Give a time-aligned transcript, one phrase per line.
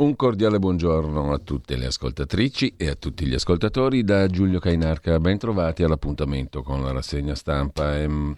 [0.00, 5.20] Un cordiale buongiorno a tutte le ascoltatrici e a tutti gli ascoltatori da Giulio Cainarca.
[5.20, 7.98] Ben trovati all'appuntamento con la rassegna stampa.
[7.98, 8.32] È mm,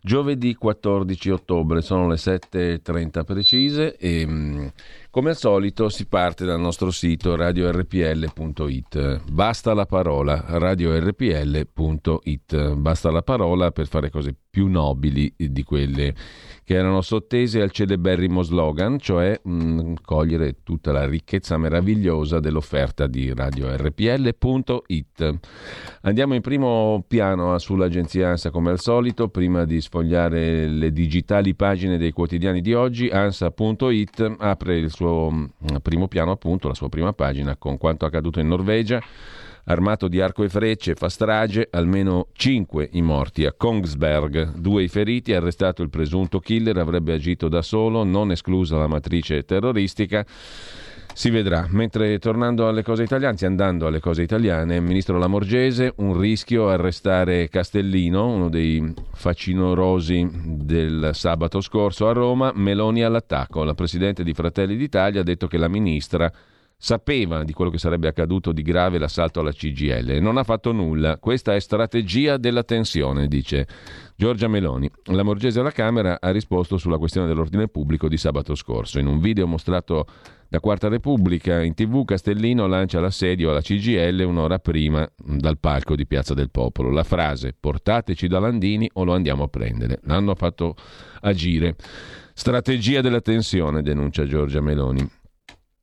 [0.00, 4.66] giovedì 14 ottobre, sono le 7.30 precise e mm,
[5.12, 9.30] come al solito si parte dal nostro sito radiorpl.it.
[9.30, 11.74] Basta la parola, radiorpl.it.
[12.76, 16.14] Basta la parola per fare cose più nobili di quelle
[16.64, 23.06] che erano sottese al celeberrimo slogan, cioè mh, mm, cogliere tutta la ricchezza meravigliosa dell'offerta
[23.06, 25.38] di radiorpl.it.
[26.02, 31.98] Andiamo in primo piano sull'agenzia ANSA come al solito, prima di sfogliare le digitali pagine
[31.98, 36.88] dei quotidiani di oggi, ansa.it apre il suo suo mm, primo piano, appunto, la sua
[36.88, 39.02] prima pagina con quanto accaduto in Norvegia.
[39.64, 44.88] Armato di arco e frecce, fa strage, almeno 5 i morti a Kongsberg, due i
[44.88, 50.26] feriti, arrestato il presunto killer, avrebbe agito da solo, non esclusa la matrice terroristica.
[51.14, 51.66] Si vedrà.
[51.70, 57.48] Mentre tornando alle cose italiane, anzi andando alle cose italiane, ministro Lamorgese, un rischio arrestare
[57.48, 63.62] Castellino, uno dei facinorosi del sabato scorso a Roma, Meloni all'attacco.
[63.62, 66.32] La presidente di Fratelli d'Italia ha detto che la ministra
[66.84, 70.72] sapeva di quello che sarebbe accaduto di grave l'assalto alla CGL e non ha fatto
[70.72, 71.16] nulla.
[71.16, 73.68] Questa è strategia della tensione, dice
[74.16, 74.90] Giorgia Meloni.
[75.04, 78.98] La Morgese alla Camera ha risposto sulla questione dell'ordine pubblico di sabato scorso.
[78.98, 80.06] In un video mostrato
[80.48, 86.04] da Quarta Repubblica in tv Castellino lancia l'assedio alla CGL un'ora prima dal palco di
[86.04, 86.90] Piazza del Popolo.
[86.90, 90.00] La frase portateci da Landini o lo andiamo a prendere.
[90.02, 90.74] L'hanno fatto
[91.20, 91.76] agire.
[92.34, 95.20] Strategia della tensione, denuncia Giorgia Meloni.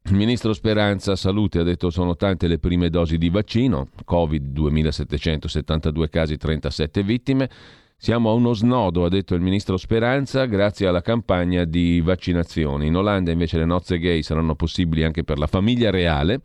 [0.09, 6.09] Il ministro Speranza Salute ha detto sono tante le prime dosi di vaccino, Covid 2772
[6.09, 7.47] casi, 37 vittime.
[7.95, 12.87] Siamo a uno snodo, ha detto il ministro Speranza, grazie alla campagna di vaccinazioni.
[12.87, 16.41] In Olanda invece le nozze gay saranno possibili anche per la famiglia reale.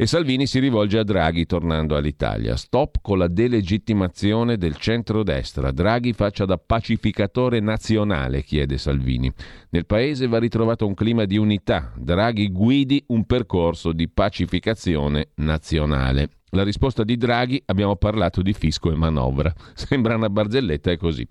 [0.00, 2.54] E Salvini si rivolge a Draghi tornando all'Italia.
[2.54, 5.72] Stop con la delegittimazione del centrodestra.
[5.72, 9.28] Draghi faccia da pacificatore nazionale, chiede Salvini.
[9.70, 11.92] Nel paese va ritrovato un clima di unità.
[11.96, 16.28] Draghi guidi un percorso di pacificazione nazionale.
[16.52, 19.52] La risposta di Draghi, abbiamo parlato di fisco e manovra.
[19.74, 21.26] Sembra una barzelletta, è così.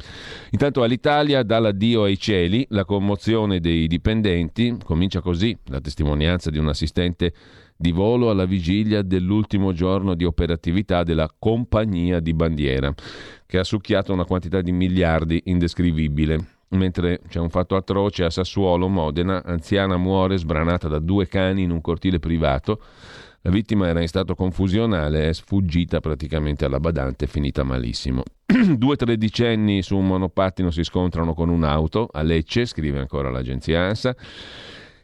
[0.51, 6.59] Intanto all'Italia dà l'addio ai cieli, la commozione dei dipendenti, comincia così, la testimonianza di
[6.59, 7.33] un assistente
[7.77, 12.93] di volo alla vigilia dell'ultimo giorno di operatività della compagnia di bandiera,
[13.45, 16.55] che ha succhiato una quantità di miliardi indescrivibile.
[16.69, 21.71] Mentre c'è un fatto atroce a Sassuolo, Modena, anziana muore sbranata da due cani in
[21.71, 22.81] un cortile privato.
[23.41, 28.23] La vittima era in stato confusionale, è sfuggita praticamente alla badante, finita malissimo.
[28.75, 34.13] Due tredicenni su un monopattino si scontrano con un'auto a Lecce, scrive ancora l'agenzia ANSA.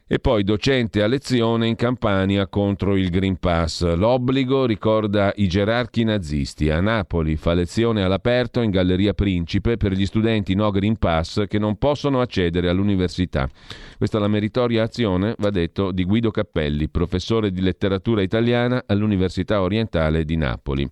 [0.05, 3.95] E poi docente a lezione in Campania contro il Green Pass.
[3.95, 6.69] L'obbligo ricorda i gerarchi nazisti.
[6.69, 11.57] A Napoli fa lezione all'aperto in Galleria Principe per gli studenti no Green Pass che
[11.57, 13.49] non possono accedere all'università.
[13.97, 19.61] Questa è la meritoria azione, va detto, di Guido Cappelli, professore di letteratura italiana all'Università
[19.61, 20.87] Orientale di Napoli.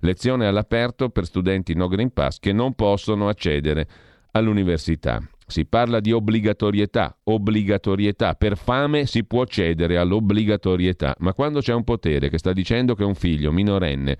[0.00, 3.86] Lezione all'aperto per studenti no Green Pass che non possono accedere
[4.32, 5.22] all'università.
[5.48, 11.84] Si parla di obbligatorietà, obbligatorietà, per fame si può cedere all'obbligatorietà, ma quando c'è un
[11.84, 14.18] potere che sta dicendo che un figlio minorenne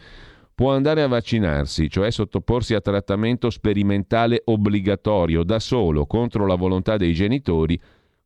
[0.54, 6.96] può andare a vaccinarsi, cioè sottoporsi a trattamento sperimentale obbligatorio da solo contro la volontà
[6.96, 7.78] dei genitori,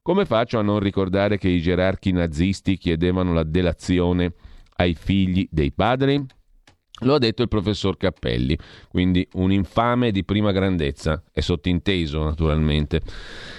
[0.02, 4.34] come faccio a non ricordare che i gerarchi nazisti chiedevano la delazione
[4.76, 6.24] ai figli dei padri?
[7.00, 8.56] Lo ha detto il professor Cappelli,
[8.88, 13.00] quindi un infame di prima grandezza, è sottinteso naturalmente,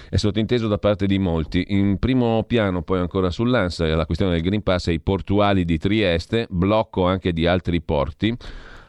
[0.09, 1.65] è sottinteso da parte di molti.
[1.69, 5.77] In primo piano poi ancora sull'ANSA la questione del Green Pass e i portuali di
[5.77, 8.35] Trieste, blocco anche di altri porti.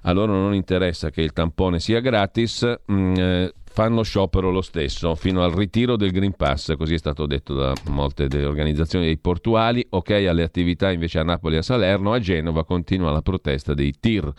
[0.04, 4.60] A loro non interessa che il tampone sia gratis, mh, mm, eh, fanno sciopero lo
[4.60, 9.06] stesso fino al ritiro del Green Pass, così è stato detto da molte delle organizzazioni
[9.06, 13.22] dei portuali, ok alle attività invece a Napoli e a Salerno, a Genova continua la
[13.22, 14.32] protesta dei TIR.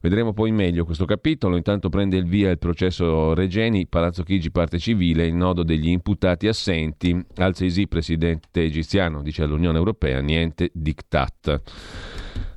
[0.00, 1.56] Vedremo poi meglio questo capitolo.
[1.56, 6.48] Intanto prende il via il processo Regeni, Palazzo Chigi, parte civile, il nodo degli imputati
[6.48, 7.24] assenti.
[7.36, 11.60] Al-Sisi, presidente egiziano, dice all'Unione Europea, niente diktat.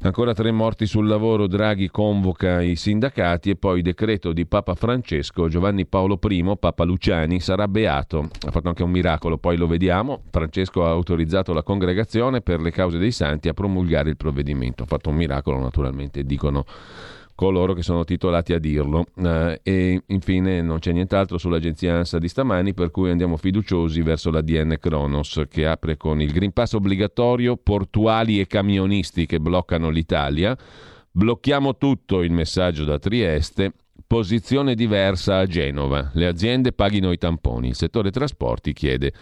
[0.06, 5.48] Ancora tre morti sul lavoro, Draghi convoca i sindacati e poi decreto di Papa Francesco,
[5.48, 8.30] Giovanni Paolo I, Papa Luciani, sarà beato.
[8.46, 10.22] Ha fatto anche un miracolo, poi lo vediamo.
[10.30, 14.84] Francesco ha autorizzato la congregazione per le cause dei santi a promulgare il provvedimento.
[14.84, 16.66] Ha fatto un miracolo naturalmente, dicono
[17.36, 19.06] coloro che sono titolati a dirlo.
[19.18, 24.32] Eh, e infine non c'è nient'altro sull'agenzia ANSA di stamani, per cui andiamo fiduciosi verso
[24.32, 29.90] la DN Kronos che apre con il Green Pass obbligatorio, portuali e camionisti che bloccano
[29.90, 30.58] l'Italia.
[31.12, 33.74] Blocchiamo tutto il messaggio da Trieste.
[34.08, 36.12] Posizione diversa a Genova.
[36.14, 37.70] Le aziende paghino i tamponi.
[37.70, 39.14] Il settore trasporti chiede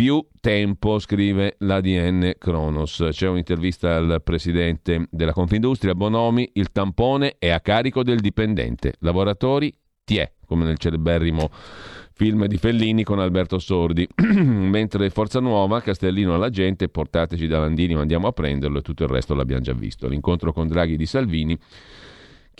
[0.00, 3.06] più tempo, scrive l'ADN Kronos.
[3.10, 8.94] C'è un'intervista al presidente della Confindustria, Bonomi, il tampone è a carico del dipendente.
[9.00, 9.70] Lavoratori,
[10.02, 11.50] tiè, come nel celeberrimo
[12.14, 14.08] film di Fellini con Alberto Sordi.
[14.24, 19.10] Mentre Forza Nuova, Castellino alla gente, portateci da Landini, andiamo a prenderlo e tutto il
[19.10, 20.08] resto l'abbiamo già visto.
[20.08, 21.58] L'incontro con Draghi di Salvini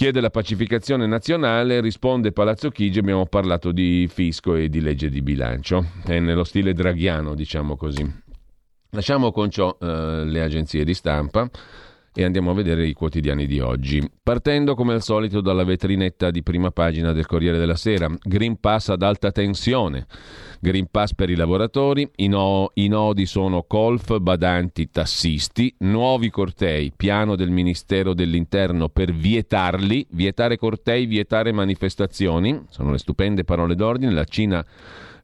[0.00, 5.20] chiede la pacificazione nazionale, risponde Palazzo Chigi, abbiamo parlato di fisco e di legge di
[5.20, 8.10] bilancio, è nello stile draghiano, diciamo così.
[8.92, 11.46] Lasciamo con ciò eh, le agenzie di stampa
[12.12, 14.08] e andiamo a vedere i quotidiani di oggi.
[14.22, 18.88] Partendo come al solito dalla vetrinetta di prima pagina del Corriere della Sera, Green Pass
[18.88, 20.06] ad alta tensione.
[20.60, 26.92] Green Pass per i lavoratori, i, no, i nodi sono colf, badanti, tassisti, nuovi cortei,
[26.94, 34.12] piano del Ministero dell'Interno per vietarli, vietare cortei, vietare manifestazioni, sono le stupende parole d'ordine,
[34.12, 34.64] la Cina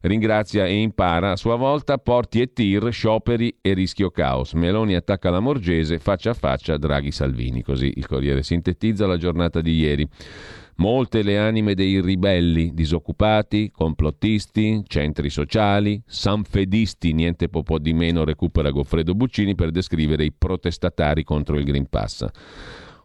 [0.01, 4.53] ringrazia e impara a sua volta Porti e Tir, scioperi e rischio caos.
[4.53, 9.61] Meloni attacca la Morgese, faccia a faccia Draghi Salvini, così il Corriere sintetizza la giornata
[9.61, 10.07] di ieri.
[10.79, 18.69] Molte le anime dei ribelli, disoccupati, complottisti, centri sociali, sanfedisti, niente po' di meno recupera
[18.69, 22.27] Goffredo Buccini per descrivere i protestatari contro il Green Pass.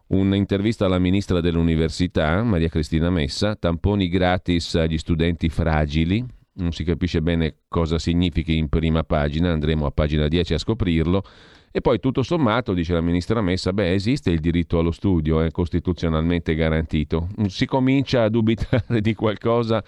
[0.07, 6.23] Un'intervista alla ministra dell'Università, Maria Cristina Messa, tamponi gratis agli studenti fragili,
[6.55, 11.23] non si capisce bene cosa significhi in prima pagina, andremo a pagina 10 a scoprirlo.
[11.71, 15.49] E poi tutto sommato, dice la ministra Messa, beh, esiste il diritto allo studio, è
[15.49, 17.29] costituzionalmente garantito.
[17.47, 19.83] Si comincia a dubitare di qualcosa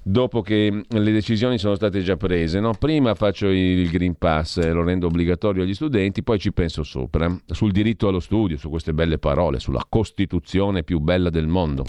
[0.00, 2.60] dopo che le decisioni sono state già prese.
[2.60, 2.72] No?
[2.78, 7.36] Prima faccio il Green Pass e lo rendo obbligatorio agli studenti, poi ci penso sopra.
[7.46, 11.84] Sul diritto allo studio, su queste belle parole, sulla Costituzione più bella del mondo.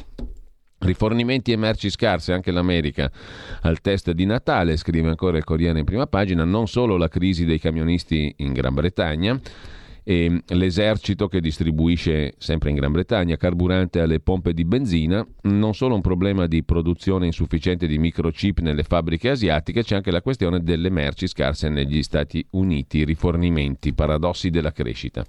[0.80, 3.12] Rifornimenti e merci scarse anche l'America
[3.64, 7.44] al test di Natale, scrive ancora il Corriere in prima pagina, non solo la crisi
[7.44, 9.38] dei camionisti in Gran Bretagna,
[10.06, 15.96] e l'esercito che distribuisce sempre in Gran Bretagna carburante alle pompe di benzina, non solo
[15.96, 20.90] un problema di produzione insufficiente di microchip nelle fabbriche asiatiche, c'è anche la questione delle
[20.90, 25.26] merci scarse negli Stati Uniti, rifornimenti, paradossi della crescita.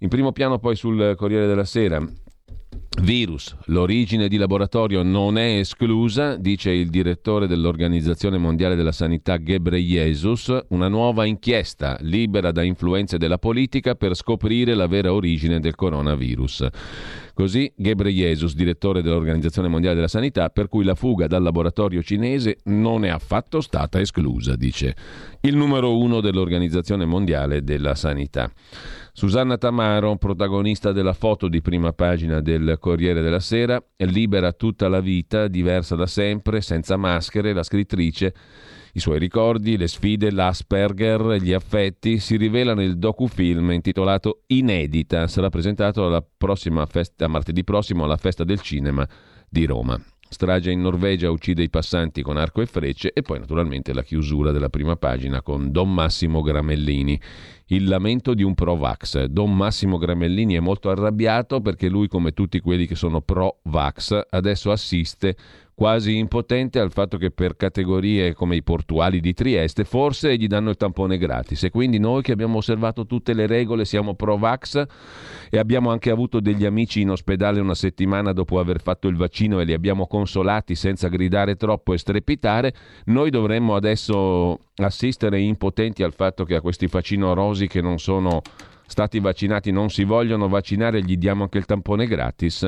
[0.00, 2.06] In primo piano poi sul Corriere della Sera
[3.02, 10.64] Virus, l'origine di laboratorio non è esclusa, dice il direttore dell'Organizzazione Mondiale della Sanità Ghebreyesus,
[10.70, 16.66] una nuova inchiesta libera da influenze della politica per scoprire la vera origine del coronavirus.
[17.34, 23.04] Così Ghebreyesus, direttore dell'Organizzazione Mondiale della Sanità, per cui la fuga dal laboratorio cinese non
[23.04, 24.96] è affatto stata esclusa, dice
[25.42, 28.50] il numero uno dell'Organizzazione Mondiale della Sanità.
[29.16, 35.00] Susanna Tamaro, protagonista della foto di prima pagina del Corriere della Sera, libera tutta la
[35.00, 38.34] vita, diversa da sempre, senza maschere, la scrittrice
[38.92, 45.26] i suoi ricordi, le sfide, l'Asperger, gli affetti si rivelano nel docufilm intitolato Inedita.
[45.28, 46.22] Sarà presentato la
[46.84, 49.08] festa, martedì prossimo alla Festa del Cinema
[49.48, 49.98] di Roma.
[50.28, 54.50] Strage in Norvegia uccide i passanti con arco e frecce e poi naturalmente la chiusura
[54.50, 57.20] della prima pagina con Don Massimo Gramellini.
[57.66, 59.24] Il lamento di un pro-vax.
[59.24, 64.70] Don Massimo Gramellini è molto arrabbiato perché lui, come tutti quelli che sono pro-vax, adesso
[64.70, 65.36] assiste
[65.76, 70.70] quasi impotente al fatto che per categorie come i portuali di Trieste forse gli danno
[70.70, 74.82] il tampone gratis e quindi noi che abbiamo osservato tutte le regole siamo pro vax
[75.50, 79.60] e abbiamo anche avuto degli amici in ospedale una settimana dopo aver fatto il vaccino
[79.60, 82.74] e li abbiamo consolati senza gridare troppo e strepitare,
[83.06, 88.40] noi dovremmo adesso assistere impotenti al fatto che a questi facinorosi che non sono
[88.86, 92.66] stati vaccinati non si vogliono vaccinare gli diamo anche il tampone gratis.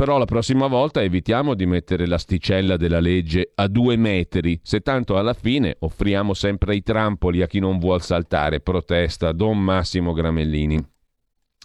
[0.00, 5.18] Però la prossima volta evitiamo di mettere l'asticella della legge a due metri, se tanto
[5.18, 10.82] alla fine offriamo sempre i trampoli a chi non vuol saltare, protesta Don Massimo Gramellini.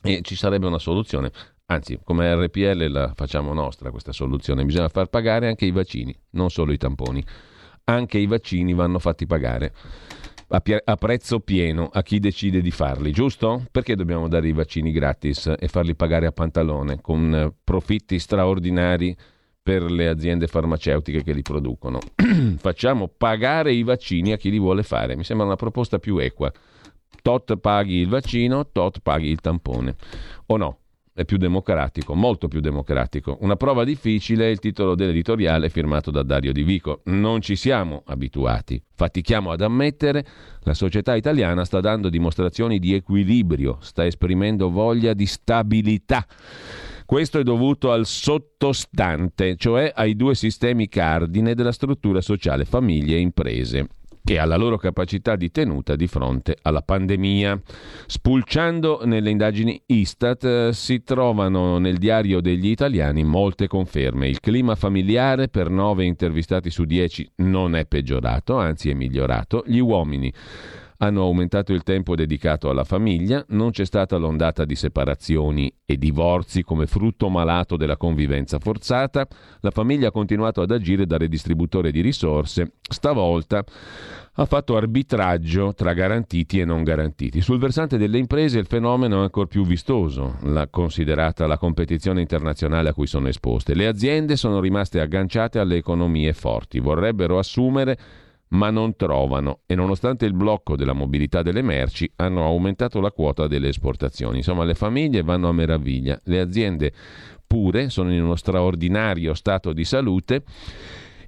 [0.04, 1.32] E ci sarebbe una soluzione.
[1.68, 4.66] Anzi, come RPL la facciamo nostra questa soluzione.
[4.66, 7.24] Bisogna far pagare anche i vaccini, non solo i tamponi.
[7.86, 9.72] Anche i vaccini vanno fatti pagare
[10.50, 13.66] a, pie- a, prezzo pieno a chi decide di farli, giusto?
[13.72, 19.16] Perché dobbiamo dare i vaccini gratis e farli pagare a pantalone con eh, profitti straordinari
[19.62, 22.00] per le aziende farmaceutiche che li producono?
[22.58, 25.16] Facciamo pagare i vaccini a chi li vuole fare.
[25.16, 26.52] Mi sembra una proposta più equa.
[27.22, 29.96] Tot paghi il vaccino, tot paghi il tampone.
[30.48, 30.78] O no?
[31.16, 33.38] È più democratico, molto più democratico.
[33.40, 37.04] Una prova difficile è il titolo dell'editoriale firmato da Dario Di Vico.
[37.06, 38.84] Non ci siamo abituati.
[38.94, 40.26] Fatichiamo ad ammettere,
[40.64, 46.26] la società italiana sta dando dimostrazioni di equilibrio, sta esprimendo voglia di stabilità.
[47.06, 53.20] Questo è dovuto al sottostante, cioè ai due sistemi cardine della struttura sociale, famiglie e
[53.22, 53.88] imprese
[54.34, 57.62] e alla loro capacità di tenuta di fronte alla pandemia.
[58.08, 64.28] Spulciando nelle indagini Istat eh, si trovano nel diario degli italiani molte conferme.
[64.28, 69.64] Il clima familiare per 9 intervistati su 10 non è peggiorato, anzi è migliorato.
[69.66, 70.34] Gli uomini
[70.98, 76.64] hanno aumentato il tempo dedicato alla famiglia, non c'è stata l'ondata di separazioni e divorzi
[76.64, 79.28] come frutto malato della convivenza forzata,
[79.60, 83.64] la famiglia ha continuato ad agire da redistributore di risorse, stavolta
[84.38, 87.40] ha fatto arbitraggio tra garantiti e non garantiti.
[87.40, 92.90] Sul versante delle imprese il fenomeno è ancora più vistoso, la, considerata la competizione internazionale
[92.90, 93.76] a cui sono esposte.
[93.76, 97.98] Le aziende sono rimaste agganciate alle economie forti, vorrebbero assumere
[98.50, 103.48] ma non trovano e nonostante il blocco della mobilità delle merci hanno aumentato la quota
[103.48, 104.38] delle esportazioni.
[104.38, 106.94] Insomma, le famiglie vanno a meraviglia, le aziende
[107.46, 110.44] pure sono in uno straordinario stato di salute.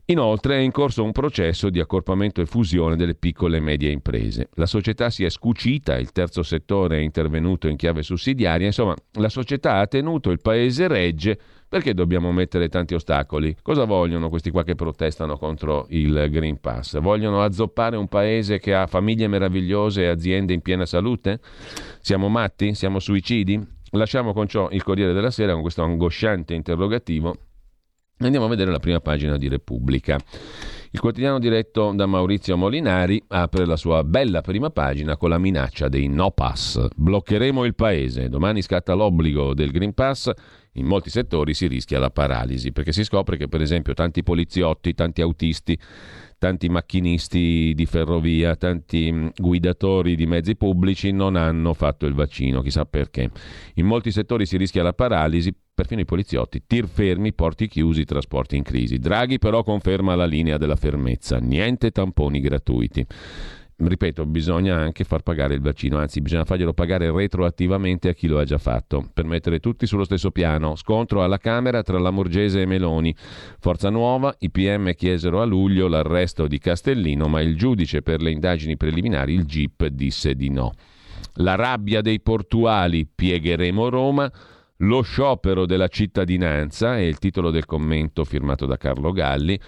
[0.09, 4.47] Inoltre è in corso un processo di accorpamento e fusione delle piccole e medie imprese.
[4.53, 9.27] La società si è scucita, il terzo settore è intervenuto in chiave sussidiaria, insomma la
[9.27, 11.37] società ha tenuto, il paese regge
[11.69, 13.55] perché dobbiamo mettere tanti ostacoli?
[13.61, 16.99] Cosa vogliono questi qua che protestano contro il Green Pass?
[16.99, 21.39] Vogliono azzoppare un paese che ha famiglie meravigliose e aziende in piena salute?
[21.99, 22.73] Siamo matti?
[22.73, 23.75] Siamo suicidi?
[23.91, 27.46] Lasciamo con ciò il Corriere della Sera con questo angosciante interrogativo.
[28.19, 30.17] Andiamo a vedere la prima pagina di Repubblica.
[30.89, 35.87] Il quotidiano diretto da Maurizio Molinari apre la sua bella prima pagina con la minaccia
[35.87, 36.87] dei no pass.
[36.95, 38.29] Bloccheremo il paese.
[38.29, 40.31] Domani scatta l'obbligo del Green Pass
[40.77, 44.93] in molti settori si rischia la paralisi, perché si scopre che per esempio tanti poliziotti,
[44.93, 45.77] tanti autisti,
[46.37, 52.61] tanti macchinisti di ferrovia, tanti mm, guidatori di mezzi pubblici non hanno fatto il vaccino,
[52.61, 53.31] chissà perché.
[53.75, 58.57] In molti settori si rischia la paralisi, perfino i poliziotti, tir fermi, porti chiusi, trasporti
[58.57, 58.97] in crisi.
[58.97, 63.05] Draghi però conferma la linea della fermezza, niente tamponi gratuiti
[63.79, 68.39] ripeto, bisogna anche far pagare il vaccino, anzi bisogna farglielo pagare retroattivamente a chi lo
[68.39, 70.75] ha già fatto, per mettere tutti sullo stesso piano.
[70.75, 73.15] Scontro alla Camera tra Lamorgese e Meloni.
[73.59, 78.31] Forza Nuova, i PM chiesero a luglio l'arresto di Castellino, ma il giudice per le
[78.31, 80.73] indagini preliminari, il GIP, disse di no.
[81.39, 84.31] La rabbia dei portuali, piegheremo Roma.
[84.81, 89.59] Lo sciopero della cittadinanza è il titolo del commento firmato da Carlo Galli.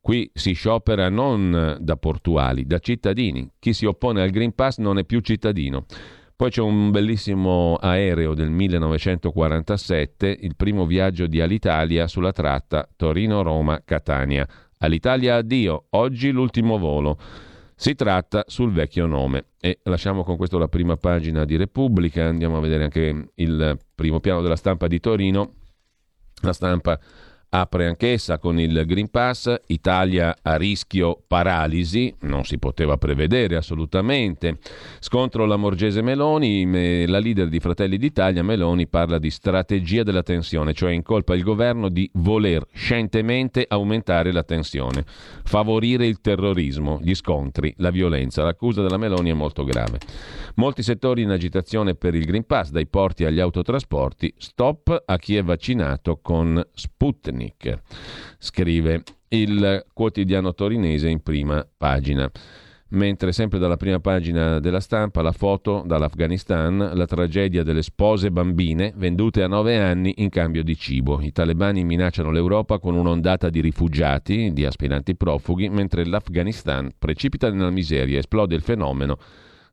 [0.00, 3.48] Qui si sciopera non da portuali, da cittadini.
[3.60, 5.86] Chi si oppone al Green Pass non è più cittadino.
[6.34, 14.48] Poi c'è un bellissimo aereo del 1947, il primo viaggio di Alitalia sulla tratta Torino-Roma-Catania.
[14.78, 17.18] Alitalia addio, oggi l'ultimo volo.
[17.78, 19.48] Si tratta sul vecchio nome.
[19.60, 24.18] E lasciamo con questo la prima pagina di Repubblica, andiamo a vedere anche il primo
[24.18, 25.52] piano della stampa di Torino.
[26.40, 26.98] La stampa
[27.48, 34.58] apre anch'essa con il Green Pass, Italia a rischio paralisi, non si poteva prevedere assolutamente.
[35.00, 40.74] Scontro la Morgese Meloni, la leader di Fratelli d'Italia Meloni parla di strategia della tensione,
[40.74, 47.72] cioè incolpa il governo di voler scientemente aumentare la tensione, favorire il terrorismo, gli scontri,
[47.78, 48.42] la violenza.
[48.42, 49.98] L'accusa della Meloni è molto grave.
[50.56, 55.36] Molti settori in agitazione per il Green Pass, dai porti agli autotrasporti, stop a chi
[55.36, 57.45] è vaccinato con Sputnik.
[57.46, 57.80] Sputnik,
[58.38, 62.30] scrive il quotidiano torinese in prima pagina.
[62.88, 68.92] Mentre sempre dalla prima pagina della stampa la foto dall'Afghanistan, la tragedia delle spose bambine
[68.94, 71.20] vendute a nove anni in cambio di cibo.
[71.20, 77.70] I talebani minacciano l'Europa con un'ondata di rifugiati, di aspiranti profughi, mentre l'Afghanistan precipita nella
[77.70, 79.18] miseria, esplode il fenomeno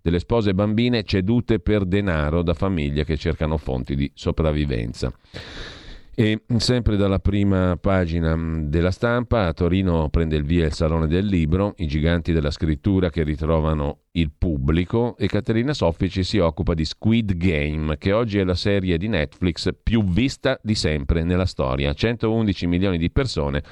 [0.01, 5.13] delle spose bambine cedute per denaro da famiglie che cercano fonti di sopravvivenza.
[6.15, 11.07] E sempre dalla prima pagina mm, della stampa, a Torino prende il via il Salone
[11.07, 16.75] del Libro, i giganti della scrittura che ritrovano il pubblico e Caterina Soffici si occupa
[16.75, 21.47] di Squid Game, che oggi è la serie di Netflix più vista di sempre nella
[21.47, 21.93] storia.
[21.93, 23.63] 111 milioni di persone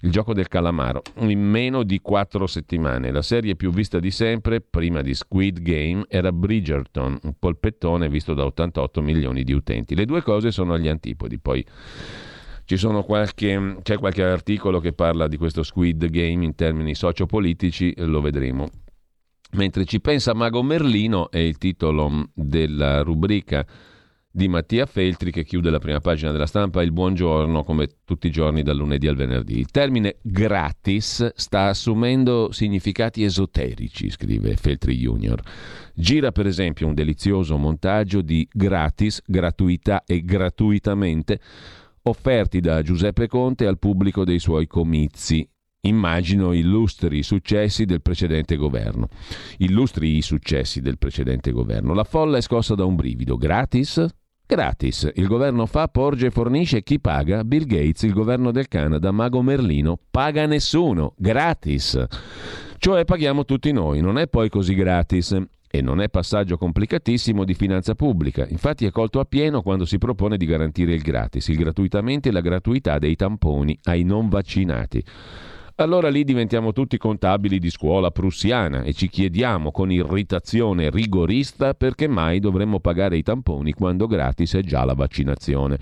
[0.00, 3.10] il gioco del calamaro, in meno di quattro settimane.
[3.10, 8.34] La serie più vista di sempre, prima di Squid Game, era Bridgerton, un polpettone visto
[8.34, 9.94] da 88 milioni di utenti.
[9.94, 11.64] Le due cose sono agli antipodi, poi...
[13.04, 18.68] Qualche, c'è qualche articolo che parla di questo Squid Game in termini sociopolitici, lo vedremo.
[19.52, 23.64] Mentre ci pensa Mago Merlino è il titolo della rubrica
[24.36, 28.30] di Mattia Feltri che chiude la prima pagina della stampa il buongiorno come tutti i
[28.30, 29.58] giorni dal lunedì al venerdì.
[29.58, 35.40] Il termine gratis sta assumendo significati esoterici, scrive Feltri Junior.
[35.94, 41.40] Gira per esempio un delizioso montaggio di gratis, gratuità e gratuitamente
[42.02, 45.48] offerti da Giuseppe Conte al pubblico dei suoi comizi
[45.86, 49.08] Immagino illustri i successi del precedente governo.
[49.58, 51.94] Illustri i successi del precedente governo.
[51.94, 53.36] La folla è scossa da un brivido.
[53.36, 54.04] Gratis?
[54.46, 55.10] Gratis.
[55.14, 56.84] Il governo fa, porge e fornisce.
[56.84, 57.42] Chi paga?
[57.42, 59.98] Bill Gates, il governo del Canada, Mago Merlino.
[60.08, 61.14] Paga nessuno.
[61.16, 62.00] Gratis.
[62.78, 64.00] Cioè paghiamo tutti noi.
[64.00, 65.36] Non è poi così gratis.
[65.68, 68.46] E non è passaggio complicatissimo di finanza pubblica.
[68.48, 72.32] Infatti è colto a pieno quando si propone di garantire il gratis, il gratuitamente e
[72.32, 75.04] la gratuità dei tamponi ai non vaccinati.
[75.78, 82.08] Allora lì diventiamo tutti contabili di scuola prussiana e ci chiediamo con irritazione rigorista perché
[82.08, 85.78] mai dovremmo pagare i tamponi quando gratis è già la vaccinazione.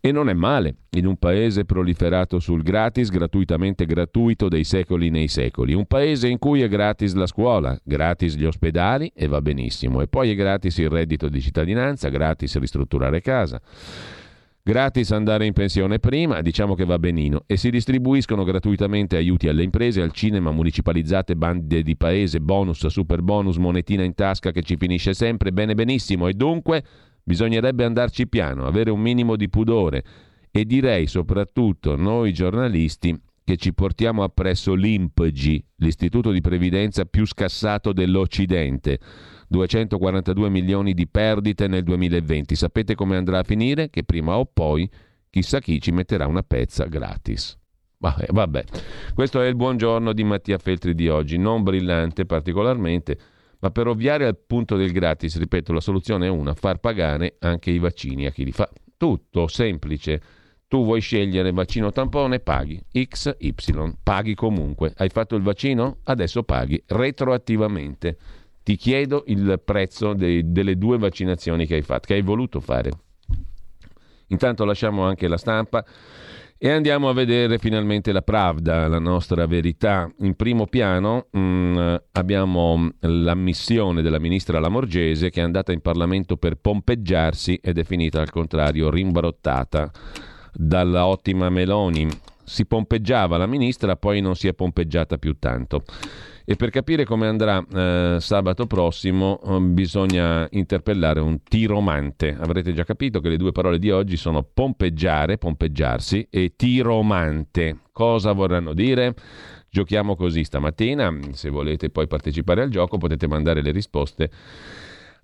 [0.00, 5.28] E non è male, in un paese proliferato sul gratis, gratuitamente gratuito dei secoli nei
[5.28, 10.00] secoli, un paese in cui è gratis la scuola, gratis gli ospedali e va benissimo,
[10.00, 13.60] e poi è gratis il reddito di cittadinanza, gratis ristrutturare casa.
[14.68, 15.98] Gratis andare in pensione.
[15.98, 21.36] Prima, diciamo che va benino, e si distribuiscono gratuitamente aiuti alle imprese, al cinema, municipalizzate,
[21.36, 26.28] bande di paese, bonus, super bonus, monetina in tasca che ci finisce sempre, bene benissimo,
[26.28, 26.84] e dunque
[27.24, 30.04] bisognerebbe andarci piano, avere un minimo di pudore.
[30.50, 37.94] E direi soprattutto noi giornalisti che ci portiamo appresso l'IMPG, l'istituto di previdenza più scassato
[37.94, 38.98] dell'Occidente
[39.48, 42.54] 242 milioni di perdite nel 2020.
[42.54, 43.90] Sapete come andrà a finire?
[43.90, 44.88] Che prima o poi
[45.30, 47.56] chissà chi ci metterà una pezza gratis.
[48.00, 48.64] Vabbè, vabbè.
[49.14, 53.18] questo è il buongiorno di Mattia Feltri di oggi, non brillante particolarmente,
[53.58, 57.72] ma per ovviare al punto del gratis, ripeto, la soluzione è una, far pagare anche
[57.72, 58.70] i vaccini a chi li fa.
[58.96, 60.20] Tutto semplice.
[60.68, 62.40] Tu vuoi scegliere vaccino tampone?
[62.40, 62.80] Paghi.
[63.04, 63.54] X, Y.
[64.02, 64.92] Paghi comunque.
[64.96, 65.98] Hai fatto il vaccino?
[66.04, 68.16] Adesso paghi retroattivamente
[68.68, 72.90] ti chiedo il prezzo dei, delle due vaccinazioni che hai fatto, che hai voluto fare.
[74.26, 75.82] Intanto lasciamo anche la stampa
[76.58, 80.12] e andiamo a vedere finalmente la Pravda, la nostra verità.
[80.18, 86.36] In primo piano mh, mm, abbiamo l'ammissione della ministra Lamorgese che è andata in Parlamento
[86.36, 89.90] per pompeggiarsi ed è finita al contrario rimbrottata
[90.52, 92.06] dalla ottima Meloni.
[92.44, 95.84] Si pompeggiava la ministra, poi non si è pompeggiata più tanto.
[96.50, 102.34] E per capire come andrà eh, sabato prossimo eh, bisogna interpellare un tiromante.
[102.40, 107.80] Avrete già capito che le due parole di oggi sono pompeggiare, pompeggiarsi e tiromante.
[107.92, 109.14] Cosa vorranno dire?
[109.68, 111.14] Giochiamo così stamattina.
[111.32, 114.30] Se volete poi partecipare al gioco potete mandare le risposte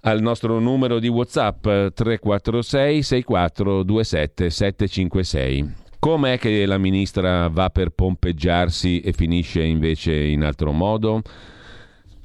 [0.00, 5.83] al nostro numero di WhatsApp 346 6427 756.
[6.04, 11.22] Com'è che la ministra va per pompeggiarsi e finisce invece in altro modo?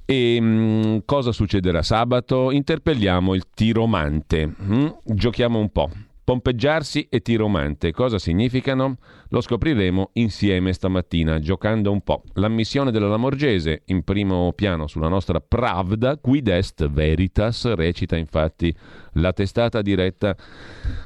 [0.03, 2.51] E mh, mm, cosa succederà sabato?
[2.51, 4.53] Interpelliamo il tiromante.
[4.61, 4.87] Mm?
[5.05, 5.89] Giochiamo un po'.
[6.29, 8.99] Pompeggiarsi e tiromante cosa significano?
[9.29, 12.21] Lo scopriremo insieme stamattina, giocando un po'.
[12.33, 18.71] L'ammissione della Lamorgese in primo piano sulla nostra Pravda, quid est veritas, recita infatti
[19.13, 20.35] la testata diretta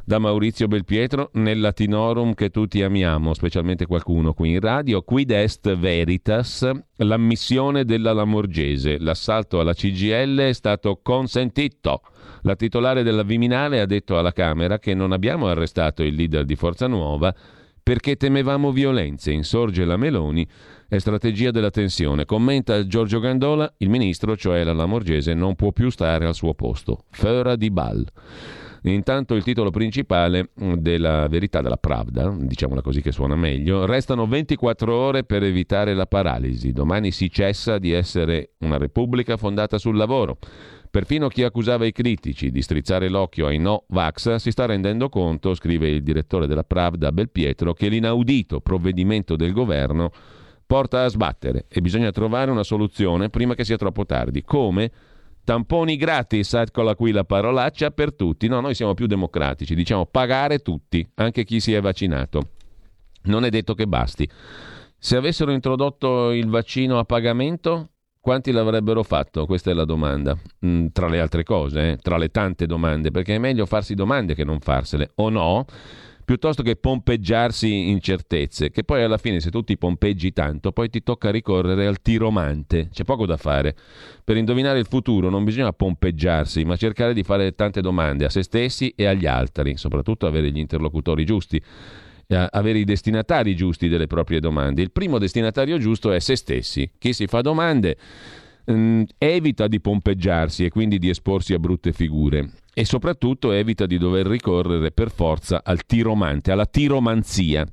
[0.03, 5.03] da Maurizio Belpietro nel Latinorum che tutti amiamo, specialmente qualcuno qui in radio.
[5.03, 8.97] Quid est veritas, l'ammissione della Lamorgese.
[8.99, 12.01] L'assalto alla CGL è stato consentito.
[12.45, 16.55] La titolare della Viminale ha detto alla Camera che non abbiamo arrestato il leader di
[16.55, 17.33] Forza Nuova
[17.81, 20.45] perché temevamo violenze, insorge la Meloni,
[20.89, 22.25] è strategia della tensione.
[22.25, 27.05] Commenta Giorgio Gandola, il ministro, cioè la Lamorgese, non può più stare al suo posto.
[27.11, 28.05] Fera di Ball.
[28.83, 34.93] Intanto il titolo principale della verità della Pravda, diciamola così che suona meglio, restano 24
[34.93, 36.73] ore per evitare la paralisi.
[36.73, 40.37] Domani si cessa di essere una repubblica fondata sul lavoro.
[40.93, 45.55] Perfino chi accusava i critici di strizzare l'occhio ai no vax si sta rendendo conto,
[45.55, 50.11] scrive il direttore della Pravda Belpietro, che l'inaudito provvedimento del governo
[50.67, 54.43] porta a sbattere e bisogna trovare una soluzione prima che sia troppo tardi.
[54.43, 54.91] Come?
[55.43, 58.47] Tamponi gratis, eccola qui la parolaccia per tutti.
[58.47, 62.49] No, noi siamo più democratici, diciamo pagare tutti, anche chi si è vaccinato.
[63.23, 64.29] Non è detto che basti.
[64.95, 67.92] Se avessero introdotto il vaccino a pagamento,
[68.23, 69.45] quanti l'avrebbero fatto?
[69.45, 70.33] Questa è la domanda.
[70.65, 71.97] Mm, tra le altre cose, eh?
[71.97, 75.65] tra le tante domande, perché è meglio farsi domande che non farsele, o no?
[76.23, 80.89] piuttosto che pompeggiarsi in certezze, che poi alla fine se tu ti pompeggi tanto, poi
[80.89, 83.75] ti tocca ricorrere al tiromante, c'è poco da fare.
[84.23, 88.41] Per indovinare il futuro non bisogna pompeggiarsi, ma cercare di fare tante domande a se
[88.41, 91.61] stessi e agli altri, soprattutto avere gli interlocutori giusti
[92.27, 94.81] avere i destinatari giusti delle proprie domande.
[94.81, 96.89] Il primo destinatario giusto è se stessi.
[96.97, 97.97] Chi si fa domande
[98.65, 103.97] mh, evita di pompeggiarsi e quindi di esporsi a brutte figure e soprattutto evita di
[103.97, 107.65] dover ricorrere per forza al tiromante, alla tiromanzia.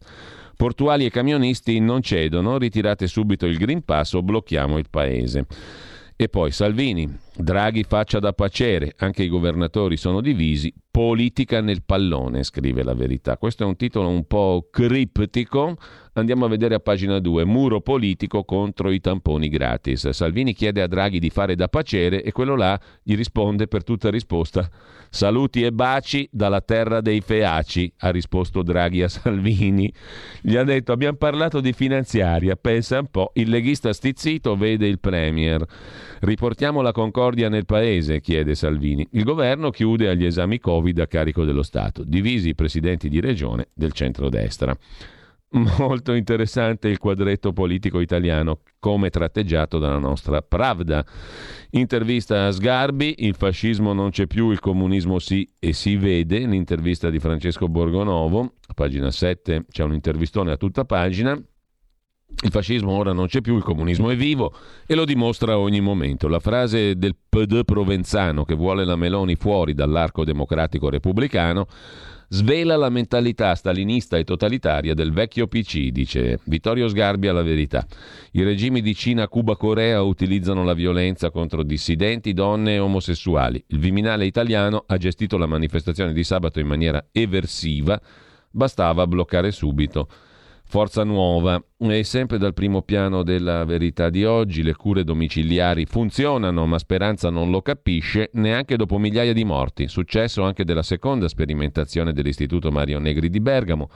[0.57, 5.47] Portuali e camionisti non cedono, ritirate subito il Green Pass o blocchiamo il paese.
[6.17, 7.11] E poi Salvini,
[7.41, 13.37] Draghi faccia da pacere, anche i governatori sono divisi, politica nel pallone, scrive la verità.
[13.37, 15.77] Questo è un titolo un po' criptico,
[16.15, 20.09] Andiamo a vedere a pagina 2, muro politico contro i tamponi gratis.
[20.11, 24.11] Salvini chiede a Draghi di fare da pacere e quello là gli risponde per tutta
[24.11, 24.69] risposta
[25.09, 29.93] saluti e baci dalla terra dei feaci, ha risposto Draghi a Salvini.
[30.41, 34.99] Gli ha detto abbiamo parlato di finanziaria, pensa un po', il leghista stizzito vede il
[34.99, 35.65] Premier.
[36.21, 39.07] Riportiamo la concordia nel paese, chiede Salvini.
[39.13, 43.69] Il governo chiude agli esami Covid a carico dello Stato, divisi i presidenti di regione
[43.73, 44.77] del centrodestra.
[45.79, 51.05] Molto interessante il quadretto politico italiano, come tratteggiato dalla nostra Pravda.
[51.71, 57.11] Intervista a Sgarbi, il fascismo non c'è più, il comunismo sì e si vede, l'intervista
[57.11, 61.41] di Francesco Borgonovo, pagina 7 c'è un intervistone a tutta pagina.
[62.43, 64.55] Il fascismo ora non c'è più, il comunismo è vivo
[64.87, 66.27] e lo dimostra ogni momento.
[66.27, 71.67] La frase del PD provenzano che vuole la Meloni fuori dall'arco democratico repubblicano
[72.33, 77.85] svela la mentalità stalinista e totalitaria del vecchio PC, dice Vittorio Sgarbi alla verità.
[78.33, 83.63] I regimi di Cina, Cuba, Corea utilizzano la violenza contro dissidenti, donne e omosessuali.
[83.67, 88.01] Il Viminale italiano ha gestito la manifestazione di sabato in maniera eversiva,
[88.49, 90.09] bastava bloccare subito.
[90.71, 91.61] Forza Nuova.
[91.79, 97.29] E sempre dal primo piano della verità di oggi, le cure domiciliari funzionano, ma Speranza
[97.29, 99.89] non lo capisce neanche dopo migliaia di morti.
[99.89, 103.91] Successo anche della seconda sperimentazione dell'Istituto Mario Negri di Bergamo.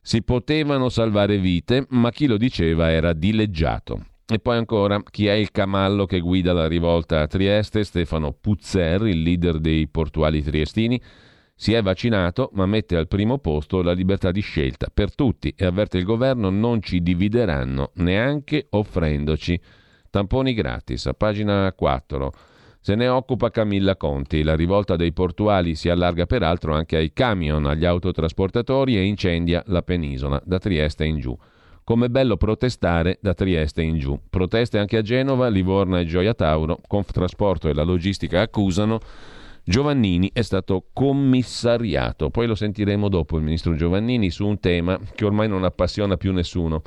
[0.00, 4.04] Si potevano salvare vite, ma chi lo diceva era dileggiato.
[4.24, 7.82] E poi ancora, chi è il camallo che guida la rivolta a Trieste?
[7.82, 11.00] Stefano Puzzer, il leader dei portuali triestini
[11.62, 15.64] si è vaccinato, ma mette al primo posto la libertà di scelta per tutti e
[15.64, 19.60] avverte il governo non ci divideranno neanche offrendoci
[20.10, 21.06] tamponi gratis.
[21.06, 22.32] A pagina 4
[22.80, 24.42] se ne occupa Camilla Conti.
[24.42, 29.82] La rivolta dei portuali si allarga peraltro anche ai camion, agli autotrasportatori e incendia la
[29.82, 31.38] penisola, da Trieste in giù.
[31.84, 34.18] Come bello protestare da Trieste in giù.
[34.28, 36.80] Proteste anche a Genova, Livorno e Gioia Tauro.
[36.88, 38.98] Conftrasporto e la logistica accusano
[39.64, 45.24] Giovannini è stato commissariato, poi lo sentiremo dopo il ministro Giovannini su un tema che
[45.24, 46.82] ormai non appassiona più nessuno.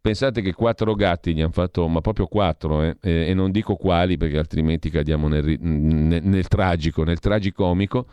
[0.00, 4.16] Pensate che quattro gatti gli hanno fatto, ma proprio quattro, eh, e non dico quali
[4.16, 8.06] perché altrimenti cadiamo nel, nel, nel tragico, nel tragicomico,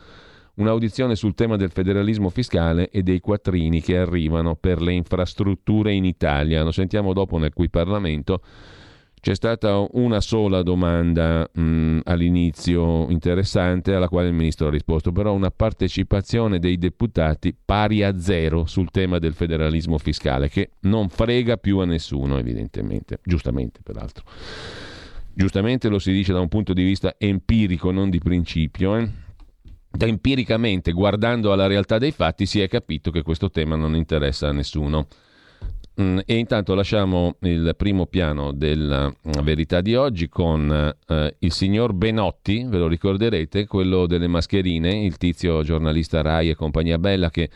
[0.54, 6.04] un'audizione sul tema del federalismo fiscale e dei quattrini che arrivano per le infrastrutture in
[6.04, 6.62] Italia.
[6.62, 8.40] Lo sentiamo dopo nel cui Parlamento
[9.24, 15.32] c'è stata una sola domanda mh, all'inizio interessante alla quale il ministro ha risposto, però
[15.32, 21.56] una partecipazione dei deputati pari a zero sul tema del federalismo fiscale, che non frega
[21.56, 24.24] più a nessuno evidentemente, giustamente peraltro.
[25.32, 28.94] Giustamente lo si dice da un punto di vista empirico, non di principio.
[28.98, 29.08] Eh?
[29.90, 34.48] Da empiricamente, guardando alla realtà dei fatti, si è capito che questo tema non interessa
[34.48, 35.06] a nessuno.
[36.00, 41.52] Mm, e intanto lasciamo il primo piano della mm, verità di oggi con eh, il
[41.52, 47.30] signor Benotti, ve lo ricorderete, quello delle mascherine, il tizio giornalista Rai e compagnia bella
[47.30, 47.48] che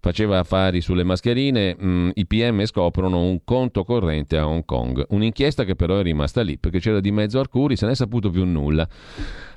[0.00, 5.04] faceva affari sulle mascherine, mh, mm, i PM scoprono un conto corrente a Hong Kong.
[5.10, 8.30] Un'inchiesta che però è rimasta lì perché c'era di mezzo Arcuri, se ne è saputo
[8.30, 8.88] più nulla.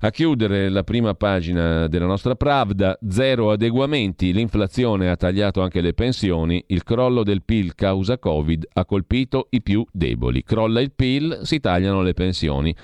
[0.02, 5.94] A chiudere la prima pagina della nostra Pravda, zero adeguamenti, l'inflazione ha tagliato anche le
[5.94, 10.44] pensioni, il crollo del PIL causa Covid ha colpito i più deboli.
[10.44, 12.76] Crolla il PIL, si tagliano le pensioni.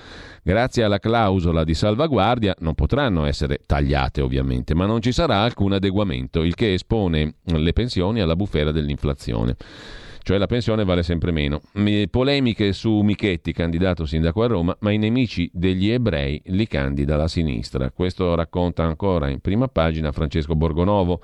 [0.42, 5.74] Grazie alla clausola di salvaguardia non potranno essere tagliate ovviamente, ma non ci sarà alcun
[5.74, 9.56] adeguamento, il che espone le pensioni alla bufera dell'inflazione
[10.22, 11.60] cioè la pensione vale sempre meno.
[12.10, 17.28] Polemiche su Michetti, candidato sindaco a Roma, ma i nemici degli ebrei li candida la
[17.28, 17.90] sinistra.
[17.90, 21.20] Questo racconta ancora in prima pagina Francesco Borgonovo.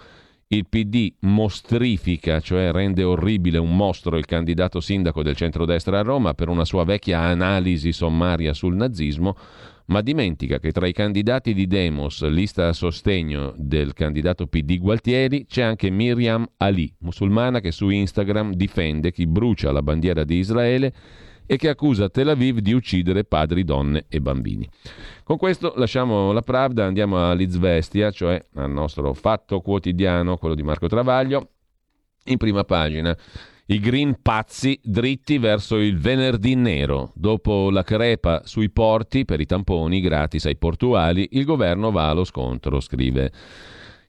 [0.48, 6.34] Il PD mostrifica, cioè rende orribile un mostro il candidato sindaco del centrodestra a Roma
[6.34, 9.36] per una sua vecchia analisi sommaria sul nazismo,
[9.87, 15.46] ma dimentica che tra i candidati di Demos, lista a sostegno del candidato PD Gualtieri,
[15.46, 20.92] c'è anche Miriam Ali, musulmana che su Instagram difende chi brucia la bandiera di Israele
[21.46, 24.68] e che accusa Tel Aviv di uccidere padri, donne e bambini.
[25.22, 30.64] Con questo lasciamo la Pravda, andiamo a Lizvestia, cioè al nostro fatto quotidiano, quello di
[30.64, 31.51] Marco Travaglio,
[32.25, 33.16] in prima pagina.
[33.68, 37.11] I green pazzi dritti verso il venerdì nero.
[37.16, 42.22] Dopo la crepa sui porti per i tamponi gratis ai portuali, il governo va allo
[42.22, 43.33] scontro, scrive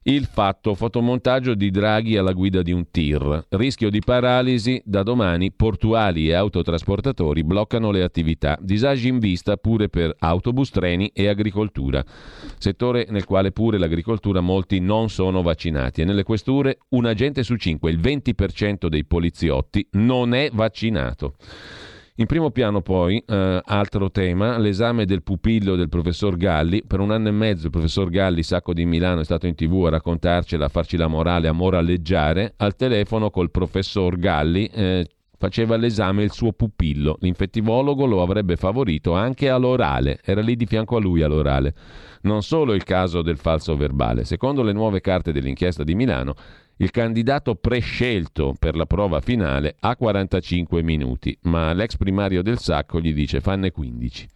[0.08, 3.46] il fatto fotomontaggio di Draghi alla guida di un tir.
[3.50, 8.58] Rischio di paralisi, da domani portuali e autotrasportatori bloccano le attività.
[8.62, 12.04] Disagi in vista pure per autobus, treni e agricoltura.
[12.58, 17.58] Settore nel quale pure l'agricoltura molti non sono vaccinati e nelle questure un agente su
[17.58, 21.34] cinque, il 20% dei poliziotti, non è vaccinato.
[22.20, 26.82] In primo piano poi, eh, altro tema, l'esame del pupillo del professor Galli.
[26.84, 29.86] Per un anno e mezzo il professor Galli, sacco di Milano, è stato in tv
[29.86, 32.56] a raccontarcela, a farci la morale, a moraleggiare.
[32.58, 37.18] Al telefono col professor Galli eh, faceva l'esame il suo pupillo.
[37.20, 41.76] L'infettivologo lo avrebbe favorito anche all'orale, era lì di fianco a lui all'orale.
[42.22, 44.26] Non solo il caso del falso verbale.
[44.26, 46.34] Secondo le nuove carte dell'inchiesta di Milano,
[46.78, 53.00] il candidato prescelto per la prova finale ha 45 minuti, ma l'ex primario del Sacco
[53.00, 54.28] gli dice fanne 15.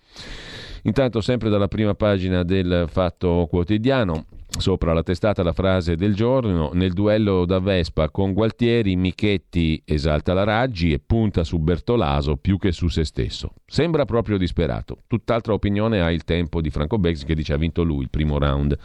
[0.83, 4.25] Intanto, sempre dalla prima pagina del Fatto Quotidiano,
[4.57, 10.33] sopra la testata la frase del giorno, nel duello da Vespa con Gualtieri, Michetti esalta
[10.33, 13.53] la Raggi e punta su Bertolaso più che su se stesso.
[13.67, 14.97] Sembra proprio disperato.
[15.05, 18.39] Tutt'altra opinione ha il tempo di Franco Beggs che dice ha vinto lui il primo
[18.39, 18.75] round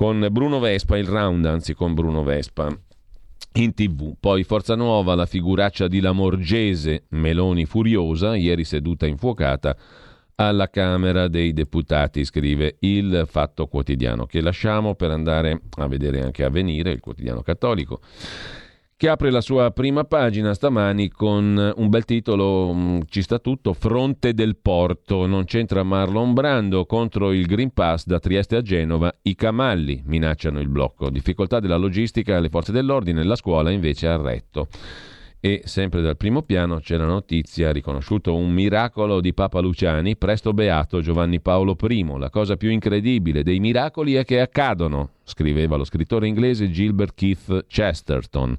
[0.00, 2.74] con Bruno Vespa, il round anzi con Bruno Vespa
[3.56, 4.14] in tv.
[4.18, 9.76] Poi Forza Nuova, la figuraccia di Lamorgese, Meloni furiosa, ieri seduta infuocata
[10.36, 16.44] alla Camera dei Deputati, scrive il Fatto Quotidiano, che lasciamo per andare a vedere anche
[16.44, 18.00] Avvenire, il quotidiano cattolico
[19.00, 23.72] che apre la sua prima pagina stamani con un bel titolo, mm, ci sta tutto,
[23.72, 29.10] Fronte del Porto, non c'entra Marlon Brando contro il Green Pass da Trieste a Genova,
[29.22, 34.20] i camalli minacciano il blocco, difficoltà della logistica alle forze dell'ordine, la scuola invece ha
[34.20, 34.68] retto.
[35.42, 40.52] E sempre dal primo piano c'è la notizia, riconosciuto un miracolo di Papa Luciani, presto
[40.52, 42.14] beato Giovanni Paolo I.
[42.18, 47.64] La cosa più incredibile dei miracoli è che accadono, scriveva lo scrittore inglese Gilbert Keith
[47.68, 48.54] Chesterton.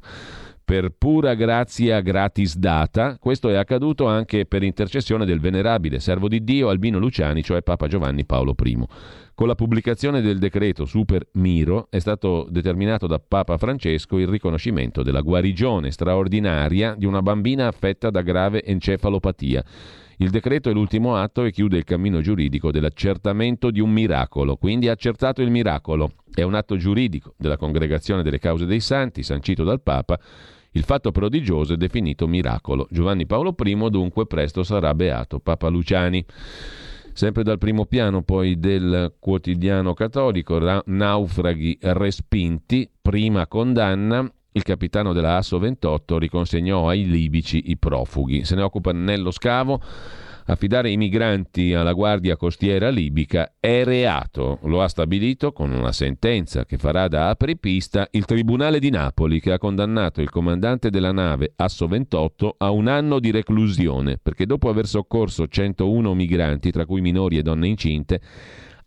[0.72, 6.46] Per pura grazia gratis data, questo è accaduto anche per intercessione del venerabile servo di
[6.46, 8.86] Dio Albino Luciani, cioè Papa Giovanni Paolo I.
[9.36, 15.04] Con la pubblicazione del decreto Super Miro è stato determinato da Papa Francesco il riconoscimento
[15.04, 19.62] della guarigione straordinaria di una bambina affetta da grave encefalopatia.
[20.20, 24.88] Il decreto è l'ultimo atto e chiude il cammino giuridico dell'accertamento di un miracolo, quindi
[24.88, 26.12] accertato il miracolo.
[26.34, 30.18] È un atto giuridico della Congregazione delle Cause dei Santi, sancito dal Papa.
[30.74, 32.88] Il fatto prodigioso è definito miracolo.
[32.90, 35.40] Giovanni Paolo I dunque presto sarà beato.
[35.40, 36.24] Papa Luciani.
[37.14, 45.36] Sempre dal primo piano poi del quotidiano cattolico, naufraghi respinti, prima condanna, il capitano della
[45.36, 48.46] Asso 28 riconsegnò ai libici i profughi.
[48.46, 49.82] Se ne occupa Nello Scavo.
[50.46, 56.66] Affidare i migranti alla Guardia Costiera libica è reato, lo ha stabilito con una sentenza
[56.66, 61.54] che farà da apripista il Tribunale di Napoli che ha condannato il comandante della nave
[61.56, 67.02] Asso 28 a un anno di reclusione perché dopo aver soccorso 101 migranti, tra cui
[67.02, 68.20] minori e donne incinte,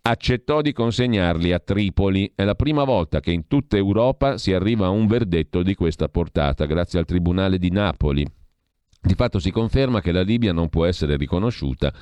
[0.03, 2.33] accettò di consegnarli a Tripoli.
[2.35, 6.09] È la prima volta che in tutta Europa si arriva a un verdetto di questa
[6.09, 8.27] portata, grazie al Tribunale di Napoli.
[9.07, 11.93] Di fatto si conferma che la Libia non può essere riconosciuta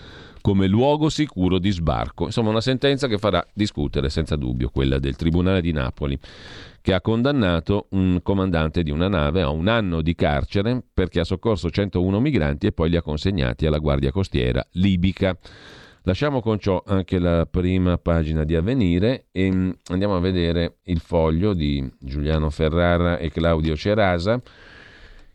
[0.40, 2.26] come luogo sicuro di sbarco.
[2.26, 6.16] Insomma, una sentenza che farà discutere senza dubbio quella del Tribunale di Napoli,
[6.80, 11.24] che ha condannato un comandante di una nave a un anno di carcere perché ha
[11.24, 15.36] soccorso 101 migranti e poi li ha consegnati alla Guardia Costiera libica.
[16.04, 21.00] Lasciamo con ciò anche la prima pagina di Avvenire e mm, andiamo a vedere il
[21.00, 24.40] foglio di Giuliano Ferrara e Claudio Cerasa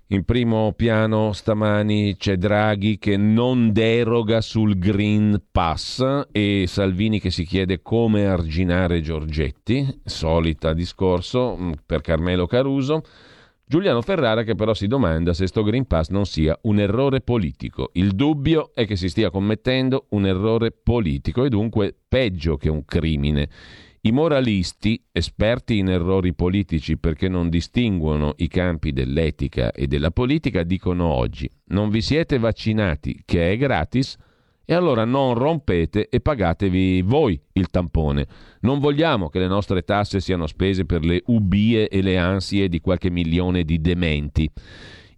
[0.09, 7.29] in primo piano stamani c'è Draghi che non deroga sul Green Pass e Salvini che
[7.29, 13.01] si chiede come arginare Giorgetti, solita discorso mm, per Carmelo Caruso.
[13.65, 17.89] Giuliano Ferrara che però si domanda se sto Green Pass non sia un errore politico.
[17.95, 22.85] Il dubbio è che si stia commettendo un errore politico e dunque peggio che un
[22.85, 23.49] crimine.
[24.07, 30.63] I moralisti, esperti in errori politici perché non distinguono i campi dell'etica e della politica,
[30.63, 34.15] dicono oggi non vi siete vaccinati, che è gratis,
[34.63, 38.27] E allora non rompete e pagatevi voi il tampone.
[38.61, 42.79] Non vogliamo che le nostre tasse siano spese per le ubie e le ansie di
[42.79, 44.49] qualche milione di dementi.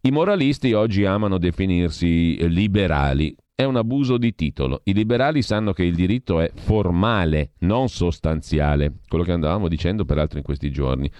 [0.01, 3.35] I moralisti oggi amano definirsi liberali.
[3.59, 4.79] È un abuso di titolo.
[4.85, 10.37] I liberali sanno che il diritto è formale, non sostanziale, quello che andavamo dicendo peraltro
[10.37, 11.11] in questi giorni.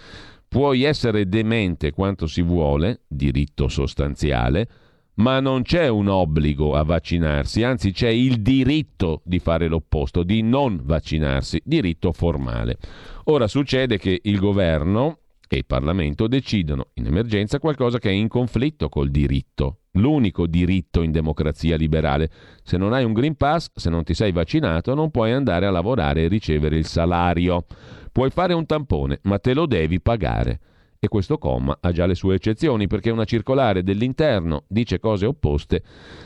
[0.48, 4.70] Puoi essere demente quanto si vuole, diritto sostanziale,
[5.16, 10.42] ma non c'è un obbligo a vaccinarsi, anzi c'è il diritto di fare l'opposto, di
[10.42, 12.78] non vaccinarsi, diritto formale.
[13.26, 18.30] Ora succede che il governo e il Parlamento decidono in emergenza qualcosa che è in
[18.30, 22.30] conflitto col diritto, l'unico diritto in democrazia liberale.
[22.64, 25.72] Se non hai un Green Pass, se non ti sei vaccinato, non puoi andare a
[25.72, 27.66] lavorare e ricevere il salario.
[28.12, 30.60] Puoi fare un tampone, ma te lo devi pagare.
[31.02, 35.82] E questo comma ha già le sue eccezioni perché una circolare dell'interno dice cose opposte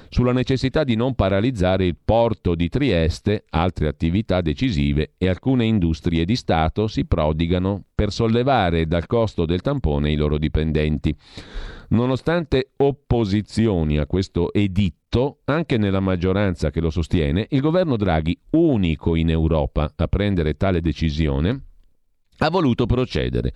[0.10, 6.26] sulla necessità di non paralizzare il porto di Trieste, altre attività decisive e alcune industrie
[6.26, 11.16] di Stato si prodigano per sollevare dal costo del tampone i loro dipendenti.
[11.90, 19.14] Nonostante opposizioni a questo editto, anche nella maggioranza che lo sostiene, il governo Draghi, unico
[19.14, 21.64] in Europa a prendere tale decisione,
[22.40, 23.54] ha voluto procedere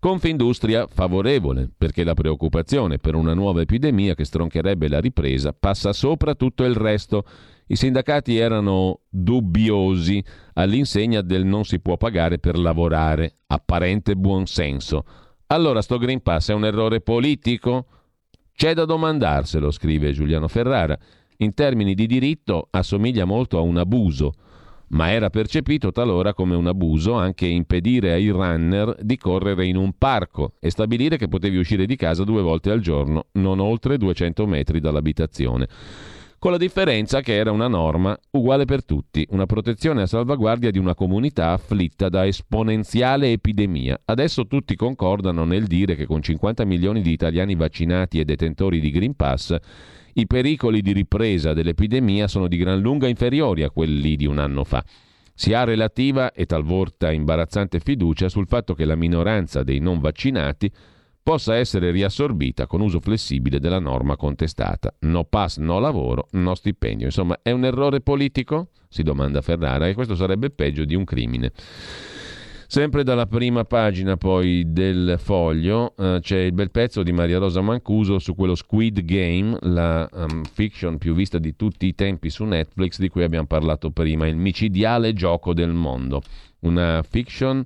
[0.00, 6.34] Confindustria favorevole, perché la preoccupazione per una nuova epidemia che stroncherebbe la ripresa passa sopra
[6.34, 7.22] tutto il resto.
[7.66, 15.04] I sindacati erano dubbiosi all'insegna del non si può pagare per lavorare, apparente buonsenso.
[15.48, 17.84] Allora sto Green Pass è un errore politico?
[18.54, 20.98] C'è da domandarselo, scrive Giuliano Ferrara.
[21.38, 24.32] In termini di diritto assomiglia molto a un abuso
[24.90, 29.92] ma era percepito talora come un abuso anche impedire ai runner di correre in un
[29.96, 34.46] parco e stabilire che potevi uscire di casa due volte al giorno, non oltre 200
[34.46, 35.68] metri dall'abitazione.
[36.40, 40.78] Con la differenza che era una norma uguale per tutti, una protezione a salvaguardia di
[40.78, 44.00] una comunità afflitta da esponenziale epidemia.
[44.06, 48.90] Adesso tutti concordano nel dire che con 50 milioni di italiani vaccinati e detentori di
[48.90, 49.54] Green Pass
[50.14, 54.64] i pericoli di ripresa dell'epidemia sono di gran lunga inferiori a quelli di un anno
[54.64, 54.84] fa.
[55.34, 60.70] Si ha relativa e talvolta imbarazzante fiducia sul fatto che la minoranza dei non vaccinati
[61.22, 64.92] possa essere riassorbita con uso flessibile della norma contestata.
[65.00, 67.06] No pass, no lavoro, no stipendio.
[67.06, 68.68] Insomma, è un errore politico?
[68.88, 71.52] Si domanda Ferrara e questo sarebbe peggio di un crimine.
[72.72, 77.60] Sempre dalla prima pagina poi del foglio eh, c'è il bel pezzo di Maria Rosa
[77.60, 82.44] Mancuso su quello Squid Game, la um, fiction più vista di tutti i tempi su
[82.44, 86.22] Netflix di cui abbiamo parlato prima, il micidiale gioco del mondo.
[86.60, 87.64] Una fiction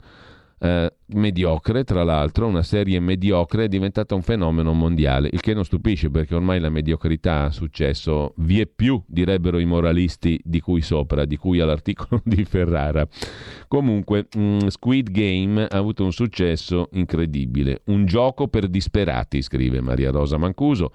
[0.65, 5.63] eh, mediocre, tra l'altro, una serie mediocre è diventata un fenomeno mondiale, il che non
[5.63, 11.27] stupisce perché ormai la mediocrità ha successo vie più, direbbero i moralisti di cui sopra,
[11.27, 13.07] di cui all'articolo di Ferrara.
[13.69, 19.83] Comunque, mh, mm, Squid Game ha avuto un successo incredibile, un gioco per disperati, scrive
[19.83, 20.93] Maria Rosa Mancuso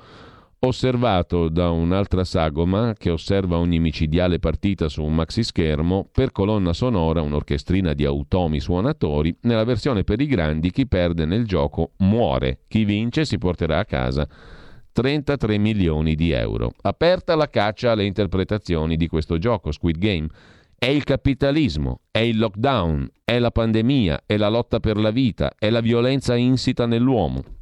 [0.62, 6.74] osservato da un'altra sagoma che osserva ogni micidiale partita su un maxi schermo, per colonna
[6.74, 12.60] sonora un'orchestrina di automi suonatori, nella versione per i grandi chi perde nel gioco muore,
[12.68, 14.28] chi vince si porterà a casa
[14.92, 16.74] 33 milioni di euro.
[16.82, 20.28] Aperta la caccia alle interpretazioni di questo gioco, Squid Game.
[20.78, 25.54] È il capitalismo, è il lockdown, è la pandemia, è la lotta per la vita,
[25.58, 27.58] è la violenza insita nell'uomo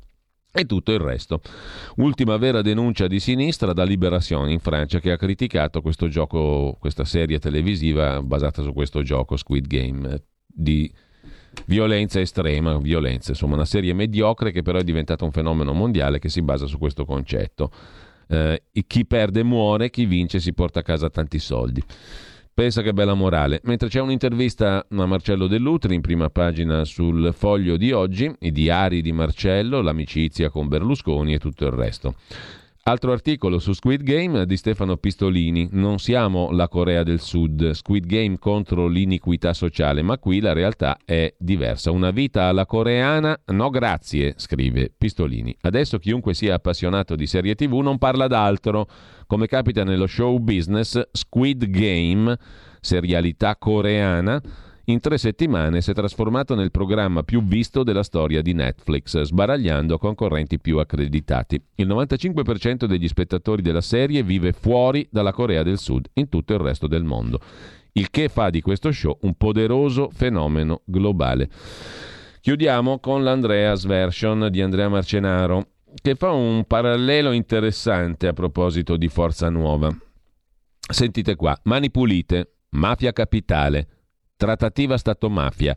[0.60, 1.42] e tutto il resto.
[1.98, 7.06] Ultima vera denuncia di sinistra da Liberazione in Francia che ha criticato questo gioco, questa
[7.06, 10.92] serie televisiva basata su questo gioco Squid Game di
[11.66, 16.30] violenza estrema, violenza, insomma una serie mediocre che però è diventata un fenomeno mondiale che
[16.30, 17.72] si basa su questo concetto.
[18.30, 21.82] Eh, chi perde muore, chi vince si porta a casa tanti soldi.
[22.58, 23.62] Pensa che bella morale.
[23.66, 29.04] Mentre c'è un'intervista a Marcello Dell'Utri in prima pagina sul foglio di oggi, i diari
[29.04, 32.16] di Marcello, l'amicizia con Berlusconi e tutto il resto.
[32.88, 35.68] Altro articolo su Squid Game di Stefano Pistolini.
[35.72, 40.98] Non siamo la Corea del Sud, Squid Game contro l'iniquità sociale, ma qui la realtà
[41.04, 41.92] è diversa.
[41.92, 43.38] Una vita alla coreana?
[43.48, 45.54] No grazie, scrive Pistolini.
[45.60, 48.88] Adesso chiunque sia appassionato di serie TV non parla d'altro.
[49.28, 52.38] Come capita nello show business, Squid Game,
[52.80, 54.42] serialità coreana,
[54.90, 59.98] in tre settimane si è trasformato nel programma più visto della storia di Netflix, sbaragliando
[59.98, 61.62] concorrenti più accreditati.
[61.76, 66.60] Il 95% degli spettatori della serie vive fuori dalla Corea del Sud, in tutto il
[66.60, 67.42] resto del mondo,
[67.94, 71.50] il che fa di questo show un poderoso fenomeno globale.
[72.40, 75.72] Chiudiamo con l'Andreas version di Andrea Marcenaro,
[76.02, 79.94] che fa un parallelo interessante a proposito di Forza Nuova.
[80.90, 83.97] Sentite qua, Mani Pulite, Mafia Capitale,
[84.38, 85.76] Trattativa Stato-Mafia,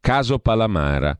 [0.00, 1.16] Caso Palamara,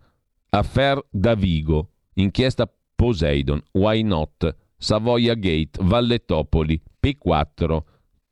[0.51, 7.78] Affair Davigo, Inchiesta Poseidon, Why Not, Savoia Gate, Valletopoli, P4,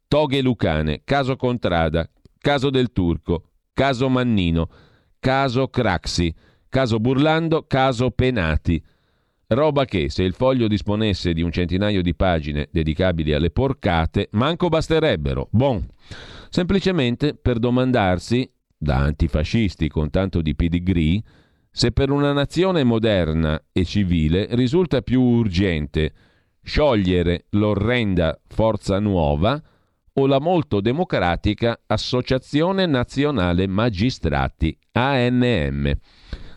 [0.09, 4.69] Toghe Lucane, Caso Contrada, Caso del Turco, Caso Mannino,
[5.21, 6.35] Caso Craxi,
[6.69, 8.83] Caso Burlando, Caso Penati.
[9.47, 14.69] Roba che, se il foglio disponesse di un centinaio di pagine dedicabili alle porcate, manco
[14.69, 15.49] basterebbero.
[15.51, 15.87] Bon.
[16.51, 21.23] Semplicemente per domandarsi, da antifascisti con tanto di pedigree,
[21.71, 26.13] se per una nazione moderna e civile risulta più urgente
[26.63, 29.61] sciogliere l'orrenda Forza Nuova
[30.15, 35.93] o la molto democratica Associazione Nazionale Magistrati, ANM.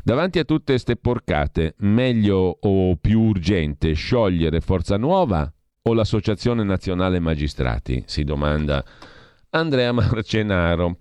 [0.03, 5.51] Davanti a tutte queste porcate, meglio o più urgente sciogliere Forza Nuova
[5.83, 8.03] o l'Associazione Nazionale Magistrati?
[8.07, 8.83] Si domanda
[9.51, 10.97] Andrea Marcenaro,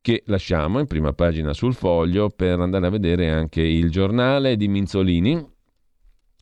[0.00, 4.66] che lasciamo in prima pagina sul foglio per andare a vedere anche il giornale di
[4.66, 5.50] Minzolini.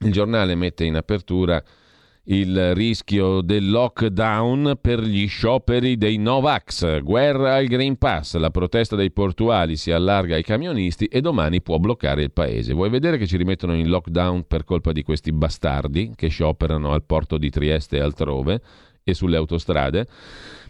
[0.02, 1.62] Il giornale mette in apertura
[2.24, 8.94] il rischio del lockdown per gli scioperi dei Novax, guerra al Green Pass, la protesta
[8.94, 12.72] dei portuali si allarga ai camionisti e domani può bloccare il paese.
[12.72, 17.04] Vuoi vedere che ci rimettono in lockdown per colpa di questi bastardi che scioperano al
[17.04, 18.62] porto di Trieste e altrove
[19.02, 20.06] e sulle autostrade?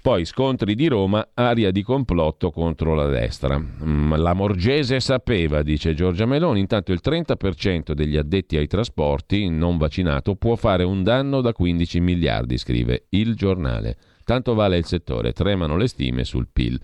[0.02, 3.58] Poi scontri di Roma, aria di complotto contro la destra.
[3.58, 9.76] Mm, la Morgese sapeva, dice Giorgia Meloni, intanto il 30% degli addetti ai trasporti non
[9.76, 13.98] vaccinato può fare un danno da 15 miliardi, scrive il giornale.
[14.24, 16.80] Tanto vale il settore, tremano le stime sul PIL.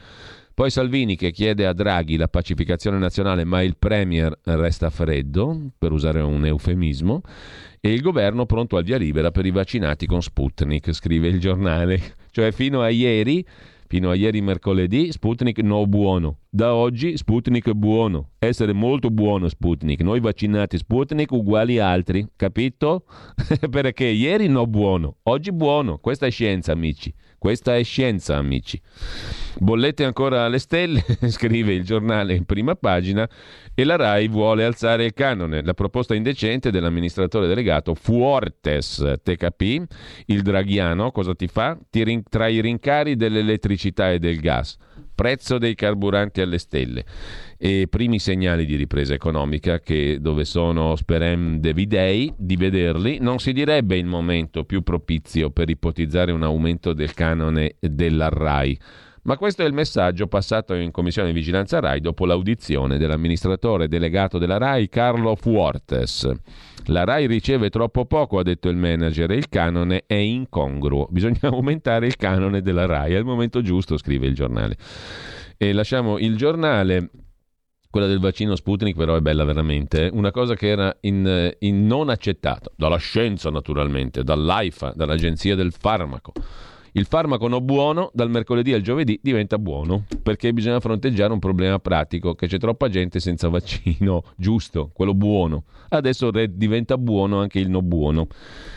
[0.53, 5.93] Poi Salvini che chiede a Draghi la pacificazione nazionale, ma il Premier resta freddo, per
[5.93, 7.23] usare un eufemismo,
[7.81, 12.25] e il governo pronto al via libera per i vaccinati con Sputnik, scrive il giornale.
[12.37, 13.43] Cioè fino a ieri,
[13.87, 16.41] fino a ieri mercoledì, Sputnik no buono.
[16.49, 18.31] Da oggi Sputnik buono.
[18.39, 20.01] Essere molto buono Sputnik.
[20.01, 23.05] Noi vaccinati Sputnik uguali altri, capito?
[23.69, 25.99] Perché ieri no buono, oggi buono.
[25.99, 27.13] Questa è scienza, amici.
[27.39, 28.81] Questa è scienza, amici.
[29.59, 33.29] Bollette ancora alle stelle, scrive il giornale in prima pagina,
[33.75, 35.63] e la RAI vuole alzare il canone.
[35.63, 39.85] La proposta indecente dell'amministratore delegato Fuortes, TKP,
[40.27, 41.79] il draghiano, cosa ti fa?
[41.91, 44.77] Ti rin- tra i rincari dell'elettricità e del gas,
[45.17, 47.05] prezzo dei carburanti alle stelle
[47.59, 53.19] e primi segnali di ripresa economica che dove sono sperem devidei di vederli.
[53.19, 58.79] Non si direbbe il momento più propizio per ipotizzare un aumento del canone della RAI
[59.27, 64.39] ma questo è il messaggio passato in Commissione di Vigilanza RAI dopo l'audizione dell'amministratore delegato
[64.39, 66.31] della RAI Carlo Fuortes.
[66.87, 71.09] La RAI riceve troppo poco, ha detto il manager, e il canone è incongruo.
[71.11, 73.15] Bisogna aumentare il canone della RAI.
[73.15, 74.77] Il momento giusto, scrive il giornale.
[75.57, 77.11] E lasciamo il giornale
[77.91, 82.11] quella del vaccino Sputnik però è bella veramente, una cosa che era in, in non
[82.11, 86.33] accettata dalla scienza naturalmente, dall'AIFA, dall'Agenzia del Farmaco.
[86.97, 91.79] Il farmaco non buono dal mercoledì al giovedì diventa buono perché bisogna fronteggiare un problema
[91.79, 95.65] pratico che c'è troppa gente senza vaccino giusto, quello buono.
[95.91, 98.29] Adesso diventa buono anche il no buono.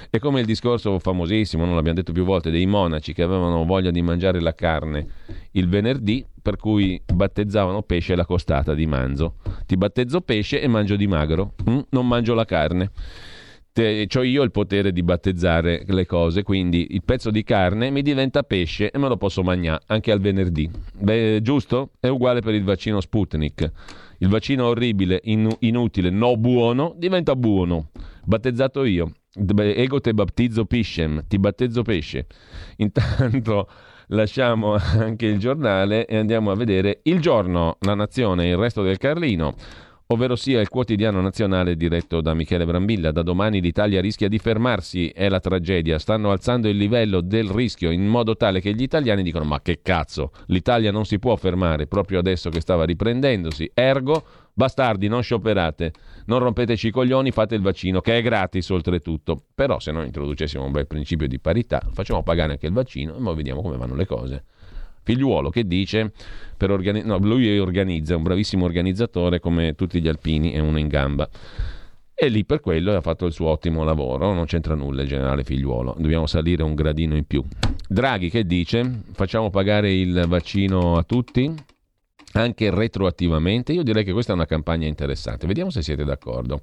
[0.10, 3.90] È come il discorso famosissimo, non l'abbiamo detto più volte, dei monaci che avevano voglia
[3.90, 5.08] di mangiare la carne
[5.52, 9.36] il venerdì, per cui battezzavano pesce alla costata di manzo.
[9.66, 11.80] Ti battezzo pesce e mangio di magro, mm?
[11.92, 12.92] non mangio la carne
[13.74, 18.44] ho io il potere di battezzare le cose, quindi il pezzo di carne mi diventa
[18.44, 20.70] pesce e me lo posso mangiare anche al venerdì.
[20.94, 21.92] Beh, giusto?
[22.00, 23.72] È uguale per il vaccino Sputnik.
[24.18, 27.90] Il vaccino orribile, in, inutile, no buono, diventa buono.
[28.26, 29.12] Battezzato io.
[29.34, 32.28] Ego te battizzo piscem, ti battezzo pesce.
[32.78, 33.70] Intanto
[34.08, 38.98] lasciamo anche il giornale e andiamo a vedere il giorno, la nazione il resto del
[38.98, 39.56] Carlino
[40.12, 43.12] ovvero sia il quotidiano nazionale diretto da Michele Brambilla.
[43.12, 46.00] Da domani l'Italia rischia di fermarsi, è la tragedia.
[46.00, 49.82] Stanno alzando il livello del rischio in modo tale che gli italiani dicono ma che
[49.84, 53.70] cazzo, l'Italia non si può fermare proprio adesso che stava riprendendosi.
[53.72, 55.94] Ergo, bastardi, non scioperate,
[56.26, 59.44] non rompeteci i coglioni, fate il vaccino che è gratis oltretutto.
[59.54, 63.22] Però se noi introducessimo un bel principio di parità, facciamo pagare anche il vaccino e
[63.22, 64.44] poi vediamo come vanno le cose.
[65.10, 66.12] Figliuolo che dice,
[66.60, 70.88] organi- no, lui organizza, è un bravissimo organizzatore come tutti gli alpini, è uno in
[70.88, 71.28] gamba.
[72.14, 75.44] E lì per quello ha fatto il suo ottimo lavoro, non c'entra nulla il generale
[75.44, 77.44] figliuolo, dobbiamo salire un gradino in più.
[77.88, 81.52] Draghi che dice, facciamo pagare il vaccino a tutti,
[82.34, 86.62] anche retroattivamente, io direi che questa è una campagna interessante, vediamo se siete d'accordo.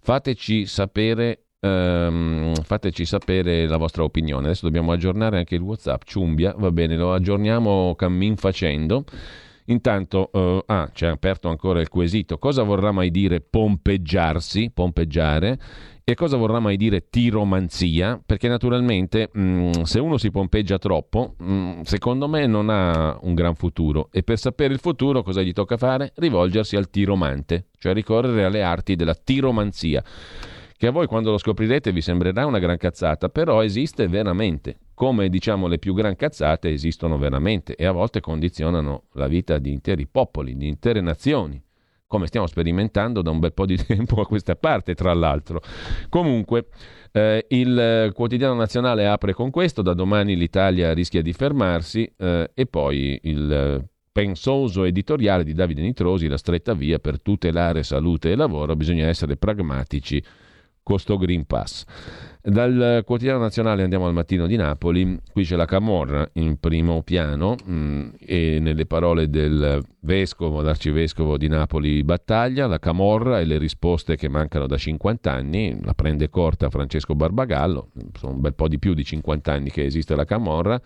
[0.00, 4.46] Fateci sapere ehm, fateci sapere la vostra opinione.
[4.46, 6.02] Adesso dobbiamo aggiornare anche il WhatsApp.
[6.04, 9.04] Ciumbia, va bene, lo aggiorniamo cammin facendo.
[9.66, 12.36] Intanto, uh, ah, c'è aperto ancora il quesito.
[12.36, 15.58] Cosa vorrà mai dire pompeggiarsi, pompeggiare?
[16.04, 18.20] E cosa vorrà mai dire tiromanzia?
[18.24, 23.18] Perché naturalmente mh, mm, se uno si pompeggia troppo, mh, mm, secondo me non ha
[23.22, 24.10] un gran futuro.
[24.12, 26.12] E per sapere il futuro cosa gli tocca fare?
[26.16, 30.04] Rivolgersi al tiromante, cioè ricorrere alle arti della tiromanzia
[30.84, 35.30] che a voi quando lo scoprirete vi sembrerà una gran cazzata, però esiste veramente, come
[35.30, 40.06] diciamo le più gran cazzate esistono veramente e a volte condizionano la vita di interi
[40.06, 41.58] popoli, di intere nazioni
[42.06, 45.62] come stiamo sperimentando da un bel po' di tempo a questa parte, tra l'altro.
[46.10, 46.66] Comunque,
[47.12, 52.66] eh, il quotidiano nazionale apre con questo, da domani l'Italia rischia di fermarsi eh, e
[52.66, 53.82] poi il
[54.12, 59.36] pensoso editoriale di Davide Nitrosi, la stretta via per tutelare salute e lavoro, bisogna essere
[59.36, 60.22] pragmatici
[60.84, 61.84] con sto Green Pass.
[62.40, 67.56] Dal quotidiano nazionale andiamo al mattino di Napoli, qui c'è la Camorra in primo piano
[67.64, 73.56] mh, mm, e nelle parole del vescovo, l'arcivescovo di Napoli battaglia, la Camorra e le
[73.56, 78.68] risposte che mancano da 50 anni, la prende corta Francesco Barbagallo, sono un bel po'
[78.68, 80.78] di più di 50 anni che esiste la Camorra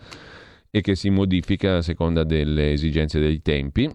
[0.71, 3.93] e che si modifica a seconda delle esigenze dei tempi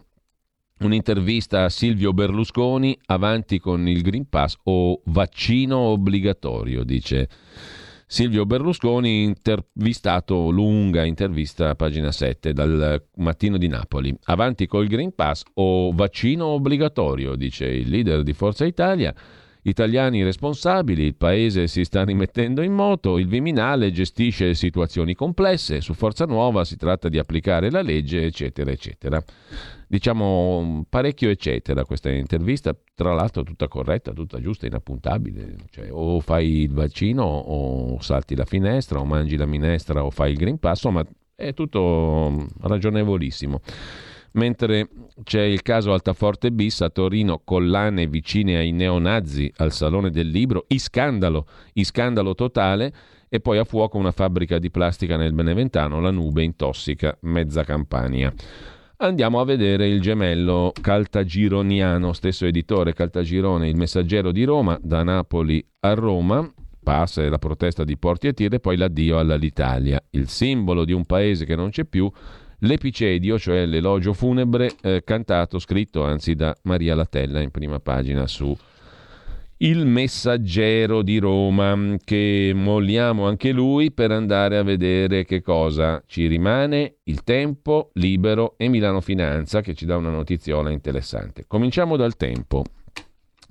[0.79, 7.29] un'intervista a Silvio Berlusconi avanti con il Green Pass o vaccino obbligatorio, dice
[8.05, 14.15] Silvio Berlusconi, intervistato, lunga intervista a pagina 7 dal mattino di Napoli.
[14.25, 19.15] Avanti col Green Pass o vaccino obbligatorio, dice il leader di Forza Italia.
[19.65, 25.93] Italiani responsabili, il paese si sta rimettendo in moto, il Viminale gestisce situazioni complesse, su
[25.93, 29.23] Forza Nuova si tratta di applicare la legge, eccetera, eccetera.
[29.87, 36.63] Diciamo parecchio eccetera questa intervista, tra l'altro tutta corretta, tutta giusta, inappuntabile, cioè, o fai
[36.63, 40.83] il vaccino o salti la finestra o mangi la minestra o fai il Green Pass,
[40.83, 41.05] insomma
[41.35, 43.61] è tutto ragionevolissimo
[44.33, 44.89] mentre
[45.23, 50.65] c'è il caso Altaforte bis a Torino, collane vicine ai neonazi al Salone del Libro,
[50.67, 52.93] iscandalo, iscandalo totale
[53.29, 58.31] e poi a fuoco una fabbrica di plastica nel Beneventano, la nube intossica mezza Campania.
[58.97, 65.65] Andiamo a vedere il gemello caltagironiano, stesso editore Caltagirone, il messaggero di Roma, da Napoli
[65.79, 66.49] a Roma,
[66.81, 71.43] passa la protesta di Porti e Tire, poi l'addio all'Italia, il simbolo di un paese
[71.43, 72.09] che non c'è più,
[72.63, 78.55] L'epicedio, cioè l'elogio funebre, eh, cantato, scritto anzi da Maria Latella in prima pagina su
[79.57, 86.25] Il Messaggero di Roma, che molliamo anche lui per andare a vedere che cosa ci
[86.27, 91.43] rimane, il tempo libero e Milano Finanza, che ci dà una notiziola interessante.
[91.45, 92.63] Cominciamo dal tempo.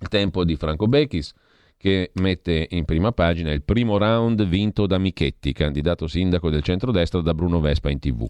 [0.00, 1.34] Il tempo di Franco Bechis
[1.76, 7.20] che mette in prima pagina il primo round vinto da Michetti, candidato sindaco del centrodestra
[7.20, 8.26] da Bruno Vespa in tv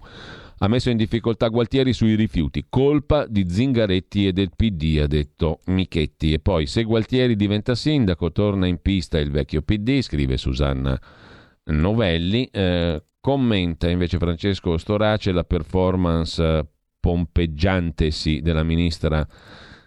[0.59, 2.67] ha messo in difficoltà Gualtieri sui rifiuti.
[2.69, 6.33] Colpa di Zingaretti e del PD, ha detto Michetti.
[6.33, 10.99] E poi, se Gualtieri diventa sindaco, torna in pista il vecchio PD, scrive Susanna
[11.65, 12.49] Novelli.
[12.51, 16.67] Eh, commenta invece Francesco Storace la performance
[17.01, 19.27] pompeggiantesi della ministra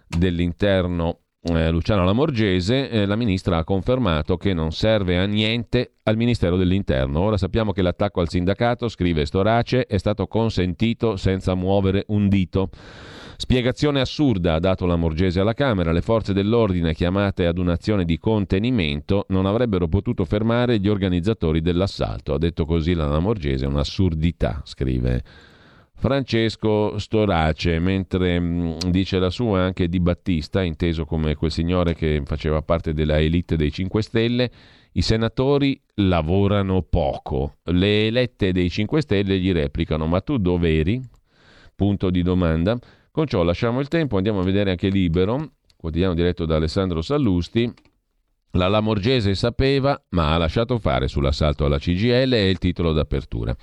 [0.07, 6.17] dell'interno eh, Luciana Lamorgese, eh, la ministra ha confermato che non serve a niente al
[6.17, 7.19] Ministero dell'Interno.
[7.19, 12.69] Ora sappiamo che l'attacco al sindacato, scrive Storace, è stato consentito senza muovere un dito.
[13.37, 15.91] Spiegazione assurda ha dato la Morgese alla Camera.
[15.91, 22.33] Le forze dell'ordine chiamate ad un'azione di contenimento non avrebbero potuto fermare gli organizzatori dell'assalto.
[22.33, 25.23] Ha detto così la Lamorgese, un'assurdità, scrive
[25.97, 32.21] Francesco Storace, mentre mm, dice la sua anche Di Battista, inteso come quel signore che
[32.25, 34.51] faceva parte della elite dei 5 Stelle,
[34.93, 37.55] i senatori lavorano poco.
[37.63, 41.01] Le elette dei 5 Stelle gli replicano: Ma tu dove eri?
[41.73, 42.77] Punto di domanda.
[43.11, 47.73] Con ciò lasciamo il tempo, andiamo a vedere anche Libero, quotidiano diretto da Alessandro Sallusti.
[48.55, 53.53] La Lamorgese sapeva, ma ha lasciato fare sull'assalto alla CGL è il titolo d'apertura.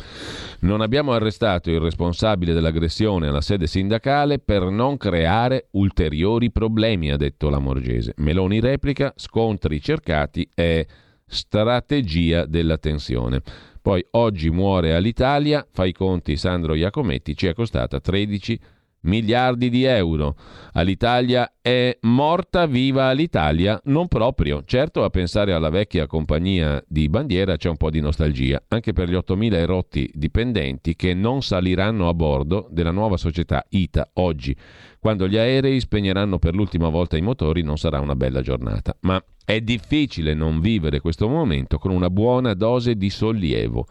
[0.60, 7.16] Non abbiamo arrestato il responsabile dell'aggressione alla sede sindacale per non creare ulteriori problemi, ha
[7.16, 8.12] detto Lamorgese.
[8.18, 10.84] Meloni replica, scontri cercati è
[11.24, 13.40] strategia della tensione.
[13.80, 18.60] Poi oggi muore all'Italia, fa i conti Sandro Iacometti, ci è costata 13
[19.02, 20.36] miliardi di euro.
[20.72, 23.80] All'Italia è morta viva l'Italia?
[23.84, 24.62] Non proprio.
[24.64, 29.08] Certo, a pensare alla vecchia compagnia di bandiera c'è un po' di nostalgia, anche per
[29.08, 34.56] gli 8.000 erotti dipendenti che non saliranno a bordo della nuova società ITA oggi.
[34.98, 38.96] Quando gli aerei spegneranno per l'ultima volta i motori non sarà una bella giornata.
[39.00, 43.86] Ma è difficile non vivere questo momento con una buona dose di sollievo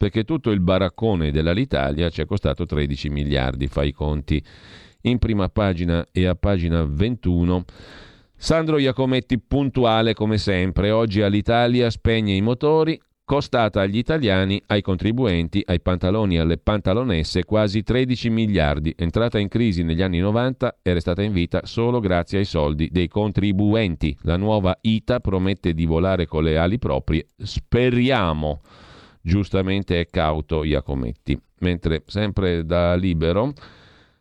[0.00, 4.42] perché tutto il baraccone dell'Alitalia ci è costato 13 miliardi, fai i conti.
[5.02, 7.64] In prima pagina e a pagina 21
[8.34, 15.62] Sandro Iacometti puntuale come sempre, oggi all'Italia spegne i motori, costata agli italiani, ai contribuenti,
[15.66, 20.94] ai pantaloni e alle pantalonesse quasi 13 miliardi, entrata in crisi negli anni 90 e
[20.94, 24.16] restata in vita solo grazie ai soldi dei contribuenti.
[24.22, 28.62] La nuova ITA promette di volare con le ali proprie, speriamo
[29.20, 31.38] giustamente è cauto Iacometti.
[31.60, 33.52] Mentre sempre da libero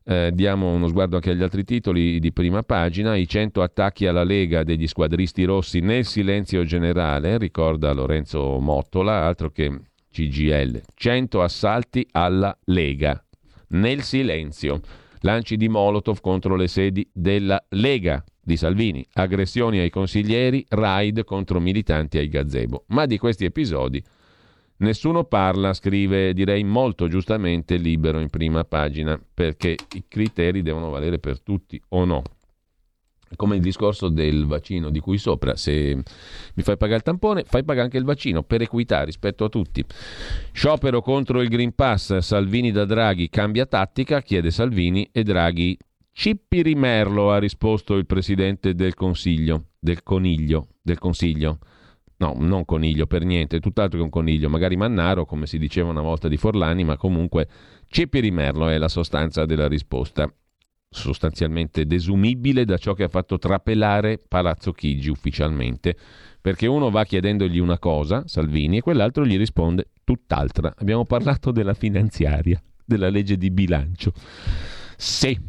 [0.04, 4.24] eh, diamo uno sguardo anche agli altri titoli di prima pagina, i 100 attacchi alla
[4.24, 9.72] Lega degli squadristi rossi nel silenzio generale, ricorda Lorenzo Mottola, altro che
[10.12, 13.24] CGL, 100 assalti alla Lega.
[13.70, 14.82] Nel silenzio,
[15.20, 21.60] lanci di Molotov contro le sedi della Lega di Salvini, aggressioni ai consiglieri, raid contro
[21.60, 22.86] militanti ai gazebo.
[22.88, 24.04] Ma di questi episodi
[24.80, 31.20] Nessuno parla, scrive direi molto giustamente libero in prima pagina, perché i criteri devono valere
[31.20, 32.22] per tutti o no.
[33.36, 37.64] Come il discorso del vaccino di cui sopra, se mi fai pagare il tampone, fai
[37.64, 39.84] pagare anche il vaccino per equità rispetto a tutti.
[40.52, 45.78] Sciopero contro il Green Pass, Salvini da Draghi cambia tattica, chiede Salvini e Draghi
[46.12, 51.60] Cippi Rimerlo ha risposto il presidente del Consiglio, del Coniglio, del Consiglio.
[52.20, 56.02] No, non coniglio per niente, tutt'altro che un coniglio, magari mannaro, come si diceva una
[56.02, 57.48] volta di Forlani, ma comunque
[57.88, 60.30] ceppi rimerlo è la sostanza della risposta,
[60.90, 65.96] sostanzialmente desumibile da ciò che ha fatto trapelare Palazzo Chigi ufficialmente,
[66.42, 70.74] perché uno va chiedendogli una cosa, Salvini, e quell'altro gli risponde tutt'altra.
[70.78, 74.12] Abbiamo parlato della finanziaria, della legge di bilancio.
[74.98, 75.40] Sì,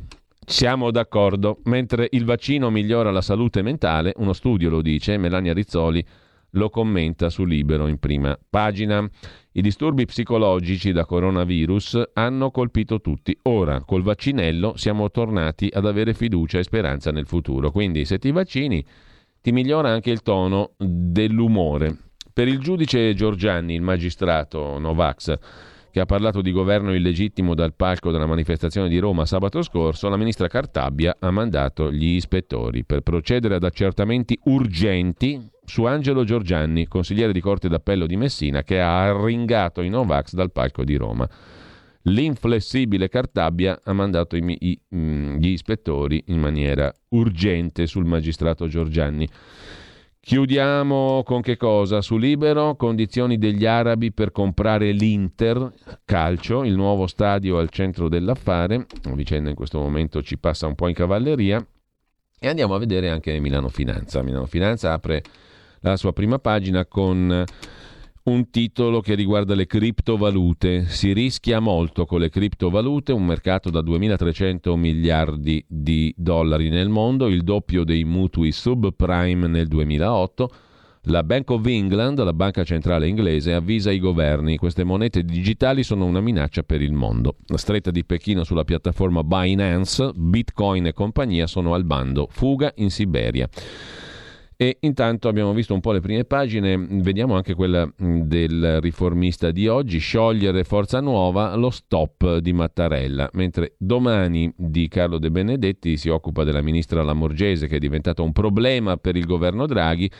[0.46, 1.62] siamo d'accordo.
[1.64, 6.06] Mentre il vaccino migliora la salute mentale, uno studio lo dice, Melania Rizzoli
[6.52, 9.08] lo commenta su Libero in prima pagina.
[9.52, 13.36] I disturbi psicologici da coronavirus hanno colpito tutti.
[13.42, 17.70] Ora, col vaccinello, siamo tornati ad avere fiducia e speranza nel futuro.
[17.70, 18.84] Quindi, se ti vaccini,
[19.40, 21.96] ti migliora anche il tono dell'umore.
[22.32, 25.38] Per il giudice Giorgianni, il magistrato Novax,
[25.90, 30.16] che ha parlato di governo illegittimo dal palco della manifestazione di Roma sabato scorso, la
[30.16, 37.32] ministra Cartabia ha mandato gli ispettori per procedere ad accertamenti urgenti su Angelo Giorgianni, consigliere
[37.32, 41.28] di Corte d'Appello di Messina, che ha arringato i Novax dal palco di Roma.
[42.04, 49.28] L'inflessibile Cartabia ha mandato i, i, mm, gli ispettori in maniera urgente sul magistrato Giorgianni.
[50.18, 52.00] Chiudiamo con che cosa?
[52.00, 55.72] Su Libero, condizioni degli arabi per comprare l'Inter
[56.04, 58.86] calcio, il nuovo stadio al centro dell'affare.
[59.04, 61.64] La vicenda in questo momento ci passa un po' in cavalleria.
[62.40, 64.20] E andiamo a vedere anche Milano Finanza.
[64.22, 65.22] Milano Finanza apre
[65.80, 67.44] la sua prima pagina con
[68.22, 70.84] un titolo che riguarda le criptovalute.
[70.86, 77.28] Si rischia molto con le criptovalute, un mercato da 2.300 miliardi di dollari nel mondo,
[77.28, 80.50] il doppio dei mutui subprime nel 2008.
[81.04, 86.04] La Bank of England, la banca centrale inglese, avvisa i governi queste monete digitali sono
[86.04, 87.36] una minaccia per il mondo.
[87.46, 92.28] La stretta di Pechino sulla piattaforma Binance, Bitcoin e compagnia sono al bando.
[92.30, 93.48] Fuga in Siberia.
[94.62, 99.66] E intanto abbiamo visto un po' le prime pagine, vediamo anche quella del riformista di
[99.66, 106.10] oggi, sciogliere Forza Nuova, lo stop di Mattarella, mentre domani di Carlo De Benedetti si
[106.10, 110.10] occupa della ministra Lamorgese che è diventata un problema per il governo Draghi,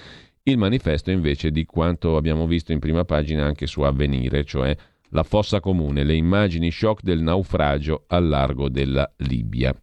[0.45, 4.75] il manifesto invece di quanto abbiamo visto in prima pagina anche su Avvenire, cioè
[5.11, 9.77] la fossa comune, le immagini shock del naufragio al largo della Libia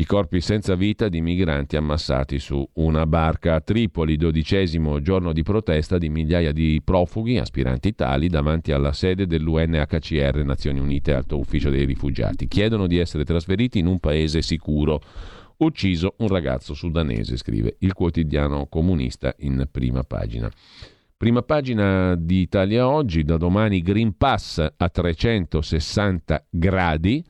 [0.00, 5.42] i corpi senza vita di migranti ammassati su una barca a Tripoli, dodicesimo giorno di
[5.42, 11.68] protesta di migliaia di profughi, aspiranti tali, davanti alla sede dell'UNHCR, Nazioni Unite, Alto Ufficio
[11.68, 12.48] dei Rifugiati.
[12.48, 15.02] Chiedono di essere trasferiti in un paese sicuro.
[15.58, 20.50] Ucciso un ragazzo sudanese, scrive il quotidiano comunista in prima pagina.
[21.14, 27.22] Prima pagina di Italia Oggi, da domani Green Pass a 360 gradi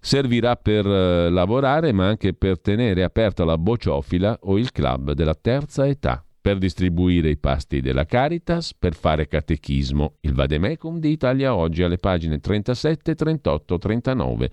[0.00, 5.34] servirà per eh, lavorare ma anche per tenere aperta la bociofila o il club della
[5.34, 10.14] terza età, per distribuire i pasti della Caritas, per fare catechismo.
[10.20, 14.50] Il vademecum di Italia oggi alle pagine 37, 38, 39.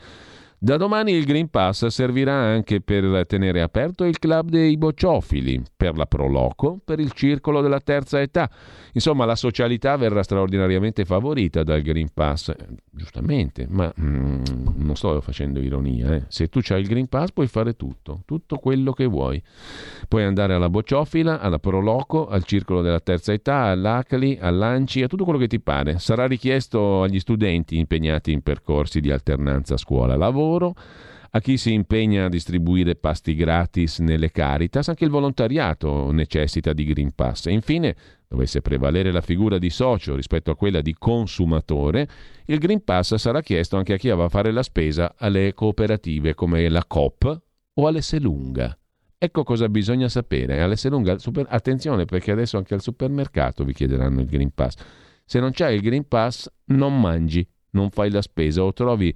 [0.59, 5.95] Da domani il Green Pass servirà anche per tenere aperto il club dei bocciofili, per
[5.95, 8.49] la Proloco, per il circolo della terza età.
[8.93, 12.55] Insomma, la socialità verrà straordinariamente favorita dal Green Pass,
[12.89, 14.41] giustamente, ma mm,
[14.77, 16.15] non sto facendo ironia.
[16.15, 16.23] Eh.
[16.27, 19.39] Se tu hai il Green Pass puoi fare tutto, tutto quello che vuoi.
[20.07, 25.23] Puoi andare alla bocciofila, alla Proloco, al circolo della terza età, all'ACLI, all'ANCI, a tutto
[25.23, 25.99] quello che ti pare.
[25.99, 30.75] Sarà richiesto agli studenti impegnati in percorsi di alternanza scuola-lavoro lavoro,
[31.31, 36.85] a chi si impegna a distribuire pasti gratis nelle Caritas, anche il volontariato necessita di
[36.85, 37.47] Green Pass.
[37.47, 37.95] E infine,
[38.27, 42.07] dovesse prevalere la figura di socio rispetto a quella di consumatore,
[42.45, 46.33] il Green Pass sarà chiesto anche a chi va a fare la spesa alle cooperative
[46.33, 47.41] come la Coop
[47.73, 48.75] o all'Esselunga.
[49.19, 50.61] Ecco cosa bisogna sapere.
[50.61, 51.45] All'Esselunga, super...
[51.49, 54.75] attenzione perché adesso anche al supermercato vi chiederanno il Green Pass.
[55.25, 59.13] Se non c'hai il Green Pass, non mangi, non fai la spesa o trovi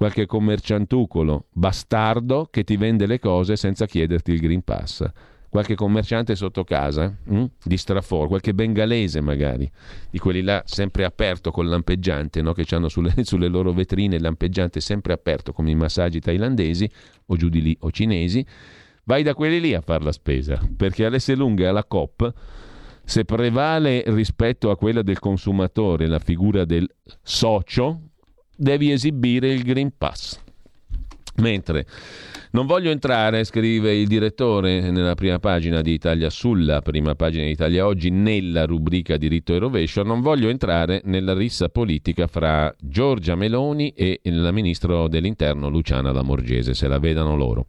[0.00, 5.06] qualche commerciantucolo bastardo che ti vende le cose senza chiederti il Green Pass.
[5.50, 7.44] Qualche commerciante sotto casa hm?
[7.62, 9.70] di strafor, qualche bengalese magari,
[10.08, 12.54] di quelli là sempre aperto col lampeggiante, no?
[12.54, 16.90] che hanno sulle, sulle loro vetrine il lampeggiante sempre aperto come i massaggi thailandesi
[17.26, 18.42] o giù di lì o cinesi.
[19.04, 22.32] Vai da quelli lì a fare la spesa, perché all'S lunga alla COP
[23.04, 26.88] se prevale rispetto a quella del consumatore la figura del
[27.22, 28.09] socio,
[28.60, 30.38] devi esibire il Green Pass.
[31.36, 31.86] Mentre
[32.50, 37.52] non voglio entrare, scrive il direttore nella prima pagina di Italia sulla prima pagina di
[37.52, 43.34] Italia oggi nella rubrica diritto e rovescio, non voglio entrare nella rissa politica fra Giorgia
[43.34, 47.66] Meloni e il ministro dell'Interno Luciana Lamorgese, se la vedano loro.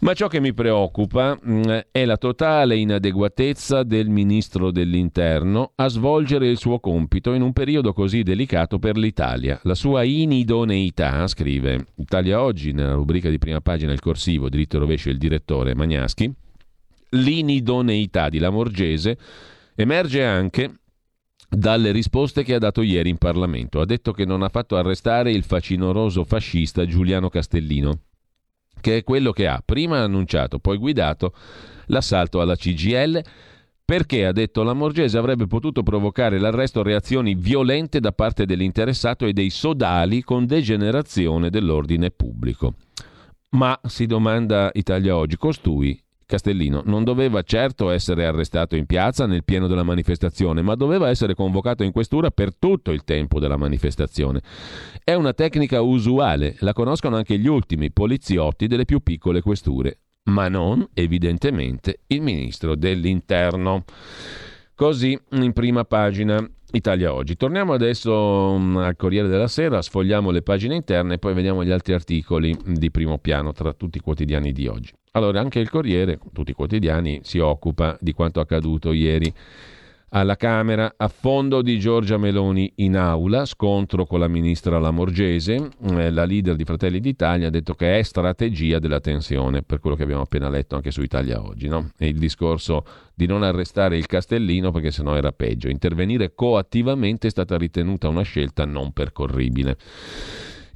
[0.00, 6.48] Ma ciò che mi preoccupa mm, è la totale inadeguatezza del ministro dell'Interno a svolgere
[6.48, 9.58] il suo compito in un periodo così delicato per l'Italia.
[9.64, 14.80] La sua inidoneità, scrive Italia Oggi nella rubrica di prima pagina il corsivo, diritto e
[14.80, 16.32] rovescio il direttore Magnaschi,
[17.10, 19.18] l'inidoneità di Lamorgese
[19.74, 20.74] emerge anche
[21.48, 23.80] dalle risposte che ha dato ieri in Parlamento.
[23.80, 28.02] Ha detto che non ha fatto arrestare il facinoroso fascista Giuliano Castellino
[28.80, 31.32] che è quello che ha prima annunciato, poi guidato
[31.86, 33.22] l'assalto alla CGL
[33.88, 39.48] perché, ha detto Lamorgese, avrebbe potuto provocare l'arresto reazioni violente da parte dell'interessato e dei
[39.48, 42.74] sodali con degenerazione dell'ordine pubblico.
[43.52, 45.98] Ma, si domanda Italia Oggi, costui
[46.28, 51.34] Castellino non doveva certo essere arrestato in piazza nel pieno della manifestazione, ma doveva essere
[51.34, 54.42] convocato in questura per tutto il tempo della manifestazione.
[55.02, 60.48] È una tecnica usuale, la conoscono anche gli ultimi poliziotti delle più piccole questure, ma
[60.48, 63.84] non evidentemente il ministro dell'Interno.
[64.74, 67.36] Così in prima pagina Italia Oggi.
[67.36, 71.70] Torniamo adesso um, al Corriere della Sera, sfogliamo le pagine interne e poi vediamo gli
[71.70, 74.92] altri articoli di primo piano tra tutti i quotidiani di oggi.
[75.12, 79.32] Allora, anche il Corriere, tutti i quotidiani, si occupa di quanto accaduto ieri
[80.10, 86.10] alla Camera, a fondo di Giorgia Meloni in aula, scontro con la ministra Lamorgese, eh,
[86.10, 90.04] la leader di Fratelli d'Italia ha detto che è strategia della tensione, per quello che
[90.04, 91.90] abbiamo appena letto anche su Italia Oggi, no?
[91.98, 92.84] E il discorso
[93.14, 98.22] di non arrestare il Castellino perché sennò era peggio, intervenire coattivamente è stata ritenuta una
[98.22, 99.76] scelta non percorribile.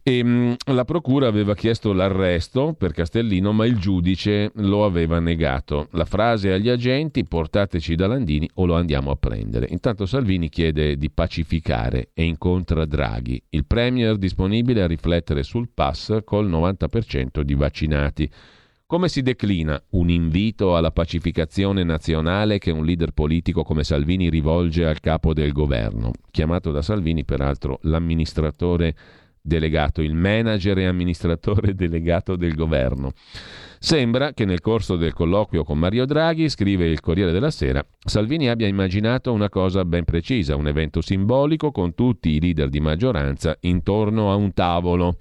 [0.05, 5.87] E, ehm, la procura aveva chiesto l'arresto per Castellino, ma il giudice lo aveva negato.
[5.93, 9.69] La frase agli agenti: portateci da Landini o lo andiamo a prendere.
[9.71, 16.19] Intanto Salvini chiede di pacificare e incontra Draghi, il Premier disponibile a riflettere sul pass
[16.25, 18.31] col 90% di vaccinati.
[18.93, 24.85] Come si declina un invito alla pacificazione nazionale che un leader politico come Salvini rivolge
[24.85, 26.11] al capo del governo?
[26.31, 28.95] Chiamato da Salvini, peraltro, l'amministratore
[29.43, 33.13] delegato, il manager e amministratore delegato del governo.
[33.79, 38.49] Sembra che nel corso del colloquio con Mario Draghi, scrive il Corriere della Sera, Salvini
[38.49, 43.57] abbia immaginato una cosa ben precisa, un evento simbolico con tutti i leader di maggioranza
[43.63, 45.17] intorno a un tavolo.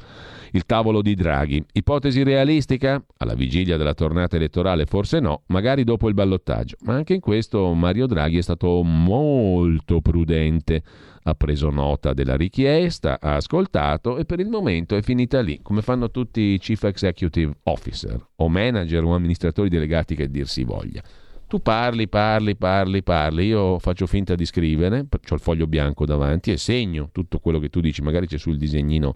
[0.54, 1.64] Il tavolo di Draghi.
[1.74, 3.02] Ipotesi realistica?
[3.18, 6.76] Alla vigilia della tornata elettorale forse no, magari dopo il ballottaggio.
[6.82, 10.84] Ma anche in questo Mario Draghi è stato molto prudente
[11.24, 15.82] ha preso nota della richiesta, ha ascoltato e per il momento è finita lì, come
[15.82, 21.02] fanno tutti i chief executive officer o manager o amministratori delegati che dir si voglia.
[21.48, 26.52] Tu parli, parli, parli, parli, io faccio finta di scrivere, ho il foglio bianco davanti
[26.52, 29.16] e segno tutto quello che tu dici, magari c'è sul disegnino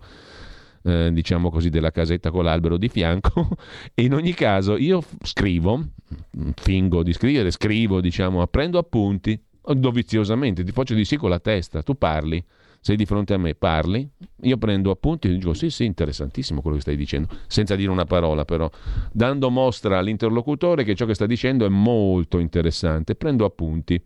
[0.85, 3.49] eh, diciamo così, della casetta con l'albero di fianco
[3.93, 5.83] e in ogni caso io scrivo,
[6.55, 9.41] fingo di scrivere, scrivo, diciamo, prendo appunti,
[9.73, 12.43] doviziosamente, ti faccio di sì con la testa, tu parli,
[12.79, 14.07] sei di fronte a me, parli,
[14.43, 18.05] io prendo appunti e dico sì sì, interessantissimo quello che stai dicendo, senza dire una
[18.05, 18.69] parola però,
[19.11, 23.99] dando mostra all'interlocutore che ciò che sta dicendo è molto interessante, prendo appunti.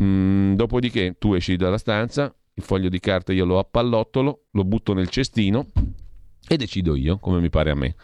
[0.00, 4.92] Mm, dopodiché tu esci dalla stanza, il foglio di carta io lo appallottolo, lo butto
[4.92, 5.68] nel cestino
[6.46, 7.94] e decido io, come mi pare a me.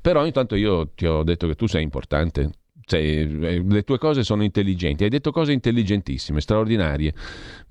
[0.00, 2.50] Però intanto io ti ho detto che tu sei importante,
[2.84, 7.14] cioè, le tue cose sono intelligenti, hai detto cose intelligentissime, straordinarie,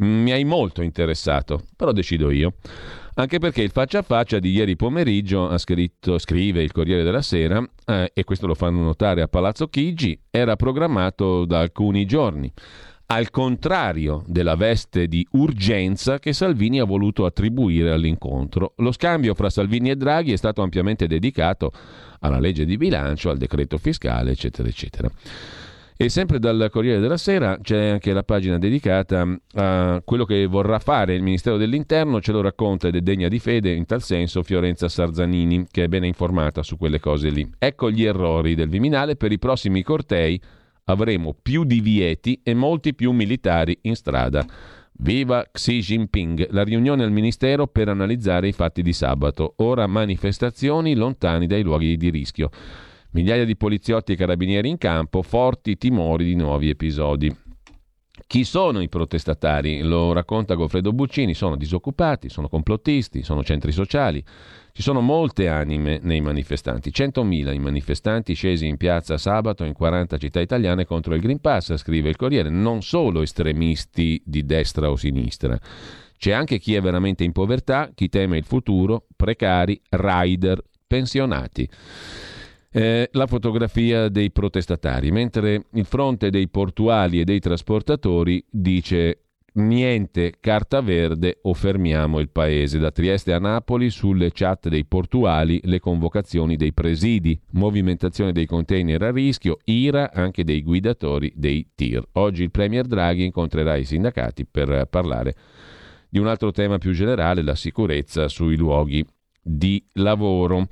[0.02, 2.54] mm, mi hai molto interessato, però decido io.
[3.16, 7.22] Anche perché il faccia a faccia di ieri pomeriggio ha scritto, scrive il Corriere della
[7.22, 12.50] Sera, eh, e questo lo fanno notare a Palazzo Chigi, era programmato da alcuni giorni
[13.12, 18.74] al contrario della veste di urgenza che Salvini ha voluto attribuire all'incontro.
[18.78, 21.72] Lo scambio fra Salvini e Draghi è stato ampiamente dedicato
[22.20, 25.10] alla legge di bilancio, al decreto fiscale, eccetera, eccetera.
[25.98, 30.78] E sempre dal Corriere della Sera c'è anche la pagina dedicata a quello che vorrà
[30.78, 34.44] fare il Ministero dell'Interno, ce lo racconta ed è degna di fede in tal senso
[34.44, 37.50] Fiorenza Sarzanini, che è bene informata su quelle cose lì.
[37.58, 40.40] Ecco gli errori del Viminale per i prossimi cortei
[40.90, 44.46] avremo più divieti e molti più militari in strada.
[45.02, 49.54] Viva Xi Jinping, la riunione al Ministero per analizzare i fatti di sabato.
[49.58, 52.50] Ora manifestazioni lontani dai luoghi di rischio.
[53.12, 57.34] Migliaia di poliziotti e carabinieri in campo, forti timori di nuovi episodi.
[58.28, 59.82] Chi sono i protestatari?
[59.82, 64.24] Lo racconta Goffredo Buccini, sono disoccupati, sono complottisti, sono centri sociali.
[64.72, 70.18] Ci sono molte anime nei manifestanti, 100.000 i manifestanti scesi in piazza sabato in 40
[70.18, 74.96] città italiane contro il Green Pass, scrive il Corriere, non solo estremisti di destra o
[74.96, 75.60] sinistra.
[76.18, 81.70] C'è anche chi è veramente in povertà, chi teme il futuro, precari, rider, pensionati.
[82.72, 90.36] Eh, la fotografia dei protestatari, mentre il fronte dei portuali e dei trasportatori dice niente
[90.40, 92.80] carta verde o fermiamo il paese.
[92.80, 99.02] Da Trieste a Napoli sulle chat dei portuali le convocazioni dei presidi, movimentazione dei container
[99.04, 102.04] a rischio, ira anche dei guidatori dei tir.
[102.14, 105.36] Oggi il Premier Draghi incontrerà i sindacati per parlare
[106.10, 109.06] di un altro tema più generale, la sicurezza sui luoghi
[109.42, 110.68] di lavoro.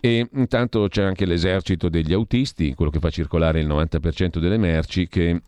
[0.00, 5.08] E intanto c'è anche l'esercito degli autisti, quello che fa circolare il 90% delle merci,
[5.08, 5.42] che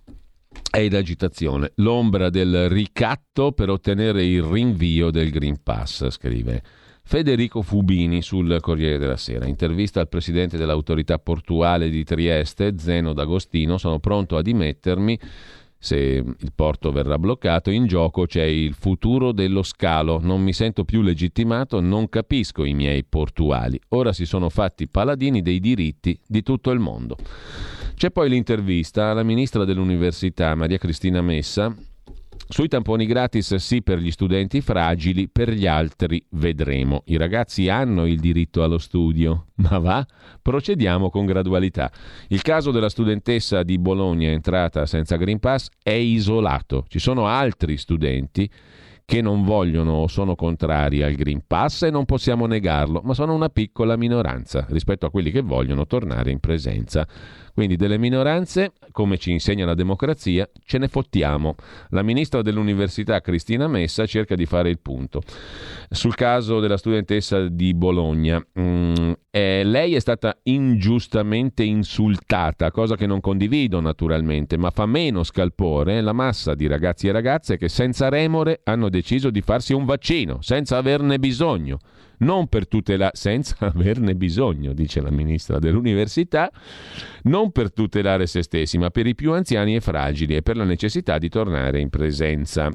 [0.81, 1.73] in agitazione.
[1.77, 6.63] L'ombra del ricatto per ottenere il rinvio del Green Pass, scrive
[7.05, 9.47] Federico Fubini sul Corriere della Sera.
[9.47, 13.77] Intervista al presidente dell'autorità portuale di Trieste, Zeno D'Agostino.
[13.77, 15.19] Sono pronto a dimettermi
[15.85, 20.21] se il porto verrà bloccato, in gioco c'è il futuro dello scalo.
[20.23, 23.81] Non mi sento più legittimato, non capisco i miei portuali.
[23.89, 27.17] Ora si sono fatti paladini dei diritti di tutto il mondo.
[27.95, 31.75] C'è poi l'intervista alla ministra dell'Università, Maria Cristina Messa,
[32.49, 37.03] sui tamponi gratis sì per gli studenti fragili, per gli altri vedremo.
[37.07, 40.07] I ragazzi hanno il diritto allo studio, ma va?
[40.41, 41.91] Procediamo con gradualità.
[42.29, 46.85] Il caso della studentessa di Bologna entrata senza Green Pass è isolato.
[46.89, 48.51] Ci sono altri studenti
[49.05, 53.35] che non vogliono o sono contrari al Green Pass e non possiamo negarlo, ma sono
[53.35, 57.07] una piccola minoranza rispetto a quelli che vogliono tornare in presenza.
[57.55, 61.55] Quindi delle minoranze, come ci insegna la democrazia, ce ne fottiamo.
[61.91, 65.23] La ministra dell'Università Cristina Messa cerca di fare il punto.
[65.91, 73.07] Sul caso della studentessa di Bologna, mm, eh, lei è stata ingiustamente insultata, cosa che
[73.07, 78.09] non condivido naturalmente, ma fa meno scalpore la massa di ragazzi e ragazze che senza
[78.09, 81.79] remore hanno deciso di farsi un vaccino, senza averne bisogno
[82.19, 86.51] non per tutelare, senza averne bisogno, dice la ministra dell'università,
[87.23, 90.65] non per tutelare se stessi, ma per i più anziani e fragili e per la
[90.65, 92.71] necessità di tornare in presenza.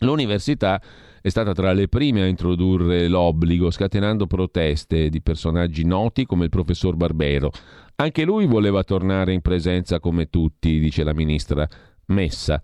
[0.00, 0.80] L'università
[1.20, 6.50] è stata tra le prime a introdurre l'obbligo, scatenando proteste di personaggi noti come il
[6.50, 7.50] professor Barbero.
[7.96, 11.68] Anche lui voleva tornare in presenza come tutti, dice la ministra
[12.06, 12.62] Messa.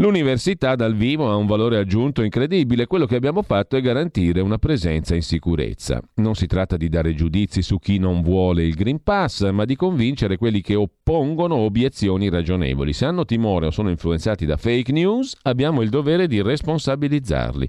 [0.00, 4.58] L'università dal vivo ha un valore aggiunto incredibile, quello che abbiamo fatto è garantire una
[4.58, 6.00] presenza in sicurezza.
[6.16, 9.74] Non si tratta di dare giudizi su chi non vuole il Green Pass, ma di
[9.74, 12.92] convincere quelli che oppongono obiezioni ragionevoli.
[12.92, 17.68] Se hanno timore o sono influenzati da fake news, abbiamo il dovere di responsabilizzarli.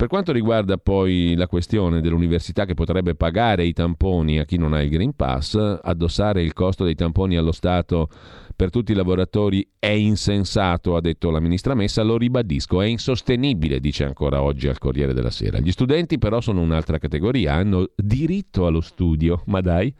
[0.00, 4.72] Per quanto riguarda poi la questione dell'università che potrebbe pagare i tamponi a chi non
[4.72, 8.08] ha il Green Pass, addossare il costo dei tamponi allo Stato
[8.56, 13.78] per tutti i lavoratori è insensato, ha detto la ministra Messa, lo ribadisco, è insostenibile,
[13.78, 15.58] dice ancora oggi al Corriere della Sera.
[15.58, 19.94] Gli studenti però sono un'altra categoria, hanno diritto allo studio, ma dai.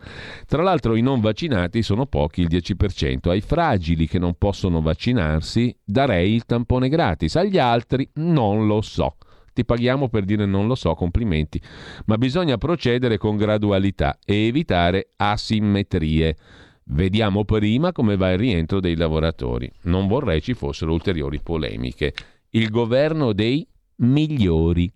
[0.46, 5.76] Tra l'altro i non vaccinati sono pochi, il 10%, ai fragili che non possono vaccinarsi
[5.84, 9.16] darei il tampone gratis, agli altri non lo so
[9.52, 11.60] ti paghiamo per dire non lo so, complimenti,
[12.06, 16.36] ma bisogna procedere con gradualità e evitare asimmetrie.
[16.84, 19.70] Vediamo prima come va il rientro dei lavoratori.
[19.82, 22.12] Non vorrei ci fossero ulteriori polemiche.
[22.50, 24.92] Il governo dei migliori.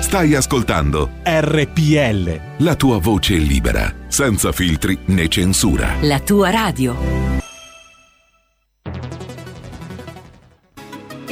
[0.00, 2.64] Stai ascoltando RPL.
[2.64, 5.96] La tua voce libera, senza filtri né censura.
[6.02, 7.43] La tua radio.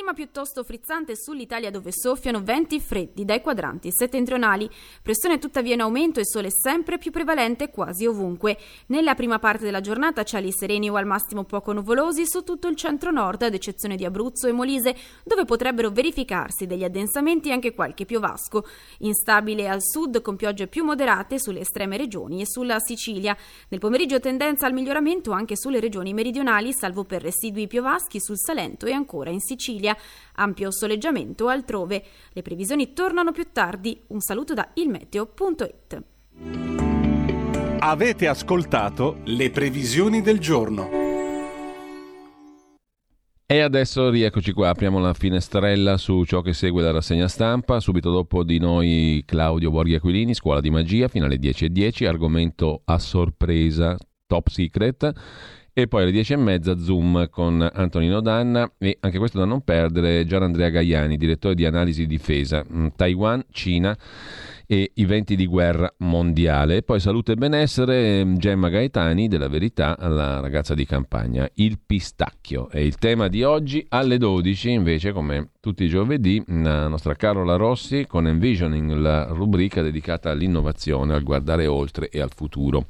[0.00, 4.66] Clima piuttosto frizzante sull'Italia dove soffiano venti freddi dai quadranti settentrionali.
[5.02, 8.56] Pressione tuttavia in aumento e sole sempre più prevalente quasi ovunque.
[8.86, 12.76] Nella prima parte della giornata cieli sereni o al massimo poco nuvolosi su tutto il
[12.76, 18.06] centro-nord, ad eccezione di Abruzzo e Molise, dove potrebbero verificarsi degli addensamenti e anche qualche
[18.06, 18.66] piovasco.
[19.00, 23.36] Instabile al sud con piogge più moderate sulle estreme regioni e sulla Sicilia.
[23.68, 28.86] Nel pomeriggio tendenza al miglioramento anche sulle regioni meridionali, salvo per residui piovaschi sul Salento
[28.86, 29.88] e ancora in Sicilia.
[29.90, 29.96] Sicilia.
[30.36, 32.02] Ampio soleggiamento altrove.
[32.32, 34.00] Le previsioni tornano più tardi.
[34.08, 36.02] Un saluto da ilmeteo.it.
[37.80, 40.98] Avete ascoltato le previsioni del giorno.
[43.46, 47.80] E adesso rieccoci qua, apriamo la finestrella su ciò che segue la rassegna stampa.
[47.80, 52.98] Subito dopo di noi Claudio Borghi Aquilini, Scuola di Magia, fino alle 10.10, argomento a
[52.98, 55.12] sorpresa, top secret
[55.72, 60.42] e poi alle 10.30 Zoom con Antonino Danna e anche questo da non perdere Gian
[60.42, 63.96] Andrea Gaiani, direttore di analisi difesa, mm, Taiwan, Cina
[64.66, 66.82] e i venti di guerra mondiale.
[66.82, 71.48] Poi salute e benessere, mm, Gemma Gaetani della Verità, la ragazza di campagna.
[71.54, 73.84] Il pistacchio è il tema di oggi.
[73.88, 79.82] Alle 12 invece, come tutti i giovedì, la nostra Carola Rossi con Envisioning, la rubrica
[79.82, 82.86] dedicata all'innovazione, al guardare oltre e al futuro.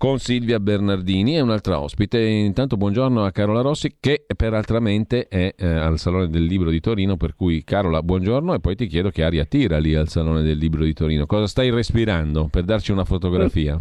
[0.00, 2.18] Con Silvia Bernardini e un'altra ospite.
[2.18, 7.18] Intanto buongiorno a Carola Rossi che peraltramente è eh, al Salone del Libro di Torino,
[7.18, 10.56] per cui Carola buongiorno e poi ti chiedo che aria tira lì al Salone del
[10.56, 11.26] Libro di Torino.
[11.26, 13.78] Cosa stai respirando per darci una fotografia?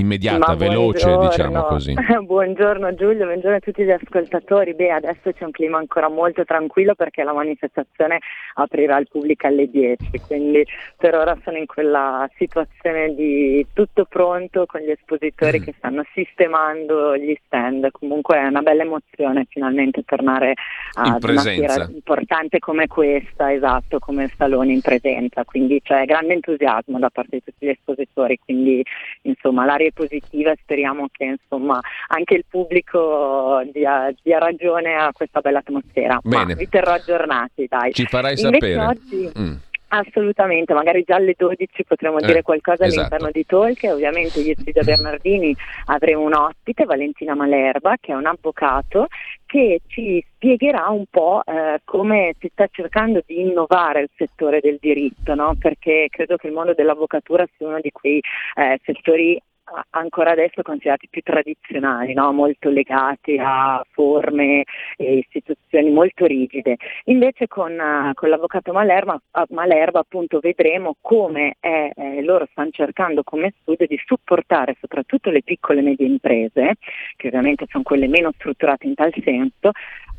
[0.00, 1.94] Immediata, veloce, diciamo così.
[2.22, 4.74] buongiorno Giulio, buongiorno a tutti gli ascoltatori.
[4.74, 8.18] Beh, adesso c'è un clima ancora molto tranquillo perché la manifestazione
[8.54, 10.64] aprirà al pubblico alle 10, quindi
[10.96, 15.62] per ora sono in quella situazione di tutto pronto con gli espositori mm.
[15.62, 17.90] che stanno sistemando gli stand.
[17.90, 20.54] Comunque è una bella emozione finalmente tornare
[20.94, 26.34] a una fiera importante come questa, esatto, come il Salone in presenza, quindi c'è grande
[26.34, 28.84] entusiasmo da parte di tutti gli espositori, quindi
[29.22, 35.40] insomma l'aria positiva e speriamo che insomma, anche il pubblico dia, dia, ragione a questa
[35.40, 36.18] bella atmosfera.
[36.22, 36.44] Bene.
[36.44, 37.92] Ma vi terrò aggiornati, dai.
[37.92, 38.86] Ci farai Invece sapere.
[38.86, 39.54] Oggi, mm.
[39.92, 43.00] Assolutamente, magari già alle 12 potremo eh, dire qualcosa esatto.
[43.00, 43.92] all'interno di Talk.
[43.92, 49.08] Ovviamente io e Silvia Bernardini avremo un ospite, Valentina Malerba, che è un avvocato
[49.46, 54.78] che ci spiegherà un po' eh, come si sta cercando di innovare il settore del
[54.80, 55.56] diritto, no?
[55.58, 58.22] perché credo che il mondo dell'avvocatura sia uno di quei
[58.54, 59.42] eh, settori
[59.90, 62.32] ancora adesso considerati più tradizionali, no?
[62.32, 64.64] molto legati a forme
[64.96, 66.76] e istituzioni molto rigide.
[67.04, 73.22] Invece con, uh, con l'avvocato Malerba, Malerba, appunto vedremo come è, eh, loro stanno cercando
[73.22, 76.74] come studio di supportare soprattutto le piccole e medie imprese,
[77.16, 79.70] che ovviamente sono quelle meno strutturate in tal senso,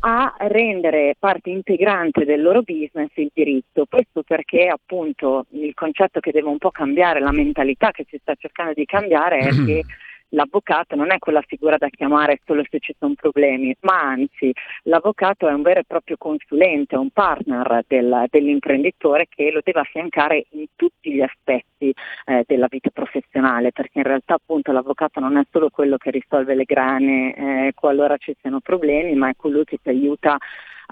[0.04, 3.86] a rendere parte integrante del loro business il diritto.
[3.88, 8.34] Questo perché appunto il concetto che deve un po' cambiare, la mentalità che si sta
[8.36, 9.84] cercando di cambiare è che
[10.32, 14.54] l'avvocato non è quella figura da chiamare solo se ci sono problemi, ma anzi
[14.84, 20.46] l'avvocato è un vero e proprio consulente, un partner del, dell'imprenditore che lo deve affiancare
[20.52, 21.94] in tutti gli aspetti
[22.26, 26.56] eh, della vita professionale, perché in realtà appunto l'avvocato non è solo quello che risolve
[26.56, 30.38] le grane eh, qualora ci siano problemi, ma è colui che ti aiuta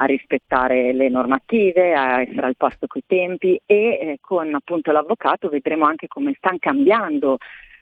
[0.02, 5.50] a rispettare le normative, a essere al passo coi tempi e eh, con appunto l'avvocato
[5.50, 7.38] vedremo anche come stanno cambiando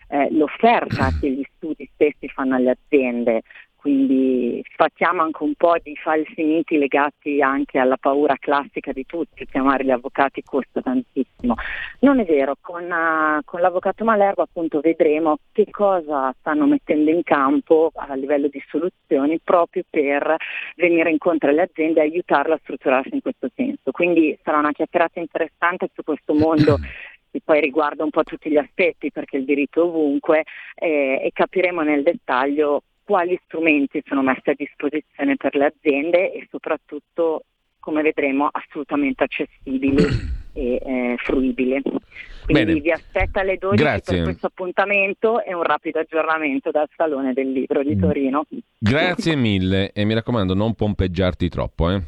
[0.08, 3.44] eh, l'offerta che gli studi stessi fanno alle aziende,
[3.88, 9.46] quindi sfattiamo anche un po' di falsi miti legati anche alla paura classica di tutti,
[9.46, 11.56] chiamare gli avvocati costa tantissimo.
[12.00, 17.24] Non è vero, con, uh, con l'avvocato Malerba appunto vedremo che cosa stanno mettendo in
[17.24, 20.36] campo a livello di soluzioni proprio per
[20.76, 23.92] venire incontro alle aziende e aiutarle a strutturarsi in questo senso.
[23.92, 26.78] Quindi sarà una chiacchierata interessante su questo mondo
[27.32, 30.44] che poi riguarda un po' tutti gli aspetti perché il diritto è ovunque
[30.76, 36.48] eh, e capiremo nel dettaglio quali strumenti sono messi a disposizione per le aziende e
[36.50, 37.44] soprattutto
[37.80, 40.04] come vedremo assolutamente accessibili
[40.52, 41.82] e eh, fruibili.
[41.82, 42.80] Quindi Bene.
[42.82, 44.16] vi aspetta alle 12 Grazie.
[44.16, 48.00] per questo appuntamento e un rapido aggiornamento dal Salone del Libro di mm.
[48.00, 48.46] Torino.
[48.78, 51.92] Grazie mille e mi raccomando non pompeggiarti troppo.
[51.92, 52.02] Eh.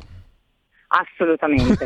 [0.91, 1.85] Assolutamente.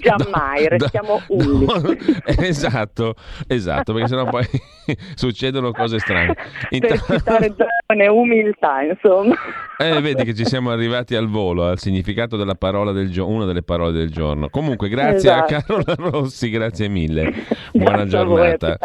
[0.00, 1.66] Giammai, restiamo umili.
[1.66, 1.96] No,
[2.42, 3.14] esatto,
[3.46, 4.46] esatto, perché sennò poi
[5.14, 6.34] succedono cose strane.
[6.70, 7.04] Intanto...
[7.06, 9.34] Per citare giovane umiltà, insomma.
[9.76, 13.44] Eh, vedi che ci siamo arrivati al volo, al significato della parola del giorno, una
[13.44, 14.48] delle parole del giorno.
[14.48, 15.54] Comunque, grazie esatto.
[15.56, 17.34] a Carola Rossi, grazie mille.
[17.72, 18.78] Buona grazie giornata.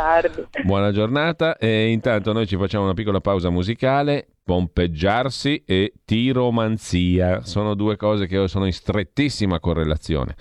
[0.64, 7.44] Buona giornata e intanto noi ci facciamo una piccola pausa musicale pompeggiarsi e tiromanzia.
[7.44, 10.36] Sono due cose che sono in strettissima correlazione.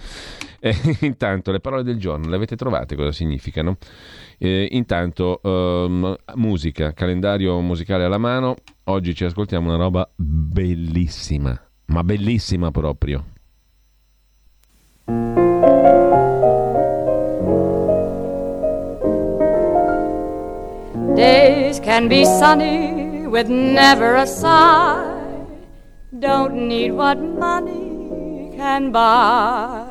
[0.58, 3.76] E intanto le parole del giorno le avete trovate cosa significano?
[4.38, 8.54] E intanto um, musica, calendario musicale alla mano.
[8.84, 13.26] Oggi ci ascoltiamo una roba bellissima, ma bellissima proprio.
[21.14, 22.97] Days can be sunny
[23.38, 25.14] with never a sigh.
[26.18, 29.86] Don't need what money can buy.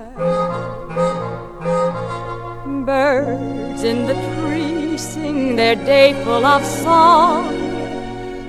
[2.90, 7.56] Birds in the tree sing their day full of song.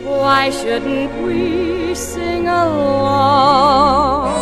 [0.03, 4.35] Why shouldn't we sing along?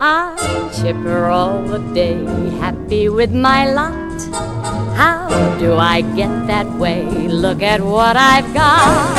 [0.00, 2.18] I'm chipper all the day,
[2.58, 3.97] happy with my lot.
[4.98, 5.28] How
[5.60, 7.04] do I get that way?
[7.28, 9.14] Look at what I've got.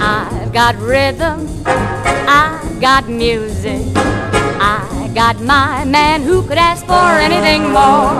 [0.00, 7.64] I've got rhythm, I've got music, I got my man who could ask for anything
[7.64, 8.16] more.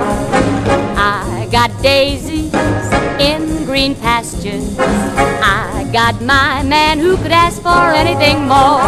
[1.00, 2.52] I got daisies
[3.18, 4.76] in green pastures.
[4.78, 8.84] I got my man who could ask for anything more.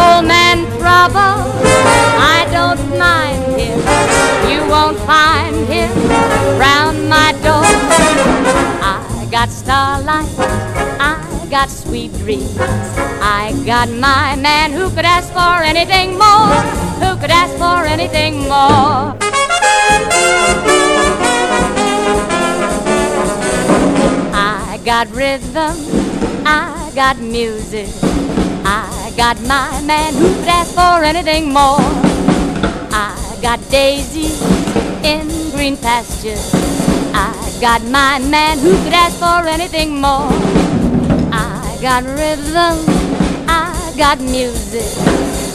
[0.00, 1.36] Old man trouble,
[2.16, 4.19] I don't mind him.
[4.70, 5.90] Won't find him
[6.56, 7.64] round my door.
[8.80, 10.28] I got starlight,
[11.00, 12.56] I got sweet dreams.
[13.20, 16.54] I got my man who could ask for anything more,
[17.02, 19.16] who could ask for anything more.
[24.32, 25.74] I got rhythm,
[26.46, 27.88] I got music.
[28.64, 32.09] I got my man who could ask for anything more.
[33.40, 34.38] I got daisies
[35.02, 36.52] in green pastures.
[37.14, 40.28] I got my man who could ask for anything more.
[41.32, 42.84] I got rhythm,
[43.48, 44.84] I got music.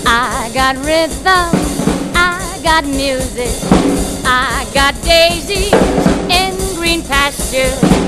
[0.04, 1.52] I got rhythm,
[2.16, 3.54] I got music.
[4.26, 5.72] I got daisies
[6.28, 8.05] in green pastures.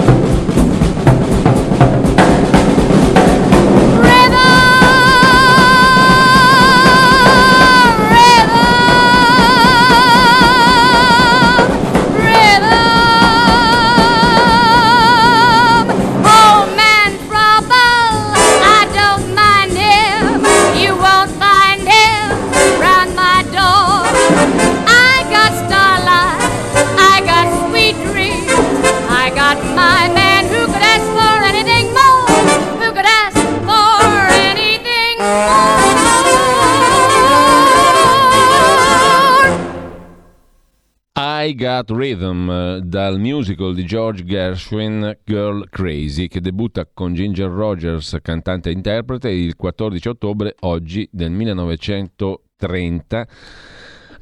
[41.48, 47.50] I Got Rhythm eh, dal musical di George Gershwin Girl Crazy che debutta con Ginger
[47.50, 53.28] Rogers, cantante e interprete, il 14 ottobre oggi del 1930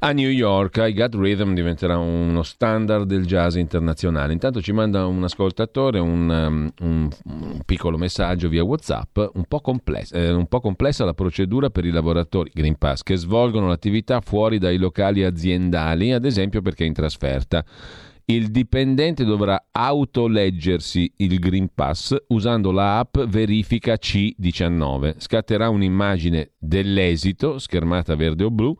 [0.07, 4.33] a New York, I Got Rhythm diventerà uno standard del jazz internazionale.
[4.33, 10.15] Intanto ci manda un ascoltatore un, um, un, piccolo messaggio via WhatsApp, un po, complessa,
[10.15, 14.59] eh, un po' complessa la procedura per i lavoratori Green Pass che svolgono l'attività fuori
[14.59, 17.65] dai locali aziendali, ad esempio perché in trasferta.
[18.25, 25.15] Il dipendente dovrà autoleggersi il Green Pass usando la app Verifica C19.
[25.17, 28.75] Scatterà un'immagine dell'esito, schermata verde o blu,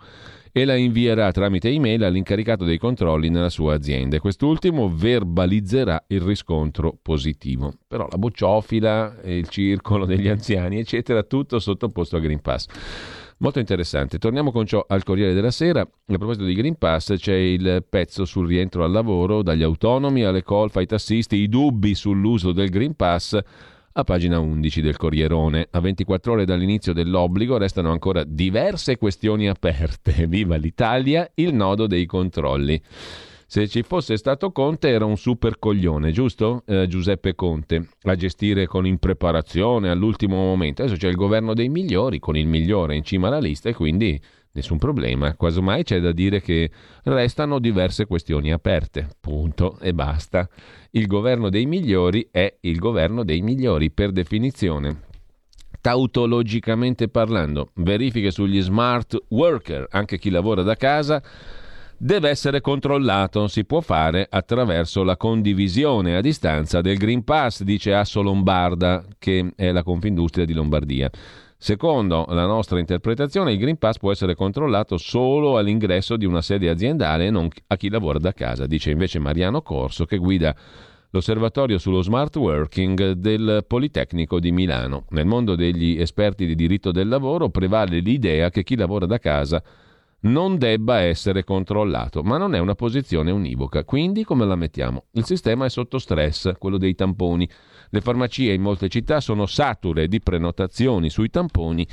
[0.57, 4.21] e la invierà tramite email all'incaricato dei controlli nella sua azienda.
[4.21, 7.73] Quest'ultimo verbalizzerà il riscontro positivo.
[7.85, 12.67] Però la bocciofila, il circolo degli anziani, eccetera, tutto sottoposto a Green Pass.
[13.39, 14.17] Molto interessante.
[14.17, 15.81] Torniamo con ciò al Corriere della Sera.
[15.81, 20.43] A proposito di Green Pass c'è il pezzo sul rientro al lavoro, dagli autonomi alle
[20.43, 23.37] colf ai tassisti, i dubbi sull'uso del Green Pass
[23.97, 25.67] a pagina 11 del Corrierone.
[25.71, 30.27] A 24 ore dall'inizio dell'obbligo restano ancora diverse questioni aperte.
[30.27, 32.81] Viva l'Italia, il nodo dei controlli.
[33.47, 36.63] Se ci fosse stato Conte era un super coglione, giusto?
[36.65, 40.81] Eh, Giuseppe Conte, a gestire con impreparazione all'ultimo momento.
[40.81, 44.19] Adesso c'è il governo dei migliori, con il migliore in cima alla lista e quindi
[44.55, 45.35] nessun problema.
[45.35, 46.71] Quasi mai c'è da dire che
[47.03, 49.07] restano diverse questioni aperte.
[49.19, 50.49] Punto e basta.
[50.91, 55.03] Il governo dei migliori è il governo dei migliori per definizione.
[55.81, 61.21] Tautologicamente parlando, verifiche sugli smart worker, anche chi lavora da casa,
[61.97, 63.47] deve essere controllato.
[63.47, 69.51] Si può fare attraverso la condivisione a distanza del Green Pass, dice Asso Lombarda, che
[69.55, 71.11] è la Confindustria di Lombardia.
[71.57, 76.69] Secondo la nostra interpretazione, il Green Pass può essere controllato solo all'ingresso di una sede
[76.69, 80.55] aziendale e non a chi lavora da casa, dice invece Mariano Corso che guida
[81.09, 85.05] l'osservatorio sullo smart working del Politecnico di Milano.
[85.11, 89.63] Nel mondo degli esperti di diritto del lavoro prevale l'idea che chi lavora da casa
[90.25, 93.83] non debba essere controllato, ma non è una posizione univoca.
[93.83, 95.05] Quindi come la mettiamo?
[95.11, 97.49] Il sistema è sotto stress, quello dei tamponi.
[97.89, 101.87] Le farmacie in molte città sono sature di prenotazioni sui tamponi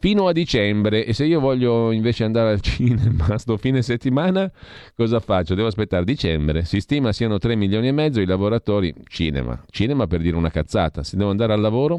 [0.00, 4.50] fino a dicembre e se io voglio invece andare al cinema sto fine settimana
[4.96, 5.54] cosa faccio?
[5.54, 6.64] Devo aspettare dicembre.
[6.64, 9.62] Si stima siano 3 milioni e mezzo i lavoratori cinema.
[9.70, 11.02] Cinema per dire una cazzata.
[11.02, 11.98] Se devo andare al lavoro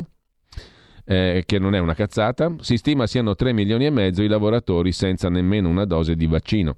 [1.05, 4.91] eh, che non è una cazzata, si stima siano 3 milioni e mezzo i lavoratori
[4.91, 6.75] senza nemmeno una dose di vaccino.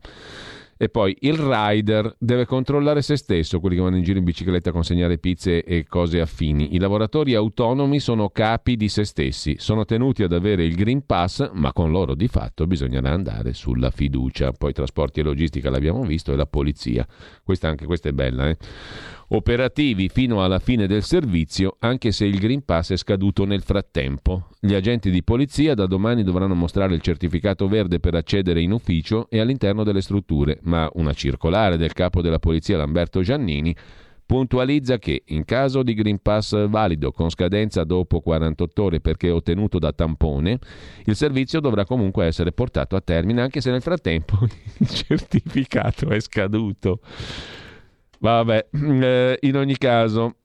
[0.78, 4.70] E poi il rider deve controllare se stesso, quelli che vanno in giro in bicicletta
[4.70, 6.76] a consegnare pizze e cose affini.
[6.76, 11.52] I lavoratori autonomi sono capi di se stessi, sono tenuti ad avere il Green Pass,
[11.54, 14.52] ma con loro di fatto bisognerà andare sulla fiducia.
[14.52, 17.08] Poi trasporti e logistica l'abbiamo visto e la polizia.
[17.44, 18.58] Questa, anche questa è bella, eh?
[19.36, 24.50] Operativi fino alla fine del servizio anche se il Green Pass è scaduto nel frattempo.
[24.60, 29.28] Gli agenti di polizia da domani dovranno mostrare il certificato verde per accedere in ufficio
[29.30, 33.76] e all'interno delle strutture, ma una circolare del capo della polizia Lamberto Giannini
[34.26, 39.80] puntualizza che in caso di Green Pass valido con scadenza dopo 48 ore perché ottenuto
[39.80, 40.60] da tampone,
[41.06, 44.38] il servizio dovrà comunque essere portato a termine anche se nel frattempo
[44.78, 47.00] il certificato è scaduto.
[48.24, 50.36] Vabbè, eh, in ogni caso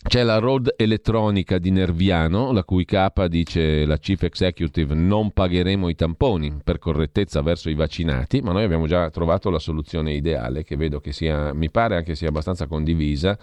[0.00, 5.88] c'è la road elettronica di Nerviano, la cui capa dice la chief executive non pagheremo
[5.88, 10.62] i tamponi per correttezza verso i vaccinati, ma noi abbiamo già trovato la soluzione ideale
[10.62, 13.36] che vedo che sia, mi pare anche sia abbastanza condivisa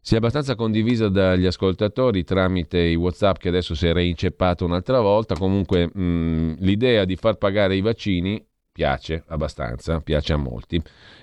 [0.00, 5.34] sia abbastanza condivisa dagli ascoltatori tramite i WhatsApp che adesso si è reinceppato un'altra volta.
[5.34, 8.42] Comunque mh, l'idea di far pagare i vaccini
[8.72, 10.80] piace abbastanza, piace a molti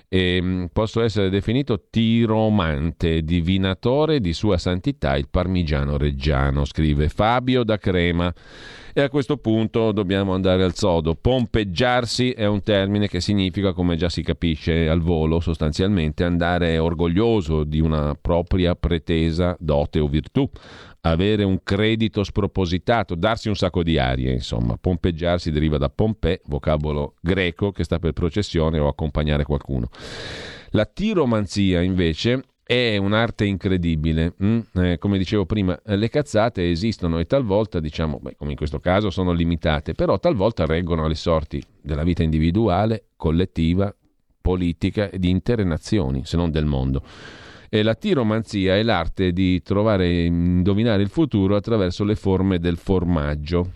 [0.08, 7.64] e mm, posso essere definito tiromante, divinatore di sua santità il parmigiano reggiano, scrive Fabio
[7.64, 8.32] da Crema.
[8.92, 11.14] E a questo punto dobbiamo andare al sodo.
[11.14, 17.64] Pompeggiarsi è un termine che significa, come già si capisce al volo, sostanzialmente andare orgoglioso
[17.64, 20.48] di una propria pretesa, dote o virtù,
[21.10, 24.76] avere un credito spropositato, darsi un sacco di arie, insomma.
[24.76, 29.88] Pompeggiarsi deriva da Pompè, vocabolo greco che sta per processione o accompagnare qualcuno.
[30.70, 34.34] La tiromanzia, invece, è un'arte incredibile.
[34.42, 34.58] Mm?
[34.74, 39.10] Eh, come dicevo prima, le cazzate esistono e talvolta, diciamo, beh, come in questo caso,
[39.10, 43.94] sono limitate, però talvolta reggono alle sorti della vita individuale, collettiva,
[44.40, 47.02] politica e di intere nazioni, se non del mondo.
[47.68, 52.76] E la tiromanzia è l'arte di trovare e indovinare il futuro attraverso le forme del
[52.76, 53.72] formaggio.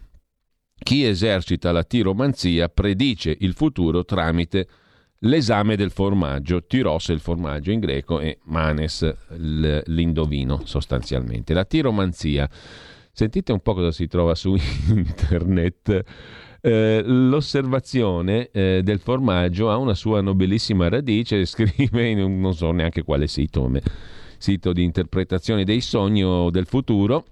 [0.82, 4.66] Chi esercita la tiromanzia predice il futuro tramite
[5.20, 11.52] l'esame del formaggio, tiros è il formaggio in greco e manes l'indovino sostanzialmente.
[11.52, 12.48] La tiromanzia,
[13.12, 14.56] sentite un po' cosa si trova su
[14.88, 16.04] internet
[16.60, 23.02] eh, l'osservazione eh, del formaggio ha una sua nobilissima radice, scrive in non so neanche
[23.02, 23.70] quale sito,
[24.38, 27.24] sito di interpretazione dei sogni o del futuro.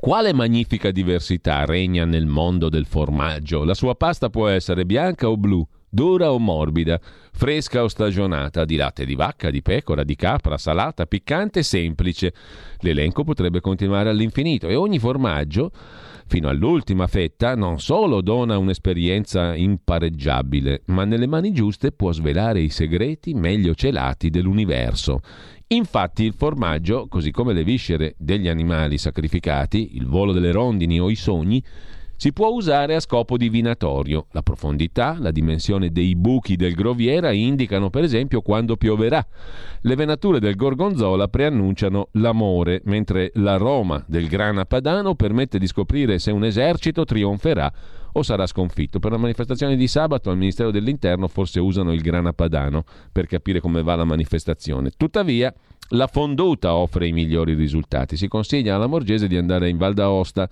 [0.00, 3.64] Quale magnifica diversità regna nel mondo del formaggio?
[3.64, 7.00] La sua pasta può essere bianca o blu, dura o morbida,
[7.32, 12.32] fresca o stagionata, di latte di vacca, di pecora, di capra, salata, piccante, semplice.
[12.78, 15.72] L'elenco potrebbe continuare all'infinito e ogni formaggio
[16.28, 22.68] fino all'ultima fetta, non solo dona un'esperienza impareggiabile, ma nelle mani giuste può svelare i
[22.68, 25.20] segreti meglio celati dell'universo.
[25.68, 31.08] Infatti il formaggio, così come le viscere degli animali sacrificati, il volo delle rondini o
[31.10, 31.64] i sogni,
[32.18, 34.26] si può usare a scopo divinatorio.
[34.32, 39.24] La profondità, la dimensione dei buchi del groviera indicano per esempio quando pioverà.
[39.82, 46.32] Le venature del gorgonzola preannunciano l'amore, mentre l'aroma del grana padano permette di scoprire se
[46.32, 47.72] un esercito trionferà
[48.10, 48.98] o sarà sconfitto.
[48.98, 52.82] Per la manifestazione di sabato al Ministero dell'Interno forse usano il grana padano
[53.12, 54.90] per capire come va la manifestazione.
[54.96, 55.54] Tuttavia,
[55.92, 58.16] la fonduta offre i migliori risultati.
[58.16, 60.48] Si consiglia alla Morgese di andare in Val d'Aosta.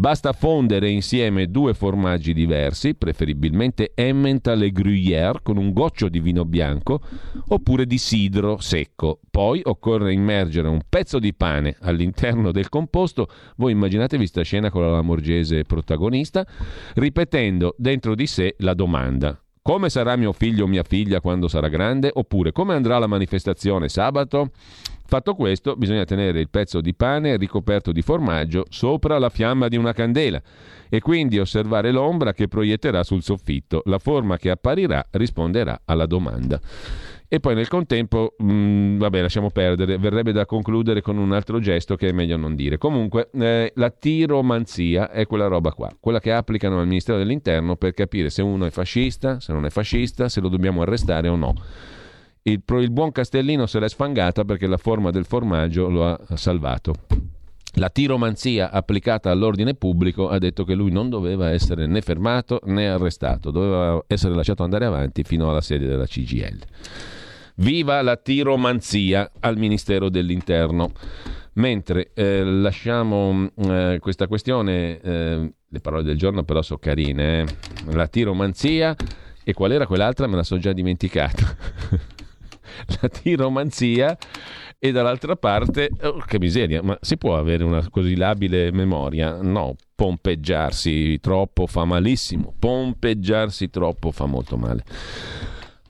[0.00, 6.46] Basta fondere insieme due formaggi diversi, preferibilmente Emmental e Gruyère con un goccio di vino
[6.46, 7.02] bianco
[7.48, 9.20] oppure di sidro secco.
[9.30, 13.28] Poi occorre immergere un pezzo di pane all'interno del composto.
[13.56, 16.46] Voi immaginatevi sta scena con la Lamorgese protagonista,
[16.94, 21.68] ripetendo dentro di sé la domanda: come sarà mio figlio o mia figlia quando sarà
[21.68, 22.10] grande?
[22.12, 24.50] Oppure come andrà la manifestazione sabato?
[25.04, 29.76] Fatto questo, bisogna tenere il pezzo di pane ricoperto di formaggio sopra la fiamma di
[29.76, 30.40] una candela
[30.88, 33.82] e quindi osservare l'ombra che proietterà sul soffitto.
[33.86, 36.60] La forma che apparirà risponderà alla domanda.
[37.32, 41.60] E poi nel contempo, mh, mm, vabbè, lasciamo perdere, verrebbe da concludere con un altro
[41.60, 42.76] gesto che è meglio non dire.
[42.76, 47.94] Comunque, eh, la tiromanzia è quella roba qua, quella che applicano al Ministero dell'Interno per
[47.94, 51.54] capire se uno è fascista, se non è fascista, se lo dobbiamo arrestare o no.
[52.42, 56.94] Il, il buon Castellino se l'è sfangata perché la forma del formaggio lo ha salvato.
[57.74, 62.88] La tiromanzia applicata all'ordine pubblico ha detto che lui non doveva essere né fermato né
[62.88, 66.58] arrestato, doveva essere lasciato andare avanti fino alla sede della CGL.
[67.60, 70.92] Viva la tiromanzia al Ministero dell'Interno.
[71.54, 77.46] Mentre eh, lasciamo eh, questa questione, eh, le parole del giorno però sono carine, eh.
[77.92, 78.96] la tiromanzia
[79.44, 81.54] e qual era quell'altra me la sono già dimenticata.
[83.02, 84.16] la tiromanzia
[84.78, 89.42] e dall'altra parte, oh, che miseria, ma si può avere una così labile memoria?
[89.42, 94.82] No, pompeggiarsi troppo fa malissimo, pompeggiarsi troppo fa molto male.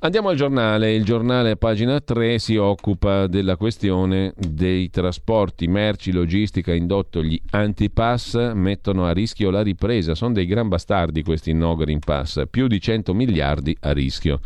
[0.02, 6.10] Andiamo al giornale, il giornale a pagina 3 si occupa della questione dei trasporti, merci,
[6.10, 11.76] logistica, indotto, gli antipass mettono a rischio la ripresa, sono dei gran bastardi questi no
[11.76, 14.40] green pass, più di 100 miliardi a rischio.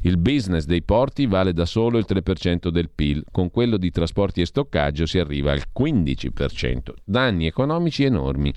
[0.00, 4.40] Il business dei porti vale da solo il 3% del PIL, con quello di trasporti
[4.40, 6.92] e stoccaggio si arriva al 15%.
[7.04, 8.52] Danni economici enormi.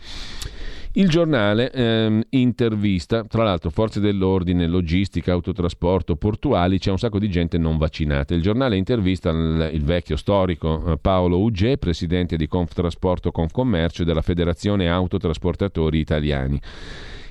[0.93, 7.29] Il giornale ehm, intervista, tra l'altro forze dell'ordine, logistica, autotrasporto, portuali, c'è un sacco di
[7.29, 8.33] gente non vaccinata.
[8.33, 14.05] Il giornale intervista il, il vecchio storico eh, Paolo Ugge, presidente di Conftrasporto Confcommercio e
[14.05, 16.59] della Federazione Autotrasportatori Italiani.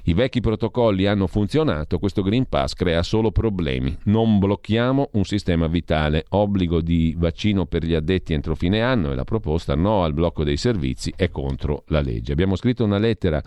[0.05, 3.97] I vecchi protocolli hanno funzionato, questo Green Pass crea solo problemi.
[4.05, 9.15] Non blocchiamo un sistema vitale, obbligo di vaccino per gli addetti entro fine anno e
[9.15, 12.33] la proposta no al blocco dei servizi è contro la legge.
[12.33, 13.43] Abbiamo scritto una lettera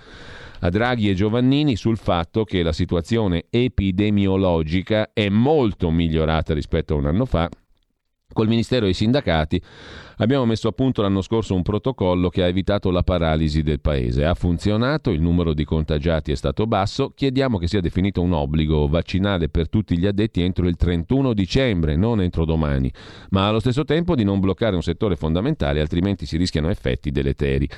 [0.59, 6.97] a Draghi e Giovannini sul fatto che la situazione epidemiologica è molto migliorata rispetto a
[6.97, 7.49] un anno fa
[8.33, 9.61] Col Ministero e i sindacati
[10.17, 14.25] abbiamo messo a punto l'anno scorso un protocollo che ha evitato la paralisi del Paese.
[14.25, 18.87] Ha funzionato, il numero di contagiati è stato basso, chiediamo che sia definito un obbligo
[18.87, 22.91] vaccinale per tutti gli addetti entro il 31 dicembre, non entro domani,
[23.29, 27.69] ma allo stesso tempo di non bloccare un settore fondamentale, altrimenti si rischiano effetti deleteri.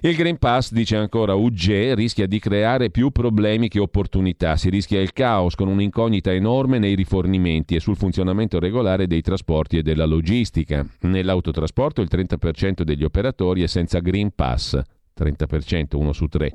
[0.00, 5.00] Il Green Pass, dice ancora UG, rischia di creare più problemi che opportunità, si rischia
[5.00, 10.04] il caos con un'incognita enorme nei rifornimenti e sul funzionamento regolare dei trasporti e della
[10.04, 10.86] logistica.
[11.00, 14.78] Nell'autotrasporto il 30% degli operatori è senza Green Pass.
[15.18, 16.52] 30%, uno su tre.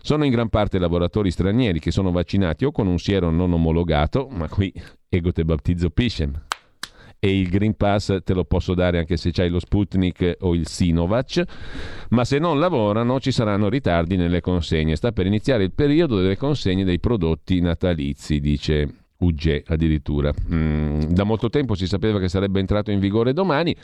[0.00, 4.28] Sono in gran parte lavoratori stranieri che sono vaccinati o con un siero non omologato,
[4.30, 4.72] ma qui
[5.10, 6.47] ego te battizzo piscem
[7.20, 10.66] e il Green Pass te lo posso dare anche se c'hai lo Sputnik o il
[10.66, 11.42] Sinovac,
[12.10, 14.96] ma se non lavorano ci saranno ritardi nelle consegne.
[14.96, 18.88] Sta per iniziare il periodo delle consegne dei prodotti natalizi, dice
[19.18, 20.32] UG addirittura.
[20.52, 23.74] Mm, da molto tempo si sapeva che sarebbe entrato in vigore domani.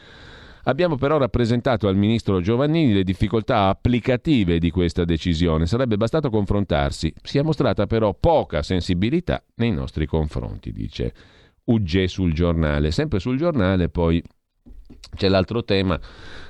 [0.66, 5.66] Abbiamo però rappresentato al ministro Giovannini le difficoltà applicative di questa decisione.
[5.66, 7.12] Sarebbe bastato confrontarsi.
[7.22, 11.12] Si è mostrata però poca sensibilità nei nostri confronti, dice
[11.64, 12.90] Ugge sul giornale.
[12.90, 14.22] Sempre sul giornale poi
[15.16, 15.98] c'è l'altro tema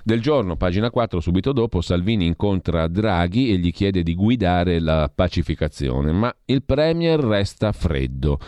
[0.02, 5.10] del giorno, pagina 4, subito dopo Salvini incontra Draghi e gli chiede di guidare la
[5.14, 8.38] pacificazione, ma il Premier resta freddo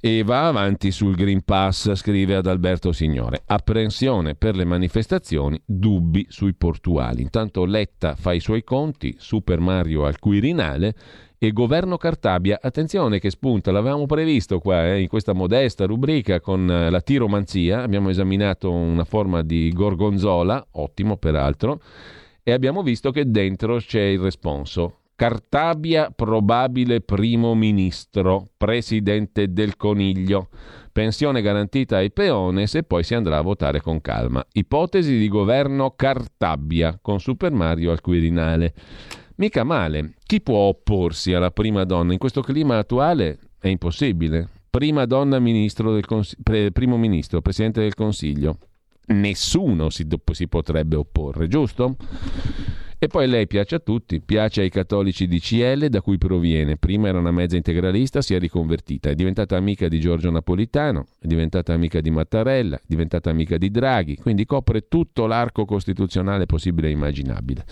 [0.00, 3.42] e va avanti sul Green Pass, scrive ad Alberto Signore.
[3.46, 7.22] Apprensione per le manifestazioni, dubbi sui portuali.
[7.22, 10.94] Intanto Letta fa i suoi conti, Super Mario al Quirinale
[11.38, 12.58] e governo Cartabia.
[12.60, 17.82] Attenzione che spunta, l'avevamo previsto qua eh, in questa modesta rubrica con eh, la tiromanzia,
[17.82, 21.80] abbiamo esaminato una forma di gorgonzola, ottimo peraltro,
[22.42, 24.94] e abbiamo visto che dentro c'è il responso.
[25.14, 30.48] Cartabia probabile primo ministro, presidente del Coniglio.
[30.92, 34.44] Pensione garantita ai peones e poi si andrà a votare con calma.
[34.52, 38.74] Ipotesi di governo Cartabia con Super Mario al Quirinale.
[39.38, 40.14] Mica male.
[40.26, 42.12] Chi può opporsi alla prima donna?
[42.12, 44.48] In questo clima attuale è impossibile.
[44.68, 48.58] Prima donna ministro del cons- pre- primo ministro, presidente del Consiglio.
[49.06, 51.96] Nessuno si, si potrebbe opporre, giusto?
[53.00, 56.78] E poi lei piace a tutti, piace ai cattolici di CL da cui proviene.
[56.78, 61.28] Prima era una mezza integralista, si è riconvertita, è diventata amica di Giorgio Napolitano, è
[61.28, 66.88] diventata amica di Mattarella, è diventata amica di Draghi, quindi copre tutto l'arco costituzionale possibile
[66.88, 67.64] e immaginabile.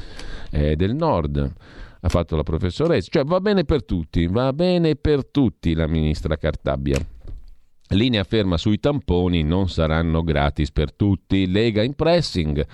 [0.49, 1.53] È del nord,
[2.01, 6.37] ha fatto la professoressa, cioè va bene per tutti, va bene per tutti la ministra
[6.37, 6.99] Cartabia.
[7.91, 11.49] Linea ferma sui tamponi non saranno gratis per tutti.
[11.49, 12.67] Lega in pressing.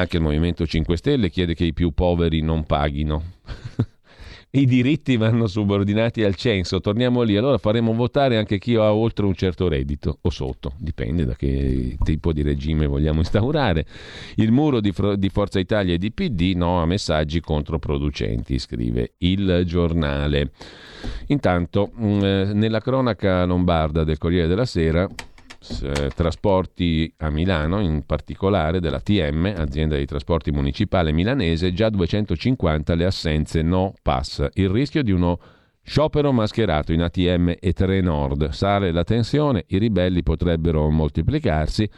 [0.00, 3.22] Anche il Movimento 5 Stelle chiede che i più poveri non paghino.
[4.52, 9.26] I diritti vanno subordinati al censo, torniamo lì, allora faremo votare anche chi ha oltre
[9.26, 13.84] un certo reddito o sotto, dipende da che tipo di regime vogliamo instaurare.
[14.36, 19.64] Il muro di, di Forza Italia e di PD no a messaggi controproducenti, scrive il
[19.66, 20.50] giornale.
[21.26, 25.06] Intanto, mm, eh, nella cronaca lombarda del Corriere della Sera
[25.82, 32.94] eh, trasporti a Milano, in particolare della TM, azienda di trasporti municipale milanese, già 250
[32.94, 34.46] le assenze no pass.
[34.54, 35.38] Il rischio di uno
[35.82, 38.50] sciopero mascherato in ATM e Trenord.
[38.50, 41.88] Sale la tensione, i ribelli potrebbero moltiplicarsi.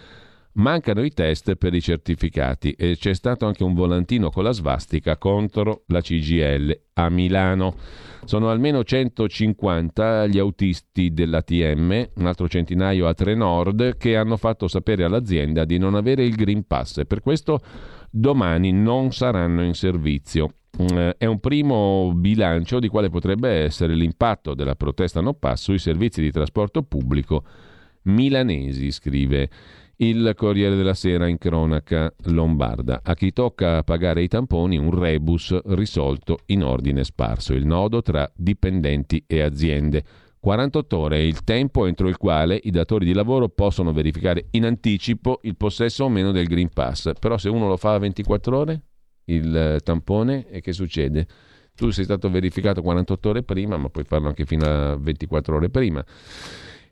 [0.55, 5.17] Mancano i test per i certificati e c'è stato anche un volantino con la svastica
[5.17, 7.75] contro la CGL a Milano.
[8.25, 15.05] Sono almeno 150 gli autisti dell'ATM, un altro centinaio a Trenord, che hanno fatto sapere
[15.05, 17.61] all'azienda di non avere il Green Pass e per questo
[18.11, 20.57] domani non saranno in servizio.
[20.83, 25.79] Mm, è un primo bilancio di quale potrebbe essere l'impatto della protesta no pass sui
[25.79, 27.43] servizi di trasporto pubblico
[28.03, 29.49] milanesi, scrive
[30.03, 33.03] il Corriere della Sera in cronaca lombarda.
[33.05, 38.29] A chi tocca pagare i tamponi un rebus risolto in ordine sparso, il nodo tra
[38.35, 40.03] dipendenti e aziende.
[40.41, 44.65] 48 ore è il tempo entro il quale i datori di lavoro possono verificare in
[44.65, 47.13] anticipo il possesso o meno del Green Pass.
[47.21, 48.83] Però se uno lo fa a 24 ore,
[49.27, 51.29] il tampone, e che succede?
[51.77, 55.71] Tu sei stato verificato 48 ore prima, ma puoi farlo anche fino a 24 ore
[55.71, 56.05] prima.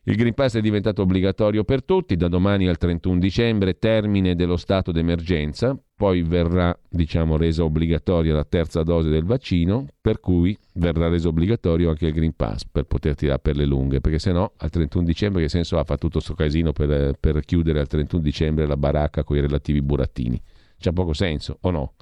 [0.04, 4.56] Il Green Pass è diventato obbligatorio per tutti, da domani al 31 dicembre, termine dello
[4.56, 11.08] stato d'emergenza, poi verrà diciamo, resa obbligatoria la terza dose del vaccino, per cui verrà
[11.08, 14.52] reso obbligatorio anche il Green Pass per poter tirare per le lunghe, perché se no
[14.56, 18.22] al 31 dicembre che senso ha fatto tutto questo casino per, per chiudere al 31
[18.22, 20.40] dicembre la baracca con i relativi burattini?
[20.78, 21.92] C'ha poco senso, o no?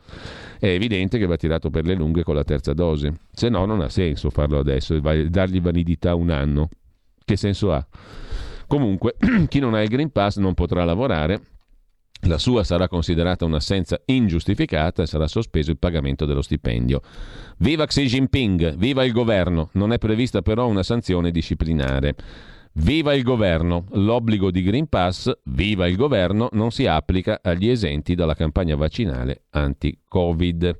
[0.61, 3.81] È evidente che va tirato per le lunghe con la terza dose, se no non
[3.81, 6.69] ha senso farlo adesso dargli validità un anno.
[7.29, 7.87] Che senso ha?
[8.67, 9.17] Comunque,
[9.49, 11.43] chi non ha il Green Pass non potrà lavorare,
[12.23, 17.03] la sua sarà considerata un'assenza ingiustificata e sarà sospeso il pagamento dello stipendio.
[17.59, 22.15] Viva Xi Jinping, viva il governo, non è prevista però una sanzione disciplinare.
[22.73, 28.15] Viva il governo, l'obbligo di Green Pass, viva il governo, non si applica agli esenti
[28.15, 30.79] dalla campagna vaccinale anti-Covid.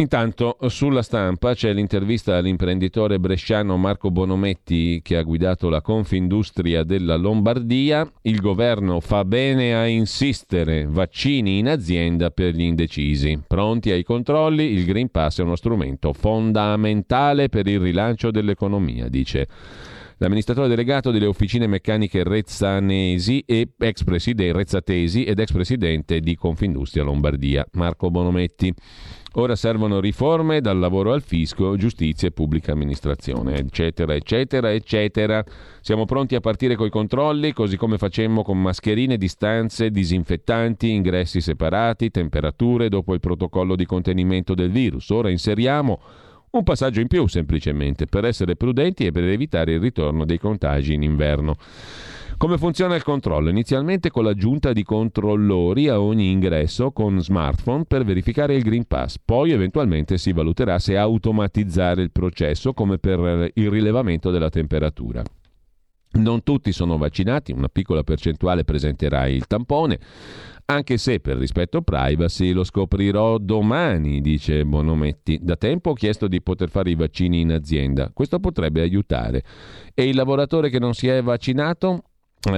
[0.00, 7.16] Intanto sulla stampa c'è l'intervista all'imprenditore bresciano Marco Bonometti che ha guidato la Confindustria della
[7.16, 8.10] Lombardia.
[8.22, 13.42] Il governo fa bene a insistere, vaccini in azienda per gli indecisi.
[13.46, 19.48] Pronti ai controlli, il Green Pass è uno strumento fondamentale per il rilancio dell'economia, dice
[20.16, 27.04] l'amministratore delegato delle officine meccaniche Rezzanesi e ex presidente Rezzatesi ed ex presidente di Confindustria
[27.04, 28.72] Lombardia, Marco Bonometti.
[29.34, 35.44] Ora servono riforme dal lavoro al fisco, giustizia e pubblica amministrazione, eccetera, eccetera, eccetera.
[35.80, 42.10] Siamo pronti a partire coi controlli, così come facemmo con mascherine, distanze, disinfettanti, ingressi separati,
[42.10, 45.08] temperature dopo il protocollo di contenimento del virus.
[45.10, 46.00] Ora inseriamo
[46.50, 50.94] un passaggio in più semplicemente per essere prudenti e per evitare il ritorno dei contagi
[50.94, 51.54] in inverno.
[52.40, 53.50] Come funziona il controllo?
[53.50, 59.16] Inizialmente con l'aggiunta di controllori a ogni ingresso con smartphone per verificare il Green Pass,
[59.22, 65.22] poi eventualmente si valuterà se automatizzare il processo come per il rilevamento della temperatura.
[66.12, 69.98] Non tutti sono vaccinati, una piccola percentuale presenterà il tampone,
[70.64, 75.38] anche se per rispetto privacy lo scoprirò domani, dice Bonometti.
[75.42, 79.44] Da tempo ho chiesto di poter fare i vaccini in azienda, questo potrebbe aiutare.
[79.92, 82.04] E il lavoratore che non si è vaccinato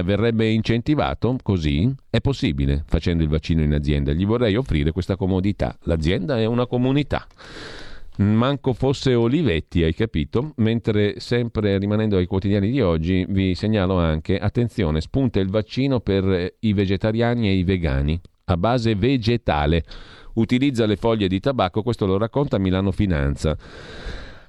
[0.03, 1.93] verrebbe incentivato così?
[2.09, 4.13] È possibile facendo il vaccino in azienda.
[4.13, 5.77] Gli vorrei offrire questa comodità.
[5.83, 7.27] L'azienda è una comunità.
[8.17, 10.53] Manco fosse Olivetti, hai capito?
[10.57, 16.55] Mentre sempre rimanendo ai quotidiani di oggi vi segnalo anche, attenzione, spunta il vaccino per
[16.59, 19.83] i vegetariani e i vegani a base vegetale.
[20.33, 23.57] Utilizza le foglie di tabacco, questo lo racconta Milano Finanza.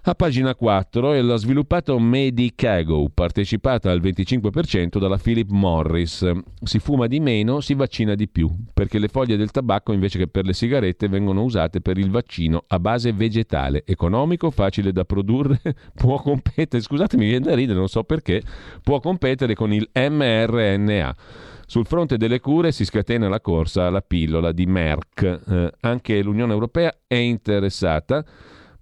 [0.06, 6.30] A pagina 4 è la sviluppato Medicago, partecipata al 25% dalla Philip Morris.
[6.62, 10.26] Si fuma di meno, si vaccina di più, perché le foglie del tabacco invece che
[10.26, 15.58] per le sigarette vengono usate per il vaccino a base vegetale, economico, facile da produrre,
[15.96, 18.42] può competere, scusatemi, viene da ridere, non so perché,
[18.82, 21.16] può competere con il mRNA.
[21.64, 25.40] Sul fronte delle cure si scatena la corsa alla pillola di Merck.
[25.48, 28.22] Eh, anche l'Unione Europea è interessata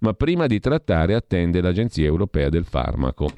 [0.03, 3.29] ma prima di trattare attende l'Agenzia Europea del Farmaco.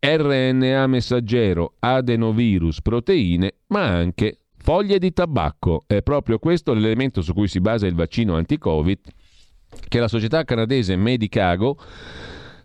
[0.00, 5.84] RNA messaggero, adenovirus, proteine, ma anche foglie di tabacco.
[5.86, 8.98] È proprio questo l'elemento su cui si basa il vaccino anti-Covid
[9.88, 11.78] che la società canadese Medicago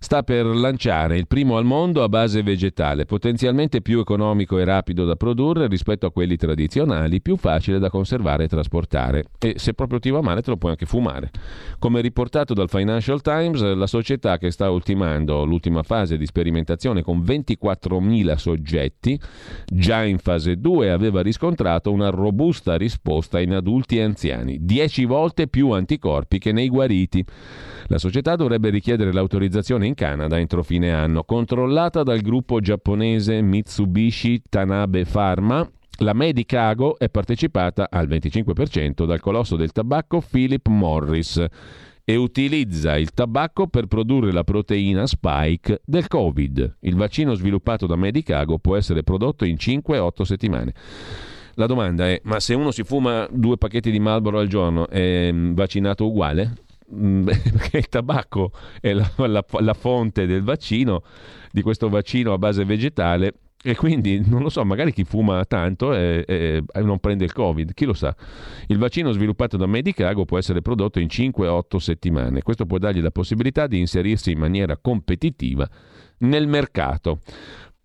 [0.03, 5.05] sta per lanciare il primo al mondo a base vegetale, potenzialmente più economico e rapido
[5.05, 9.23] da produrre rispetto a quelli tradizionali, più facile da conservare e trasportare.
[9.39, 11.31] E se proprio ti va male te lo puoi anche fumare.
[11.79, 17.21] Come riportato dal Financial Times, la società che sta ultimando l'ultima fase di sperimentazione con
[17.21, 19.17] 24.000 soggetti,
[19.65, 25.47] già in fase 2 aveva riscontrato una robusta risposta in adulti e anziani, 10 volte
[25.47, 27.25] più anticorpi che nei guariti.
[27.87, 34.41] La società dovrebbe richiedere l'autorizzazione in Canada entro fine anno, controllata dal gruppo giapponese Mitsubishi
[34.49, 35.69] Tanabe Pharma.
[35.99, 41.45] La Medicago è partecipata al 25% dal colosso del tabacco Philip Morris
[42.03, 46.77] e utilizza il tabacco per produrre la proteina spike del Covid.
[46.81, 50.73] Il vaccino sviluppato da Medicago può essere prodotto in 5-8 settimane.
[51.53, 55.31] La domanda è: ma se uno si fuma due pacchetti di Marlboro al giorno è
[55.33, 56.53] vaccinato uguale?
[56.93, 57.25] Mm,
[57.57, 61.03] perché il tabacco è la, la, la, fonte del vaccino,
[61.51, 63.33] di questo vaccino a base vegetale,
[63.65, 67.31] E quindi non lo so, magari chi fuma tanto e, e, e non prende il
[67.31, 68.13] Covid, chi lo sa.
[68.67, 72.41] Il vaccino sviluppato da Medicago può essere prodotto in 5-8 settimane.
[72.41, 75.67] Questo può dargli la possibilità di inserirsi in maniera competitiva
[76.19, 77.19] nel mercato.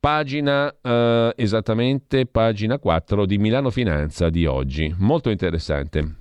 [0.01, 4.93] Pagina eh, esattamente pagina 4 di Milano Finanza di oggi.
[4.99, 6.17] Molto interessante.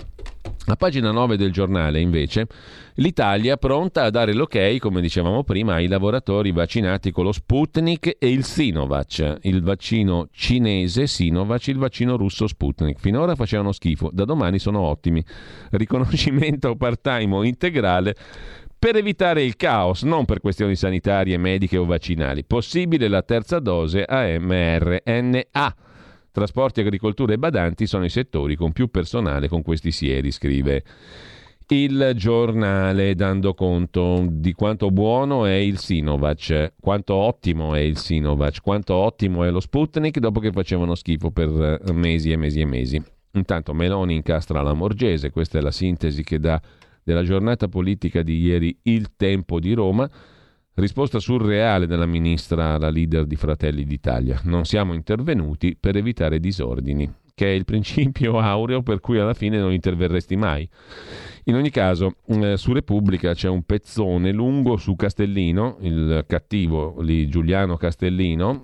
[0.65, 2.45] A pagina 9 del giornale, invece,
[2.95, 8.29] l'Italia pronta a dare l'ok, come dicevamo prima, ai lavoratori vaccinati con lo Sputnik e
[8.29, 12.99] il Sinovac, il vaccino cinese Sinovac, il vaccino russo Sputnik.
[12.99, 15.23] Finora facevano schifo, da domani sono ottimi.
[15.71, 18.13] Riconoscimento part-time o integrale
[18.77, 22.43] per evitare il caos, non per questioni sanitarie, mediche o vaccinali.
[22.43, 25.75] Possibile la terza dose a mRNA
[26.37, 30.83] Trasporti, agricoltura e badanti sono i settori con più personale con questi sieri, scrive
[31.69, 38.61] il giornale dando conto di quanto buono è il Sinovac, quanto ottimo è il Sinovac,
[38.61, 43.03] quanto ottimo è lo Sputnik dopo che facevano schifo per mesi e mesi e mesi.
[43.31, 46.61] Intanto Meloni incastra la Morgese, questa è la sintesi che dà
[47.03, 50.07] della giornata politica di ieri il tempo di Roma.
[50.79, 54.39] Risposta surreale della ministra, la leader di Fratelli d'Italia.
[54.43, 59.57] Non siamo intervenuti per evitare disordini, che è il principio aureo per cui alla fine
[59.57, 60.69] non interverresti mai.
[61.45, 67.27] In ogni caso, eh, su Repubblica c'è un pezzone lungo su Castellino, il cattivo lì
[67.27, 68.59] Giuliano Castellino,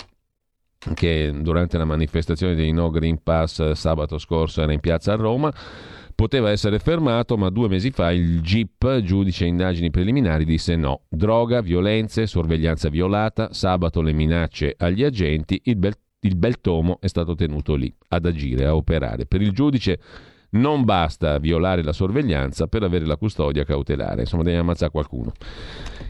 [0.94, 5.52] che durante la manifestazione dei No Green Pass sabato scorso era in piazza a Roma
[6.24, 11.02] Poteva essere fermato, ma due mesi fa il GIP, giudice indagini preliminari, disse no.
[11.10, 17.08] Droga, violenze, sorveglianza violata, sabato le minacce agli agenti, il bel, il bel tomo è
[17.08, 19.26] stato tenuto lì ad agire, a operare.
[19.26, 20.00] Per il giudice
[20.54, 25.32] non basta violare la sorveglianza per avere la custodia cautelare, insomma devi ammazzare qualcuno.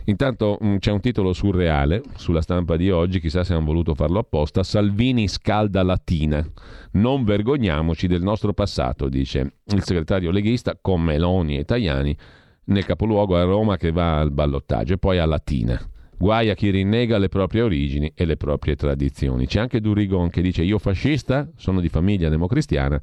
[0.05, 3.93] Intanto mh, mm, c'è un titolo surreale sulla stampa di oggi, chissà se hanno voluto
[3.93, 6.45] farlo apposta, Salvini scalda Latina,
[6.93, 12.17] non vergogniamoci del nostro passato, dice il segretario leghista con Meloni e Tajani
[12.65, 15.79] nel capoluogo a Roma che va al ballottaggio e poi a Latina.
[16.15, 19.45] Guai a chi rinnega le proprie origini e le proprie tradizioni.
[19.45, 22.97] C'è anche Durigon che dice io fascista, sono di famiglia democristiana,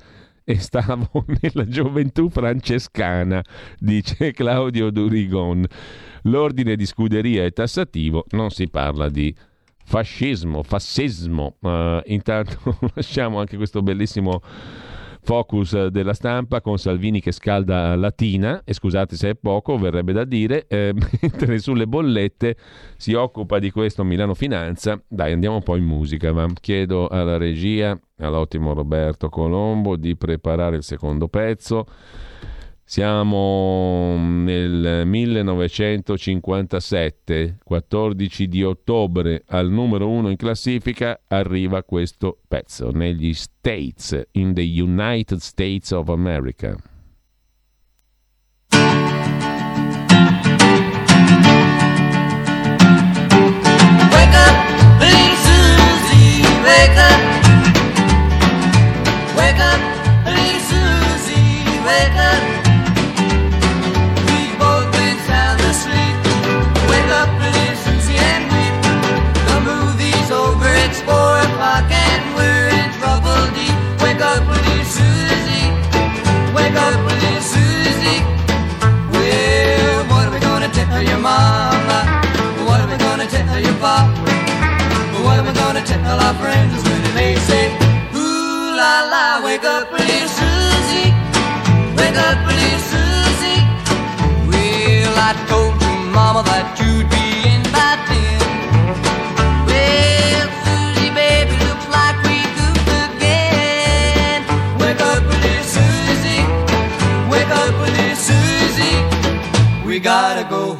[0.44, 3.42] e stavo nella gioventù francescana,
[3.78, 5.64] dice Claudio Durigon.
[6.24, 9.34] L'ordine di scuderia è tassativo, non si parla di
[9.84, 11.56] fascismo, fassismo.
[11.60, 14.40] Uh, intanto lasciamo anche questo bellissimo
[15.22, 20.24] focus della stampa con Salvini che scalda Latina, e scusate se è poco, verrebbe da
[20.24, 22.56] dire, eh, mentre sulle bollette
[22.97, 25.01] si occupa di questo Milano Finanza.
[25.06, 30.76] Dai, andiamo un po' in musica, ma chiedo alla regia, all'ottimo Roberto Colombo, di preparare
[30.76, 31.86] il secondo pezzo.
[32.90, 43.32] Siamo nel 1957, 14 di ottobre, al numero uno in classifica arriva questo pezzo negli
[43.32, 46.74] States, in the United States of America.
[54.10, 54.56] Wake up,
[54.98, 57.30] Big Susie, wake up.
[86.11, 87.73] Tell our friends when they say,
[88.15, 91.11] Ooh la la, wake up, little Susie,
[91.97, 93.62] wake up, little Susie.
[94.51, 98.39] Well, I told you, Mama, that you'd be in by ten.
[99.69, 104.40] Well, Susie, baby, looks like we goofed again.
[104.82, 106.43] Wake up, little Susie,
[107.32, 108.98] wake up, little Susie.
[109.86, 110.80] We gotta go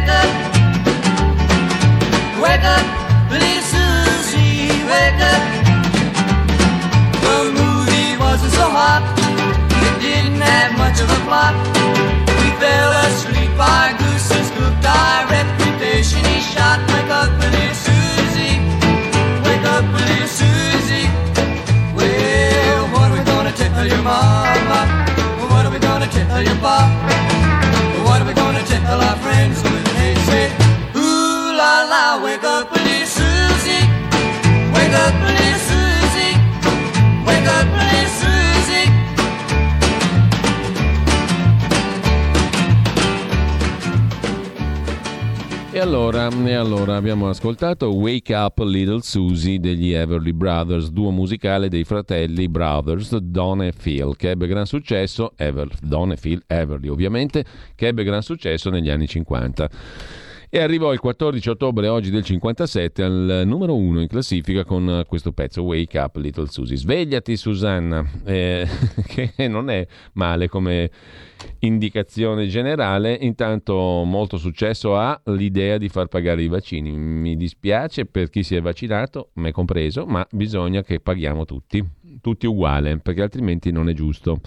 [0.00, 0.30] wake up,
[2.40, 2.86] wake up,
[3.28, 5.42] please Susie, wake up.
[7.20, 9.04] The movie wasn't so hot,
[9.68, 11.54] it didn't have much of a plot.
[12.40, 16.80] We fell asleep, our goose is cooked, our reputation is shot.
[16.88, 18.56] Wake up, please Susie,
[19.44, 21.08] wake up, please Susie.
[21.94, 24.80] Well, what are we gonna tell your mama?
[25.50, 27.19] What are we gonna tell your papa?
[32.18, 33.86] Wake up, little Susie,
[34.74, 36.34] wake up, little Susie,
[37.24, 38.90] wake up, little Susie.
[45.80, 51.84] allora, e allora abbiamo ascoltato Wake Up Little Susie degli Everly Brothers, duo musicale dei
[51.84, 57.44] fratelli Brothers Don e Phil, che ebbe gran successo, Ever, Don e Phil Everly ovviamente,
[57.74, 59.70] che ebbe gran successo negli anni 50
[60.52, 65.30] e arrivò il 14 ottobre oggi del 57 al numero 1 in classifica con questo
[65.30, 66.76] pezzo Wake Up Little Susie.
[66.76, 68.66] Svegliati Susanna, eh,
[69.06, 70.90] che non è male come
[71.60, 76.90] indicazione generale, intanto molto successo ha l'idea di far pagare i vaccini.
[76.98, 81.80] Mi dispiace per chi si è vaccinato, me compreso, ma bisogna che paghiamo tutti,
[82.20, 84.40] tutti uguale, perché altrimenti non è giusto.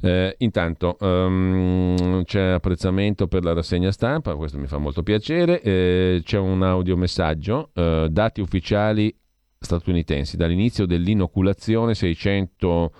[0.00, 5.60] Eh, intanto um, c'è apprezzamento per la rassegna stampa, questo mi fa molto piacere.
[5.60, 9.14] Eh, c'è un audiomessaggio, eh, dati ufficiali
[9.58, 12.90] statunitensi, dall'inizio dell'inoculazione 600%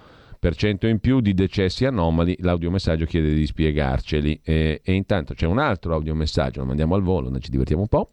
[0.87, 4.41] in più di decessi anomali, l'audiomessaggio chiede di spiegarceli.
[4.43, 7.89] E, e intanto c'è un altro audiomessaggio, lo mandiamo al volo, noi ci divertiamo un
[7.89, 8.11] po'.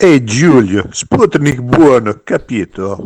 [0.00, 3.02] Ehi Giulio, Sputnik buono, capito?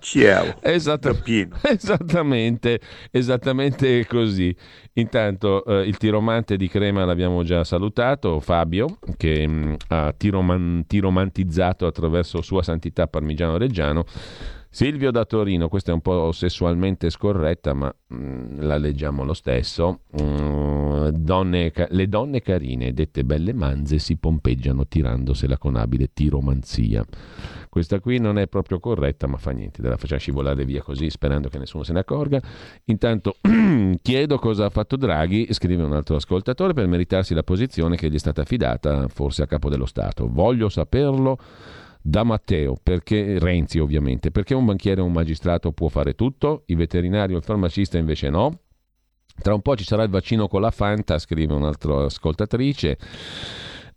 [0.00, 0.56] Ciao.
[0.62, 1.14] Esatta-
[1.62, 2.80] esattamente,
[3.10, 4.54] esattamente così.
[4.94, 10.84] Intanto eh, il tiromante di Crema l'abbiamo già salutato, Fabio, che mh, mm, ha tiroman-
[10.86, 14.04] tiromantizzato attraverso Sua Santità Parmigiano Reggiano
[14.76, 19.32] Silvio da Torino, questa è un po' sessualmente scorretta, ma mh, mm, la leggiamo lo
[19.32, 20.00] stesso.
[20.20, 27.02] Mm, donne, le donne carine, dette belle manze, si pompeggiano tirandosela con abile tiromanzia.
[27.76, 31.50] Questa qui non è proprio corretta, ma fa niente, la facciamo scivolare via così, sperando
[31.50, 32.40] che nessuno se ne accorga.
[32.84, 33.36] Intanto
[34.00, 38.14] chiedo cosa ha fatto Draghi, scrive un altro ascoltatore, per meritarsi la posizione che gli
[38.14, 40.26] è stata affidata, forse a capo dello Stato.
[40.26, 41.36] Voglio saperlo
[42.00, 46.76] da Matteo, perché Renzi ovviamente, perché un banchiere o un magistrato può fare tutto, i
[46.76, 48.60] veterinari o il farmacista invece no.
[49.38, 52.96] Tra un po' ci sarà il vaccino con la Fanta, scrive un'altra ascoltatrice.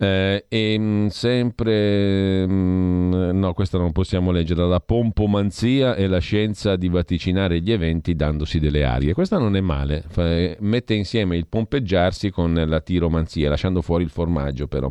[0.02, 6.78] Eh, e mm, sempre, mm, no, questa non possiamo leggere, la pompomanzia e la scienza
[6.78, 9.14] di vaticinare gli eventi dandosi delle arie.
[9.14, 14.10] Questa non è male, Fa, mette insieme il pompeggiarsi con la tiromanzia, lasciando fuori il
[14.10, 14.90] formaggio però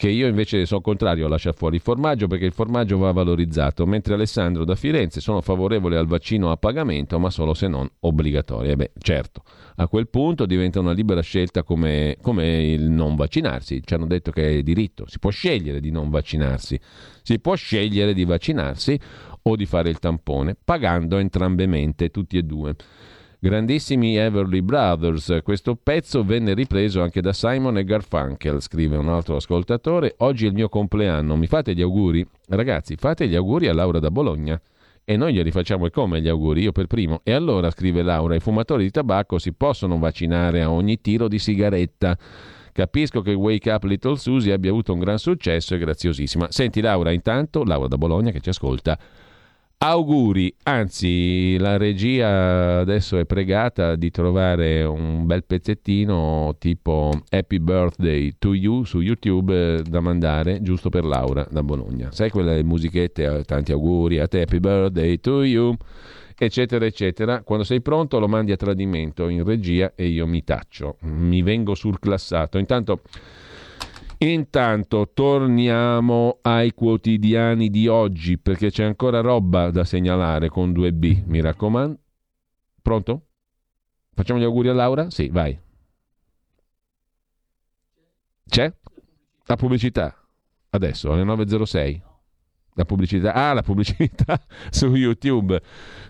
[0.00, 3.84] che io invece sono contrario a lasciare fuori il formaggio perché il formaggio va valorizzato,
[3.84, 8.72] mentre Alessandro da Firenze sono favorevole al vaccino a pagamento, ma solo se non obbligatorio.
[8.72, 9.42] E beh, certo,
[9.76, 13.82] a quel punto diventa una libera scelta come, come il non vaccinarsi.
[13.84, 16.80] Ci hanno detto che è diritto, si può scegliere di non vaccinarsi,
[17.20, 18.98] si può scegliere di vaccinarsi
[19.42, 22.74] o di fare il tampone, pagando entrambe mente, tutti e due.
[23.42, 25.38] Grandissimi Everly Brothers.
[25.42, 30.12] Questo pezzo venne ripreso anche da Simon e Garfunkel, scrive un altro ascoltatore.
[30.18, 32.22] Oggi è il mio compleanno, mi fate gli auguri?
[32.48, 34.60] Ragazzi, fate gli auguri a Laura da Bologna.
[35.02, 37.20] E noi glieli facciamo e come gli auguri, io per primo.
[37.22, 41.38] E allora, scrive Laura, i fumatori di tabacco si possono vaccinare a ogni tiro di
[41.38, 42.18] sigaretta.
[42.72, 46.48] Capisco che Wake Up Little Susie abbia avuto un gran successo, è graziosissima.
[46.50, 48.98] Senti Laura, intanto, Laura da Bologna che ci ascolta,
[49.82, 58.34] Auguri, anzi la regia adesso è pregata di trovare un bel pezzettino tipo Happy Birthday
[58.38, 62.12] to You su YouTube eh, da mandare giusto per Laura da Bologna.
[62.12, 65.74] Sai quelle musichette, eh, tanti auguri a te, Happy Birthday to You,
[66.36, 67.42] eccetera, eccetera.
[67.42, 71.74] Quando sei pronto lo mandi a tradimento in regia e io mi taccio, mi vengo
[71.74, 72.58] surclassato.
[72.58, 73.00] Intanto
[74.22, 81.40] Intanto torniamo ai quotidiani di oggi perché c'è ancora roba da segnalare con 2B, mi
[81.40, 81.98] raccomando.
[82.82, 83.26] Pronto?
[84.12, 85.08] Facciamo gli auguri a Laura?
[85.08, 85.58] Sì, vai.
[88.46, 88.70] C'è?
[89.46, 90.14] La pubblicità.
[90.68, 92.00] Adesso alle 9.06.
[92.74, 93.32] La pubblicità.
[93.32, 94.38] Ah, la pubblicità
[94.68, 95.62] su YouTube.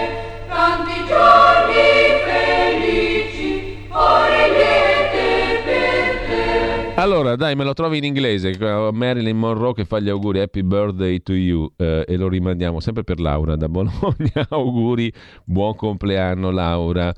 [7.13, 11.23] Allora, dai, me lo trovi in inglese, Marilyn Monroe che fa gli auguri Happy Birthday
[11.23, 14.33] to you eh, e lo rimandiamo sempre per Laura da Bologna.
[14.49, 15.13] auguri,
[15.45, 17.13] buon compleanno Laura.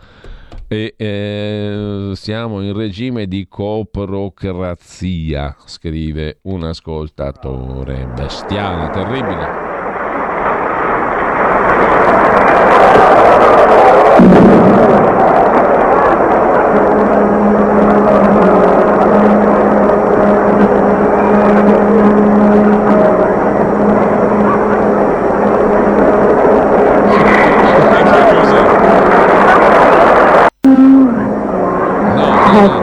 [0.66, 8.10] E, eh, siamo in regime di coprocrazia, scrive un ascoltatore.
[8.16, 9.74] Bestiale, terribile.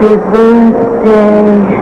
[0.01, 1.79] Happy birthday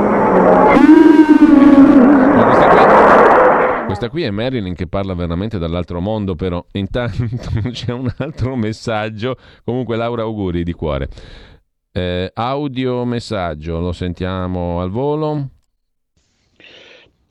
[3.85, 7.29] Questa qui è Marilyn che parla veramente dall'altro mondo, però intanto
[7.71, 9.37] c'è un altro messaggio.
[9.63, 11.07] Comunque Laura auguri di cuore.
[11.93, 15.49] Eh, audio messaggio, lo sentiamo al volo.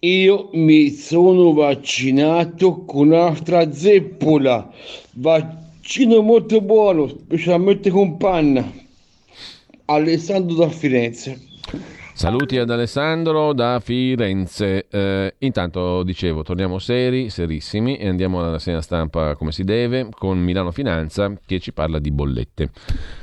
[0.01, 4.71] Io mi sono vaccinato con AstraZeneca,
[5.17, 8.87] vaccino molto buono, specialmente con panna.
[9.91, 11.39] Alessandro da Firenze.
[12.13, 14.87] Saluti ad Alessandro da Firenze.
[14.87, 20.39] Eh, intanto dicevo, torniamo seri, serissimi e andiamo alla segna stampa come si deve con
[20.39, 22.71] Milano Finanza che ci parla di bollette.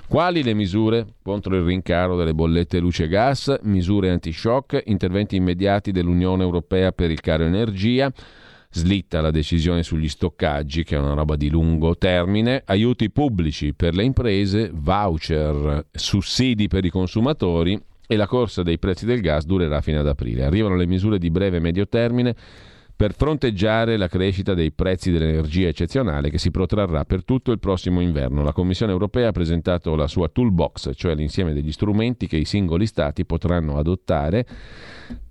[0.08, 5.92] Quali le misure contro il rincaro delle bollette luce e gas, misure anti-shock, interventi immediati
[5.92, 8.12] dell'Unione Europea per il caro energia?
[8.78, 13.96] Slitta la decisione sugli stoccaggi, che è una roba di lungo termine, aiuti pubblici per
[13.96, 19.80] le imprese, voucher, sussidi per i consumatori e la corsa dei prezzi del gas durerà
[19.80, 20.44] fino ad aprile.
[20.44, 22.36] Arrivano le misure di breve e medio termine
[22.96, 28.00] per fronteggiare la crescita dei prezzi dell'energia eccezionale che si protrarrà per tutto il prossimo
[28.00, 28.42] inverno.
[28.42, 32.86] La Commissione europea ha presentato la sua toolbox, cioè l'insieme degli strumenti che i singoli
[32.86, 34.46] Stati potranno adottare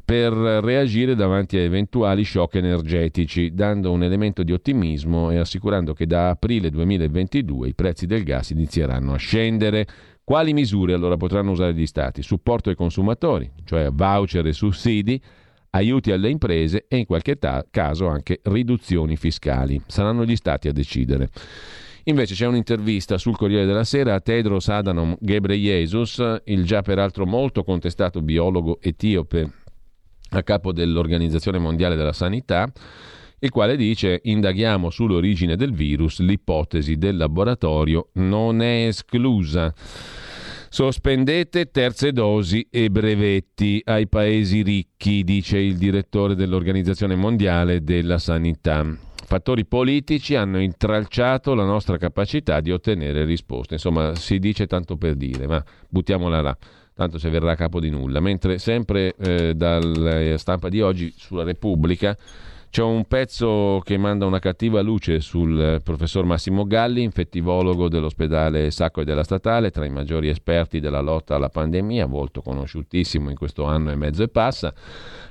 [0.05, 6.07] per reagire davanti a eventuali shock energetici, dando un elemento di ottimismo e assicurando che
[6.07, 9.87] da aprile 2022 i prezzi del gas inizieranno a scendere.
[10.23, 12.21] Quali misure allora potranno usare gli Stati?
[12.21, 15.21] Supporto ai consumatori, cioè voucher e sussidi,
[15.75, 19.81] aiuti alle imprese e in qualche ta- caso anche riduzioni fiscali.
[19.87, 21.31] Saranno gli Stati a decidere.
[22.05, 27.65] Invece c'è un'intervista sul Corriere della Sera a Tedros Adhanom Ghebreyesus, il già peraltro molto
[27.65, 29.51] contestato biologo etiope
[30.31, 32.71] a capo dell'Organizzazione Mondiale della Sanità,
[33.39, 39.73] il quale dice indaghiamo sull'origine del virus, l'ipotesi del laboratorio non è esclusa.
[40.75, 48.85] Sospendete terze dosi e brevetti ai paesi ricchi, dice il direttore dell'Organizzazione Mondiale della Sanità.
[49.25, 53.75] Fattori politici hanno intralciato la nostra capacità di ottenere risposte.
[53.75, 56.59] Insomma, si dice tanto per dire, ma buttiamola là
[56.93, 58.19] tanto se verrà a capo di nulla.
[58.19, 62.17] Mentre sempre eh, dalla stampa di oggi sulla Repubblica
[62.75, 68.73] c'è un pezzo che manda una cattiva luce sul eh, professor Massimo Galli, infettivologo dell'ospedale
[68.73, 73.37] Sacco e della Statale, tra i maggiori esperti della lotta alla pandemia, molto conosciutissimo in
[73.37, 74.75] questo anno e mezzo e passa.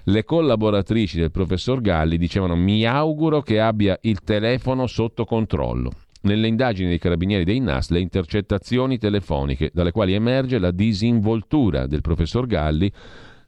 [0.05, 5.91] Le collaboratrici del professor Galli dicevano mi auguro che abbia il telefono sotto controllo.
[6.21, 11.99] Nelle indagini dei carabinieri dei NAS le intercettazioni telefoniche, dalle quali emerge la disinvoltura del
[11.99, 12.89] professor Galli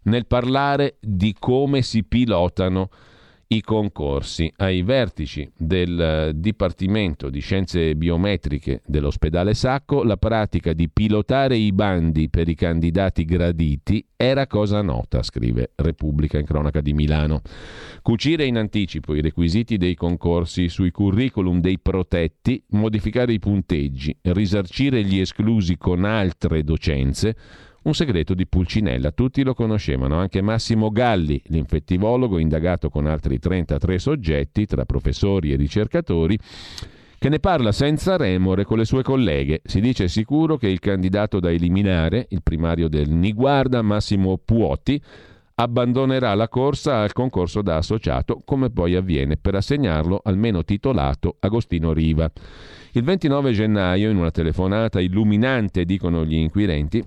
[0.02, 2.90] nel parlare di come si pilotano
[3.48, 10.90] i concorsi ai vertici del eh, Dipartimento di Scienze Biometriche dell'ospedale Sacco, la pratica di
[10.90, 16.94] pilotare i bandi per i candidati graditi era cosa nota, scrive Repubblica in cronaca di
[16.94, 17.42] Milano.
[18.02, 25.04] Cucire in anticipo i requisiti dei concorsi sui curriculum dei protetti, modificare i punteggi, risarcire
[25.04, 27.36] gli esclusi con altre docenze,
[27.86, 34.00] un segreto di Pulcinella, tutti lo conoscevano, anche Massimo Galli, l'infettivologo indagato con altri 33
[34.00, 36.38] soggetti, tra professori e ricercatori,
[37.20, 39.62] che ne parla senza remore con le sue colleghe.
[39.64, 45.00] Si dice sicuro che il candidato da eliminare, il primario del Niguarda, Massimo Puoti,
[45.54, 51.94] abbandonerà la corsa al concorso da associato, come poi avviene per assegnarlo almeno titolato Agostino
[51.94, 52.30] Riva.
[52.94, 57.04] Il 29 gennaio, in una telefonata illuminante, dicono gli inquirenti,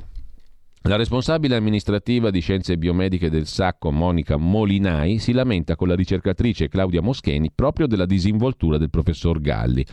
[0.83, 6.69] la responsabile amministrativa di scienze biomediche del Sacco, Monica Molinai, si lamenta con la ricercatrice
[6.69, 9.85] Claudia Moscheni proprio della disinvoltura del professor Galli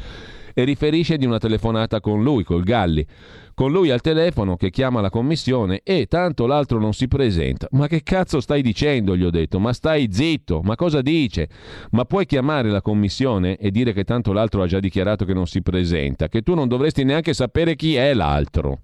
[0.58, 3.06] e riferisce di una telefonata con lui, col Galli.
[3.54, 7.68] Con lui al telefono che chiama la commissione e tanto l'altro non si presenta.
[7.72, 9.18] Ma che cazzo stai dicendo?
[9.18, 9.60] Gli ho detto.
[9.60, 10.62] Ma stai zitto.
[10.62, 11.50] Ma cosa dice?
[11.92, 15.46] Ma puoi chiamare la commissione e dire che tanto l'altro ha già dichiarato che non
[15.46, 18.80] si presenta, che tu non dovresti neanche sapere chi è l'altro.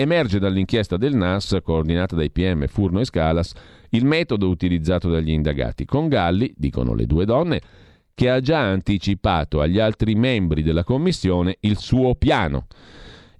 [0.00, 3.52] Emerge dall'inchiesta del NAS, coordinata dai PM Furno e Scalas,
[3.90, 5.84] il metodo utilizzato dagli indagati.
[5.84, 7.60] Con Galli, dicono le due donne,
[8.14, 12.66] che ha già anticipato agli altri membri della commissione il suo piano.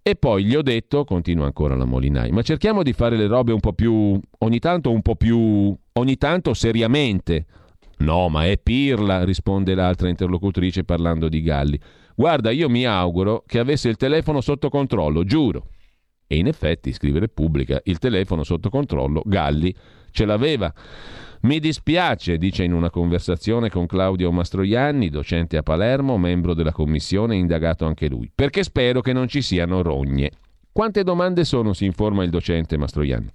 [0.02, 3.52] E poi gli ho detto, continua ancora la Molinai, ma cerchiamo di fare le robe
[3.52, 7.46] un po' più, ogni tanto un po' più, ogni tanto seriamente.
[8.00, 11.80] No, ma è pirla, risponde l'altra interlocutrice parlando di Galli.
[12.14, 15.64] Guarda, io mi auguro che avesse il telefono sotto controllo, giuro.
[16.32, 19.74] E in effetti, scrive Repubblica, il telefono sotto controllo Galli
[20.12, 20.72] ce l'aveva.
[21.40, 27.34] Mi dispiace, dice in una conversazione con Claudio Mastroianni, docente a Palermo, membro della commissione,
[27.34, 30.30] indagato anche lui, perché spero che non ci siano rogne.
[30.70, 33.30] Quante domande sono, si informa il docente Mastroianni?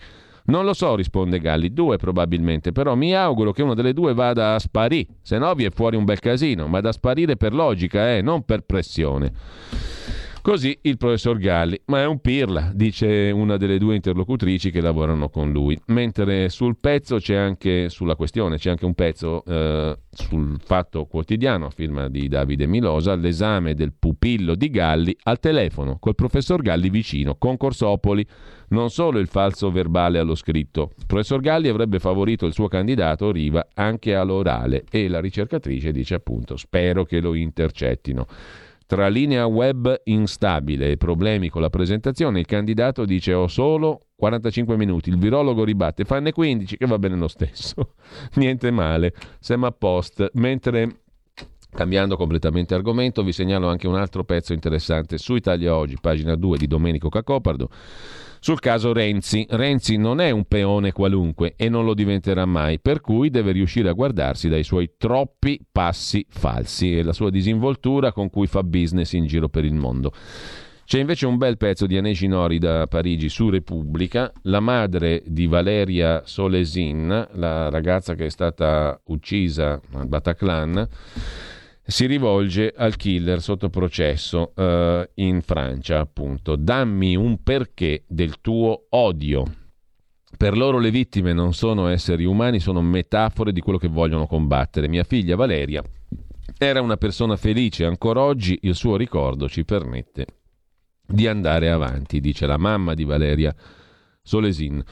[0.45, 4.53] Non lo so, risponde Galli, due probabilmente, però mi auguro che una delle due vada
[4.53, 8.15] a sparire, se no vi è fuori un bel casino, ma da sparire per logica,
[8.15, 9.33] eh, non per pressione.
[10.45, 15.27] Così il professor Galli, ma è un pirla, dice una delle due interlocutrici che lavorano
[15.27, 15.75] con lui.
[15.87, 21.65] Mentre sul pezzo c'è anche, sulla questione, c'è anche un pezzo eh, sul Fatto Quotidiano,
[21.65, 26.91] a firma di Davide Milosa, l'esame del pupillo di Galli al telefono, col professor Galli
[26.91, 28.23] vicino, concorsopoli,
[28.67, 30.91] non solo il falso verbale allo scritto.
[30.99, 36.13] Il professor Galli avrebbe favorito il suo candidato Riva anche all'orale e la ricercatrice dice
[36.13, 38.27] appunto spero che lo intercettino.
[38.87, 44.77] Tra linea web instabile e problemi con la presentazione, il candidato dice ho solo 45
[44.77, 47.95] minuti, il virologo ribatte fanne 15 che va bene lo stesso.
[48.35, 50.29] Niente male, siamo a post.
[50.33, 50.99] Mentre
[51.75, 56.57] Cambiando completamente argomento, vi segnalo anche un altro pezzo interessante su Italia Oggi, pagina 2
[56.57, 57.67] di Domenico Cacopardo
[58.45, 59.43] sul caso Renzi.
[59.49, 63.89] Renzi non è un peone qualunque e non lo diventerà mai, per cui deve riuscire
[63.89, 69.13] a guardarsi dai suoi troppi passi falsi e la sua disinvoltura con cui fa business
[69.13, 70.11] in giro per il mondo.
[70.85, 75.47] C'è invece un bel pezzo di Anegi Nori da Parigi su Repubblica, la madre di
[75.47, 80.87] Valeria Solesin, la ragazza che è stata uccisa al Bataclan,
[81.87, 86.55] si rivolge al killer sotto processo eh, in Francia, appunto.
[86.55, 89.43] Dammi un perché del tuo odio.
[90.35, 94.87] Per loro le vittime non sono esseri umani, sono metafore di quello che vogliono combattere.
[94.87, 95.83] Mia figlia Valeria
[96.57, 100.25] era una persona felice, ancora oggi il suo ricordo ci permette
[101.07, 103.55] di andare avanti, dice la mamma di Valeria
[104.25, 104.83] Solesin.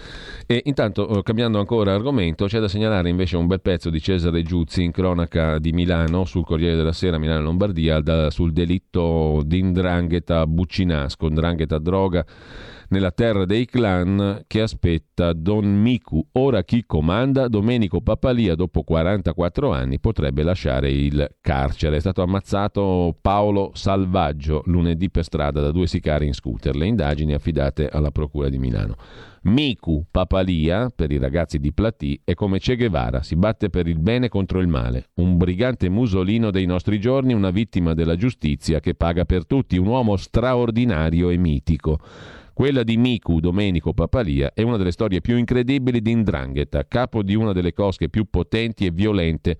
[0.46, 4.44] E intanto, eh, cambiando ancora argomento, c'è da segnalare invece un bel pezzo di Cesare
[4.44, 10.46] Giuzzi in cronaca di Milano sul Corriere della Sera Milano-Lombardia da, sul delitto di indrangheta
[10.46, 12.24] buccinasco, indrangheta droga
[12.94, 16.24] nella terra dei clan che aspetta Don Miku.
[16.34, 17.48] Ora chi comanda?
[17.48, 21.98] Domenico Papalia, dopo 44 anni, potrebbe lasciare il carcere.
[21.98, 26.76] È stato ammazzato Paolo Salvaggio lunedì per strada da due sicari in scooter.
[26.76, 28.96] Le indagini affidate alla Procura di Milano.
[29.46, 34.00] Miku Papalia, per i ragazzi di Platì, è come Che Guevara, si batte per il
[34.00, 35.10] bene contro il male.
[35.16, 39.88] Un brigante musolino dei nostri giorni, una vittima della giustizia che paga per tutti, un
[39.88, 42.00] uomo straordinario e mitico.
[42.54, 47.34] Quella di Miku Domenico Papalia è una delle storie più incredibili di Indrangheta, capo di
[47.34, 49.58] una delle cosche più potenti e violente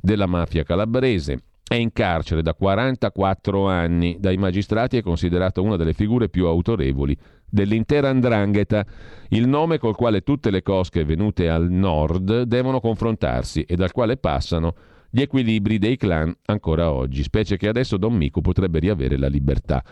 [0.00, 1.40] della mafia calabrese.
[1.66, 4.18] È in carcere da 44 anni.
[4.20, 8.86] Dai magistrati è considerato una delle figure più autorevoli dell'intera Andrangheta,
[9.30, 14.18] il nome col quale tutte le cosche venute al nord devono confrontarsi e dal quale
[14.18, 14.74] passano
[15.10, 19.82] gli equilibri dei clan ancora oggi, specie che adesso Don Mico potrebbe riavere la libertà.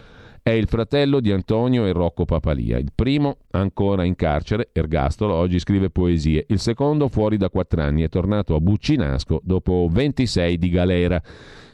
[0.47, 2.77] È il fratello di Antonio e Rocco Papalia.
[2.77, 6.45] Il primo, ancora in carcere, ergastolo, oggi scrive poesie.
[6.49, 11.23] Il secondo, fuori da quattro anni, è tornato a Buccinasco dopo 26 di galera.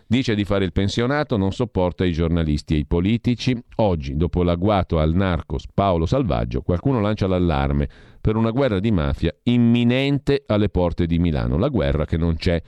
[0.07, 3.61] Dice di fare il pensionato, non sopporta i giornalisti e i politici.
[3.79, 7.89] Oggi, dopo l'agguato al narcos Paolo Salvaggio, qualcuno lancia l'allarme
[8.21, 11.59] per una guerra di mafia imminente alle porte di Milano.
[11.59, 12.63] La guerra che non c'è.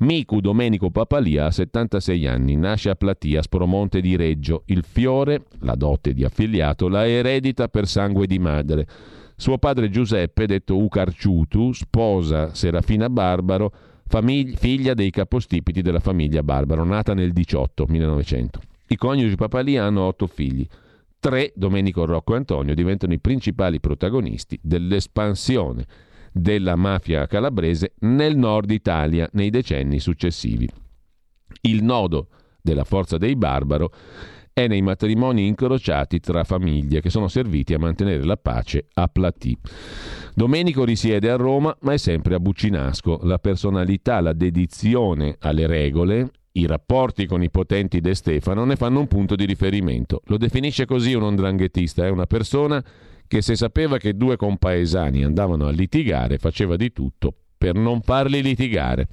[0.00, 4.62] Micu Domenico Papalia ha 76 anni, nasce a Platia, Spromonte di Reggio.
[4.66, 8.86] Il fiore, la dote di affiliato, la eredita per sangue di madre.
[9.34, 13.72] Suo padre Giuseppe, detto Ucarciutu, sposa Serafina Barbaro,
[14.06, 18.60] famig- figlia dei capostipiti della famiglia Barbaro, nata nel 18, 1900.
[18.86, 20.64] I coniugi Papalia hanno otto figli.
[21.18, 25.86] Tre, Domenico Rocco e Antonio, diventano i principali protagonisti dell'espansione
[26.32, 30.68] della mafia calabrese nel nord Italia nei decenni successivi.
[31.62, 32.28] Il nodo
[32.60, 33.90] della forza dei barbaro
[34.52, 39.56] è nei matrimoni incrociati tra famiglie che sono serviti a mantenere la pace a Platì.
[40.34, 43.20] Domenico risiede a Roma, ma è sempre a Buccinasco.
[43.22, 48.98] La personalità, la dedizione alle regole, i rapporti con i potenti De Stefano ne fanno
[48.98, 50.22] un punto di riferimento.
[50.26, 52.84] Lo definisce così un ondranghetista, è una persona
[53.28, 58.42] che se sapeva che due compaesani andavano a litigare faceva di tutto per non farli
[58.42, 59.06] litigare.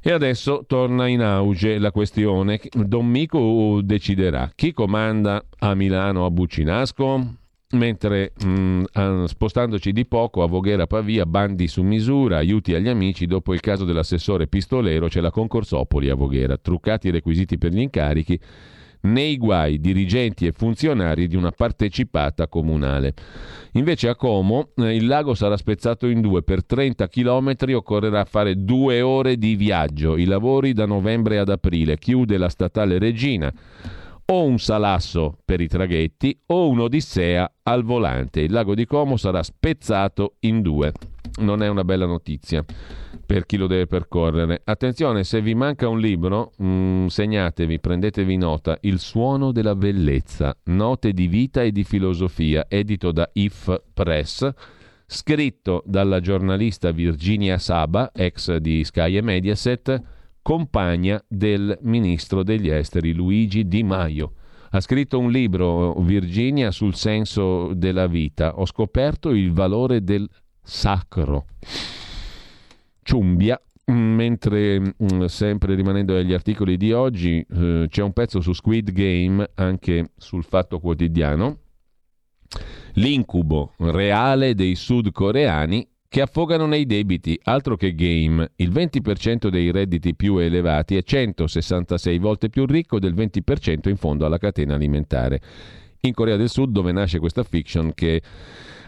[0.00, 2.60] E adesso torna in auge la questione.
[2.72, 7.34] Don Mico deciderà chi comanda a Milano a Buccinasco,
[7.72, 13.26] mentre mh, mm, spostandoci di poco a Voghera Pavia, bandi su misura, aiuti agli amici,
[13.26, 17.80] dopo il caso dell'assessore pistolero c'è la concorsopoli a Voghera, truccati i requisiti per gli
[17.80, 18.38] incarichi
[19.06, 23.14] nei guai dirigenti e funzionari di una partecipata comunale.
[23.72, 28.64] Invece a Como eh, il lago sarà spezzato in due, per 30 km occorrerà fare
[28.64, 33.52] due ore di viaggio, i lavori da novembre ad aprile, chiude la statale Regina.
[34.26, 38.40] O un salasso per i traghetti o un'odissea al volante.
[38.40, 40.92] Il lago di Como sarà spezzato in due.
[41.38, 42.64] Non è una bella notizia
[43.26, 44.62] per chi lo deve percorrere.
[44.64, 51.12] Attenzione, se vi manca un libro, mm, segnatevi, prendetevi nota, Il suono della bellezza, note
[51.12, 54.48] di vita e di filosofia, edito da If Press,
[55.06, 60.02] scritto dalla giornalista Virginia Saba, ex di Sky e Mediaset,
[60.46, 64.34] compagna del ministro degli esteri Luigi Di Maio.
[64.70, 68.56] Ha scritto un libro, Virginia, sul senso della vita.
[68.56, 70.30] Ho scoperto il valore del
[70.62, 71.46] sacro.
[73.02, 78.92] Ciumbia, mentre mm, sempre rimanendo agli articoli di oggi eh, c'è un pezzo su Squid
[78.92, 81.58] Game anche sul Fatto Quotidiano.
[82.92, 88.50] L'incubo reale dei sudcoreani che affogano nei debiti, altro che game.
[88.56, 94.24] Il 20% dei redditi più elevati è 166 volte più ricco del 20% in fondo
[94.26, 95.40] alla catena alimentare.
[96.00, 98.22] In Corea del Sud, dove nasce questa fiction che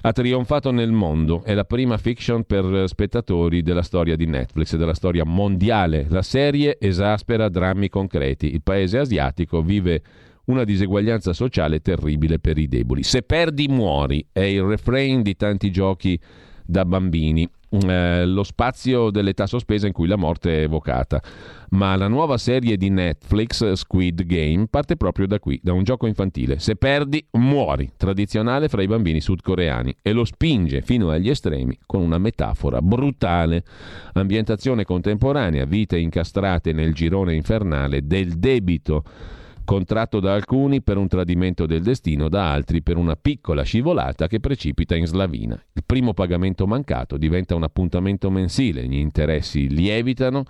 [0.00, 4.94] ha trionfato nel mondo, è la prima fiction per spettatori della storia di Netflix, della
[4.94, 6.06] storia mondiale.
[6.08, 8.52] La serie esaspera drammi concreti.
[8.52, 10.02] Il paese asiatico vive
[10.44, 13.02] una diseguaglianza sociale terribile per i deboli.
[13.02, 16.18] Se perdi muori è il refrain di tanti giochi
[16.68, 17.48] da bambini.
[17.70, 21.22] Eh, lo spazio dell'età sospesa in cui la morte è evocata.
[21.70, 26.06] Ma la nuova serie di Netflix, Squid Game, parte proprio da qui, da un gioco
[26.06, 26.58] infantile.
[26.58, 32.02] Se perdi, muori, tradizionale fra i bambini sudcoreani, e lo spinge fino agli estremi con
[32.02, 33.64] una metafora brutale.
[34.12, 39.04] Ambientazione contemporanea, vite incastrate nel girone infernale del debito
[39.68, 44.40] contratto da alcuni per un tradimento del destino, da altri per una piccola scivolata che
[44.40, 45.62] precipita in slavina.
[45.74, 50.44] Il primo pagamento mancato diventa un appuntamento mensile, gli interessi lievitano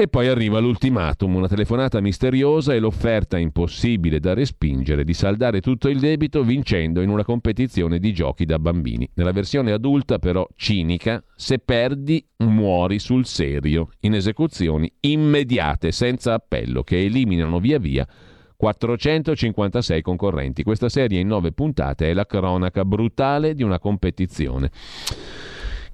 [0.00, 5.88] e poi arriva l'ultimatum, una telefonata misteriosa e l'offerta impossibile da respingere di saldare tutto
[5.88, 9.10] il debito vincendo in una competizione di giochi da bambini.
[9.14, 16.84] Nella versione adulta però cinica, se perdi muori sul serio, in esecuzioni immediate, senza appello,
[16.84, 18.06] che eliminano via via
[18.54, 20.62] 456 concorrenti.
[20.62, 24.70] Questa serie in nove puntate è la cronaca brutale di una competizione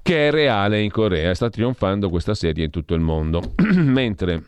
[0.05, 1.33] che è reale in Corea.
[1.33, 3.55] Sta trionfando questa serie in tutto il mondo.
[3.75, 4.45] Mentre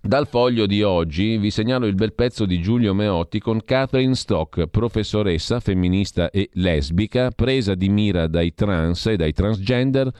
[0.00, 4.66] dal foglio di oggi vi segnalo il bel pezzo di Giulio Meotti con Catherine Stock,
[4.68, 10.10] professoressa femminista e lesbica, presa di mira dai trans e dai transgender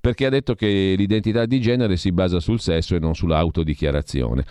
[0.00, 4.44] perché ha detto che l'identità di genere si basa sul sesso e non sull'autodichiarazione.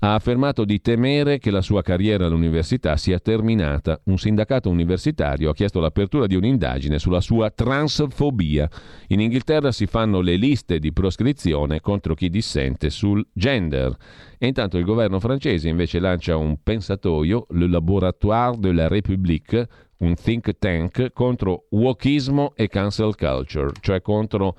[0.00, 4.00] Ha affermato di temere che la sua carriera all'università sia terminata.
[4.04, 8.68] Un sindacato universitario ha chiesto l'apertura di un'indagine sulla sua transfobia.
[9.08, 13.96] In Inghilterra si fanno le liste di proscrizione contro chi dissente sul gender.
[14.38, 19.68] E intanto il governo francese invece lancia un pensatoio, le Laboratoire de la République,
[19.98, 24.56] un think tank contro wokismo e cancel culture, cioè contro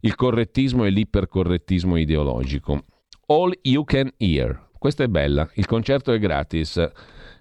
[0.00, 2.84] il correttismo e l'ipercorrettismo ideologico.
[3.26, 4.70] All you can hear.
[4.78, 6.90] Questa è bella, il concerto è gratis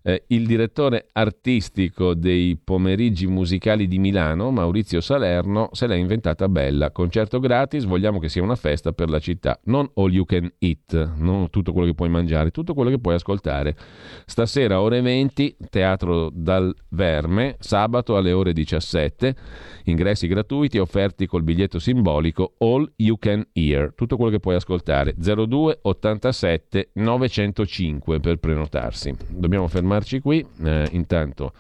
[0.04, 6.92] eh, il direttore artistico dei pomeriggi musicali di Milano, Maurizio Salerno, se l'ha inventata bella.
[6.92, 9.60] Concerto gratis, vogliamo che sia una festa per la città.
[9.66, 13.16] Non all you can eat, non tutto quello che puoi mangiare, tutto quello che puoi
[13.16, 13.76] ascoltare.
[14.26, 19.36] Stasera ore 20, teatro dal Verme, sabato alle ore 17,
[19.86, 25.16] ingressi gratuiti offerti col biglietto simbolico All You Can Hear, tutto quello che puoi ascoltare.
[25.18, 29.16] 02 87 905 per prenotarsi.
[29.30, 30.46] Dobbiamo fermare fermarci qui.
[30.64, 31.52] Eh, intanto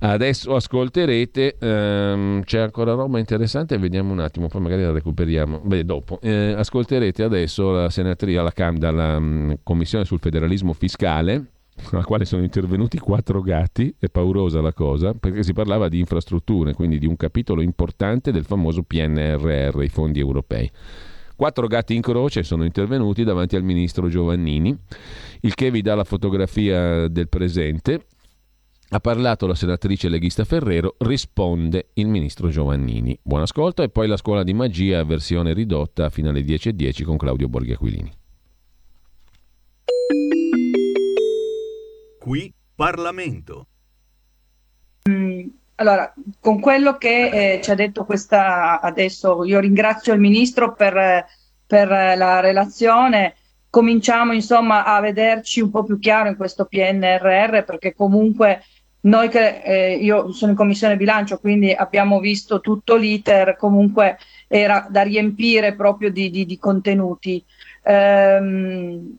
[0.00, 5.60] adesso ascolterete, ehm, c'è ancora roba interessante, vediamo un attimo, poi magari la recuperiamo.
[5.62, 6.18] Beh, dopo.
[6.22, 11.44] Eh, ascolterete adesso la senatrice alla Camera, dalla um, Commissione sul federalismo fiscale
[11.92, 16.74] alla quale sono intervenuti quattro gatti, è paurosa la cosa, perché si parlava di infrastrutture,
[16.74, 20.68] quindi di un capitolo importante del famoso PNRR, i fondi europei.
[21.38, 24.76] Quattro gatti in croce sono intervenuti davanti al ministro Giovannini,
[25.42, 28.06] il che vi dà la fotografia del presente.
[28.88, 33.16] Ha parlato la senatrice leghista Ferrero, risponde il ministro Giovannini.
[33.22, 37.16] Buon ascolto e poi la scuola di magia versione ridotta fino alle 10.10 10 con
[37.16, 38.12] Claudio Borghi Aquilini.
[42.18, 43.68] Qui Parlamento.
[45.08, 45.46] Mm,
[45.80, 51.24] allora, con quello che eh, ci ha detto questa adesso, io ringrazio il Ministro per,
[51.66, 53.34] per, la relazione.
[53.70, 58.62] Cominciamo insomma a vederci un po' più chiaro in questo PNRR perché comunque
[59.02, 64.18] noi che eh, io sono in commissione bilancio, quindi abbiamo visto tutto l'iter, comunque
[64.48, 67.44] era da riempire proprio di, di, di contenuti.
[67.84, 69.16] Ehm,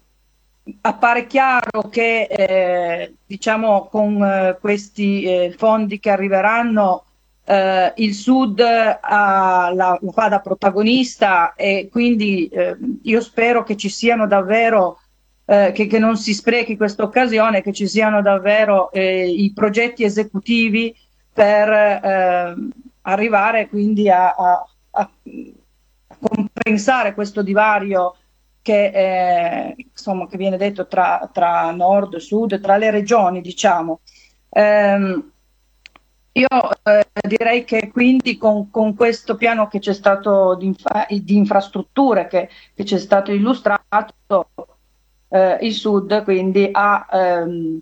[0.82, 7.06] appare chiaro che eh, diciamo con eh, questi eh, fondi che arriveranno
[7.46, 13.76] eh, il Sud ha, la, lo fa da protagonista e quindi eh, io spero che
[13.76, 15.00] ci siano davvero
[15.46, 20.96] eh, che, che, non si sprechi questa occasione, che ci siano davvero i progetti esecutivi
[21.34, 22.70] per
[23.02, 25.10] arrivare quindi a, a, a
[26.20, 28.16] compensare questo divario
[28.62, 34.02] che, eh, insomma, che viene detto tra, tra, nord sud, tra le regioni, diciamo.
[34.50, 35.24] Eh,
[36.32, 36.48] io
[36.84, 42.28] eh, direi che quindi con, con, questo piano che c'è stato di, infra- di infrastrutture
[42.28, 44.14] che, che, c'è stato illustrato,
[45.30, 47.80] eh, il sud quindi ha, ehm,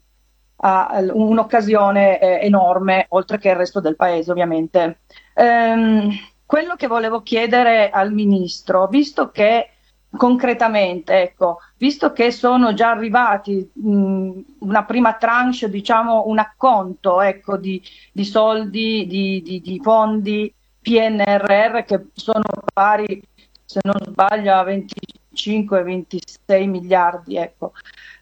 [0.58, 5.00] ha un'occasione eh, enorme, oltre che il resto del paese ovviamente.
[5.36, 6.10] Ehm,
[6.46, 9.70] quello che volevo chiedere al ministro, visto che
[10.18, 17.56] concretamente, ecco, visto che sono già arrivati mh, una prima tranche, diciamo un acconto ecco,
[17.58, 17.82] di,
[18.12, 23.22] di soldi, di, di, di, fondi PNRR che sono pari,
[23.64, 27.38] se non sbaglio, a 25-26 miliardi.
[27.38, 27.72] Ecco.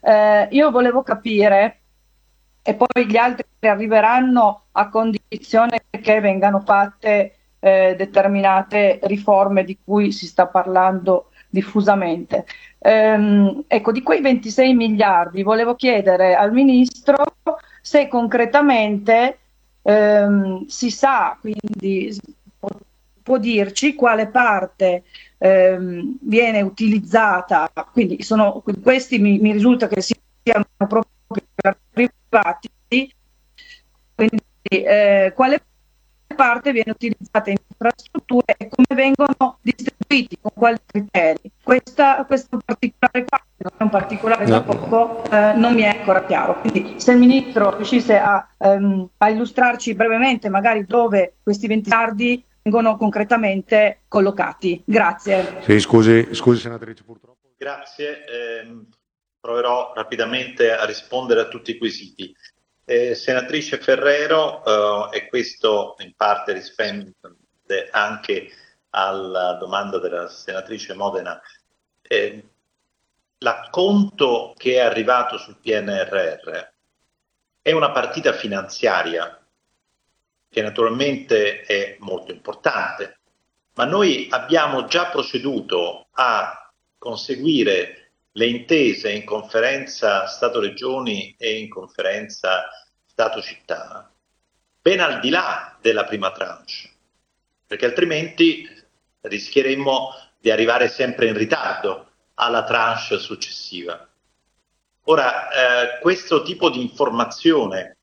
[0.02, 1.80] Eh, io volevo capire,
[2.62, 10.12] e poi gli altri arriveranno a condizione che vengano fatte eh, determinate riforme di cui
[10.12, 12.46] si sta parlando diffusamente.
[12.80, 17.16] Ehm, ecco, di quei 26 miliardi volevo chiedere al Ministro
[17.82, 19.40] se concretamente
[19.82, 22.14] ehm, si sa, quindi
[22.60, 22.70] può,
[23.24, 25.04] può dirci quale parte
[25.38, 31.04] ehm, viene utilizzata, quindi sono, questi mi, mi risulta che siano proprio
[31.92, 32.70] privati,
[34.16, 35.62] quindi eh, quale
[36.36, 41.52] parte viene utilizzata in infrastrutture e come vengono distribuiti, con quali criteri.
[41.64, 46.26] Questa, questo particolare parte, non è un particolare da poco, eh, non mi è ancora
[46.26, 46.60] chiaro.
[46.60, 52.44] Quindi se il Ministro riuscisse a, um, a illustrarci brevemente magari dove questi 20 miliardi
[52.62, 54.82] vengono concretamente collocati.
[54.86, 55.62] Grazie.
[55.62, 57.54] Sì, scusi, scusi senatrice, purtroppo.
[57.58, 58.86] Grazie, eh,
[59.40, 62.36] proverò rapidamente a rispondere a tutti i quesiti.
[62.88, 67.16] Eh, senatrice Ferrero, eh, e questo in parte risponde
[67.90, 68.52] anche
[68.92, 71.42] alla domanda della senatrice Modena,
[72.04, 72.44] eh,
[73.40, 76.74] l'acconto che è arrivato sul PNRR
[77.64, 79.44] è una partita finanziaria
[80.48, 83.18] che naturalmente è molto importante,
[83.74, 88.05] ma noi abbiamo già proceduto a conseguire
[88.38, 92.66] le intese in conferenza Stato-Regioni e in conferenza
[93.06, 94.12] Stato-Città,
[94.82, 96.90] ben al di là della prima tranche,
[97.66, 98.68] perché altrimenti
[99.22, 104.06] rischieremmo di arrivare sempre in ritardo alla tranche successiva.
[105.04, 107.98] Ora, eh, questo tipo di informazione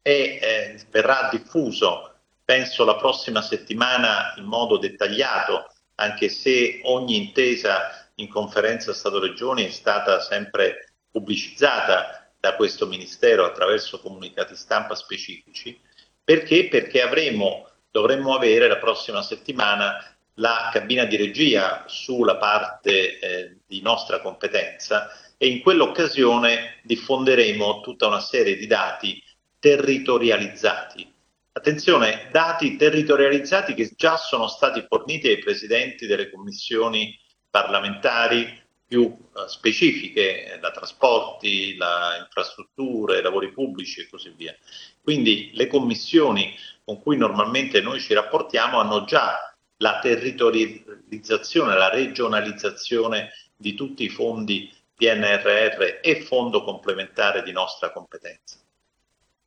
[0.00, 8.05] è, eh, verrà diffuso, penso, la prossima settimana in modo dettagliato, anche se ogni intesa
[8.16, 15.78] in conferenza Stato-Regioni è stata sempre pubblicizzata da questo Ministero attraverso comunicati stampa specifici.
[16.22, 16.68] Perché?
[16.68, 23.80] Perché avremo, dovremmo avere la prossima settimana la cabina di regia sulla parte eh, di
[23.80, 29.22] nostra competenza e in quell'occasione diffonderemo tutta una serie di dati
[29.58, 31.14] territorializzati.
[31.52, 37.18] Attenzione, dati territorializzati che già sono stati forniti ai presidenti delle commissioni
[37.62, 44.54] parlamentari più uh, specifiche, la trasporti, la infrastrutture, lavori pubblici e così via.
[45.02, 46.54] Quindi le commissioni
[46.84, 54.08] con cui normalmente noi ci rapportiamo hanno già la territorializzazione, la regionalizzazione di tutti i
[54.08, 58.58] fondi PNRR e fondo complementare di nostra competenza.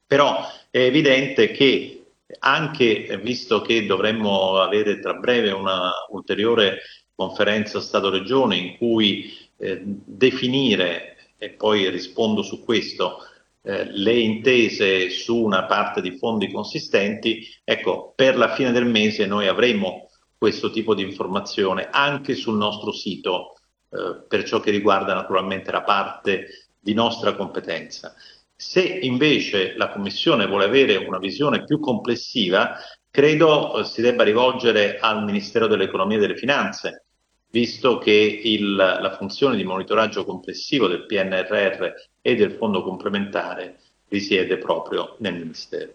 [0.05, 1.99] Però è evidente che
[2.39, 6.81] anche visto che dovremmo avere tra breve una ulteriore
[7.19, 13.17] conferenza Stato-Regione in cui eh, definire, e poi rispondo su questo,
[13.61, 19.25] eh, le intese su una parte di fondi consistenti, ecco, per la fine del mese
[19.25, 23.55] noi avremo questo tipo di informazione anche sul nostro sito
[23.89, 28.15] eh, per ciò che riguarda naturalmente la parte di nostra competenza.
[28.55, 32.77] Se invece la Commissione vuole avere una visione più complessiva,
[33.11, 37.08] credo eh, si debba rivolgere al Ministero dell'Economia e delle Finanze,
[37.51, 41.87] visto che il, la funzione di monitoraggio complessivo del PNRR
[42.21, 45.93] e del fondo complementare risiede proprio nel Ministero.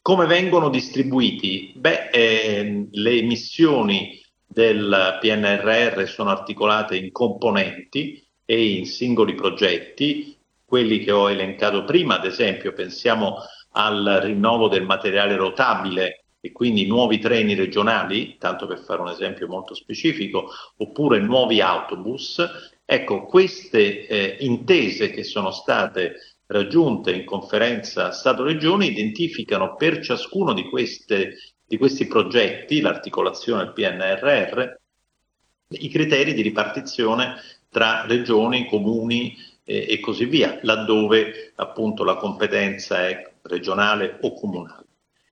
[0.00, 1.72] Come vengono distribuiti?
[1.76, 11.00] Beh, eh, le missioni del PNRR sono articolate in componenti e in singoli progetti, quelli
[11.00, 13.36] che ho elencato prima, ad esempio pensiamo
[13.72, 19.48] al rinnovo del materiale rotabile e quindi nuovi treni regionali, tanto per fare un esempio
[19.48, 22.42] molto specifico, oppure nuovi autobus.
[22.84, 30.64] Ecco, queste eh, intese che sono state raggiunte in conferenza Stato-Regione identificano per ciascuno di,
[30.64, 31.36] queste,
[31.66, 34.76] di questi progetti, l'articolazione del PNRR,
[35.70, 37.34] i criteri di ripartizione
[37.68, 44.87] tra regioni, comuni eh, e così via, laddove appunto la competenza è regionale o comunale.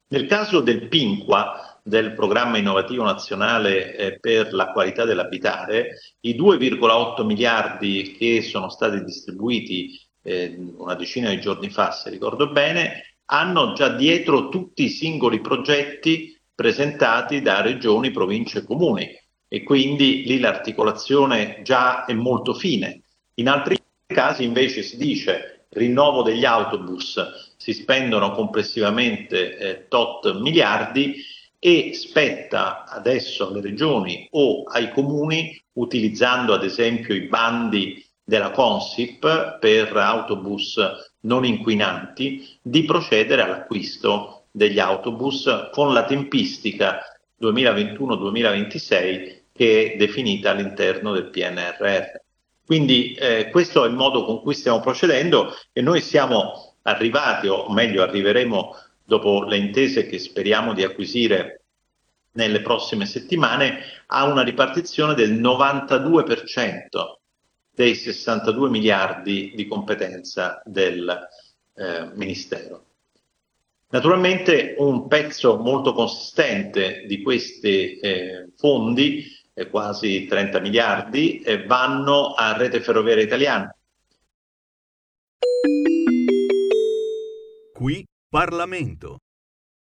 [0.09, 7.25] Nel caso del PINQUA, del Programma Innovativo Nazionale eh, per la qualità dell'abitare, i 2,8
[7.25, 13.73] miliardi che sono stati distribuiti eh, una decina di giorni fa, se ricordo bene, hanno
[13.73, 19.09] già dietro tutti i singoli progetti presentati da regioni, province e comuni
[19.49, 23.03] e quindi lì l'articolazione già è molto fine.
[23.35, 23.77] In altri
[24.07, 27.21] casi invece si dice rinnovo degli autobus,
[27.67, 31.17] si spendono complessivamente eh, tot miliardi
[31.59, 39.59] e spetta adesso alle regioni o ai comuni, utilizzando ad esempio i bandi della Consip
[39.59, 40.79] per autobus
[41.23, 47.01] non inquinanti, di procedere all'acquisto degli autobus con la tempistica
[47.43, 52.21] 2021-2026 che è definita all'interno del PNRR.
[52.65, 57.71] Quindi eh, questo è il modo con cui stiamo procedendo e noi siamo arrivati, o
[57.71, 61.63] meglio arriveremo dopo le intese che speriamo di acquisire
[62.33, 66.79] nelle prossime settimane, a una ripartizione del 92%
[67.75, 71.29] dei 62 miliardi di competenza del
[71.75, 72.85] eh, Ministero.
[73.89, 82.35] Naturalmente un pezzo molto consistente di questi eh, fondi, eh, quasi 30 miliardi, eh, vanno
[82.35, 83.75] a Rete Ferroviaria Italiana.
[87.77, 89.19] Qui Parlamento.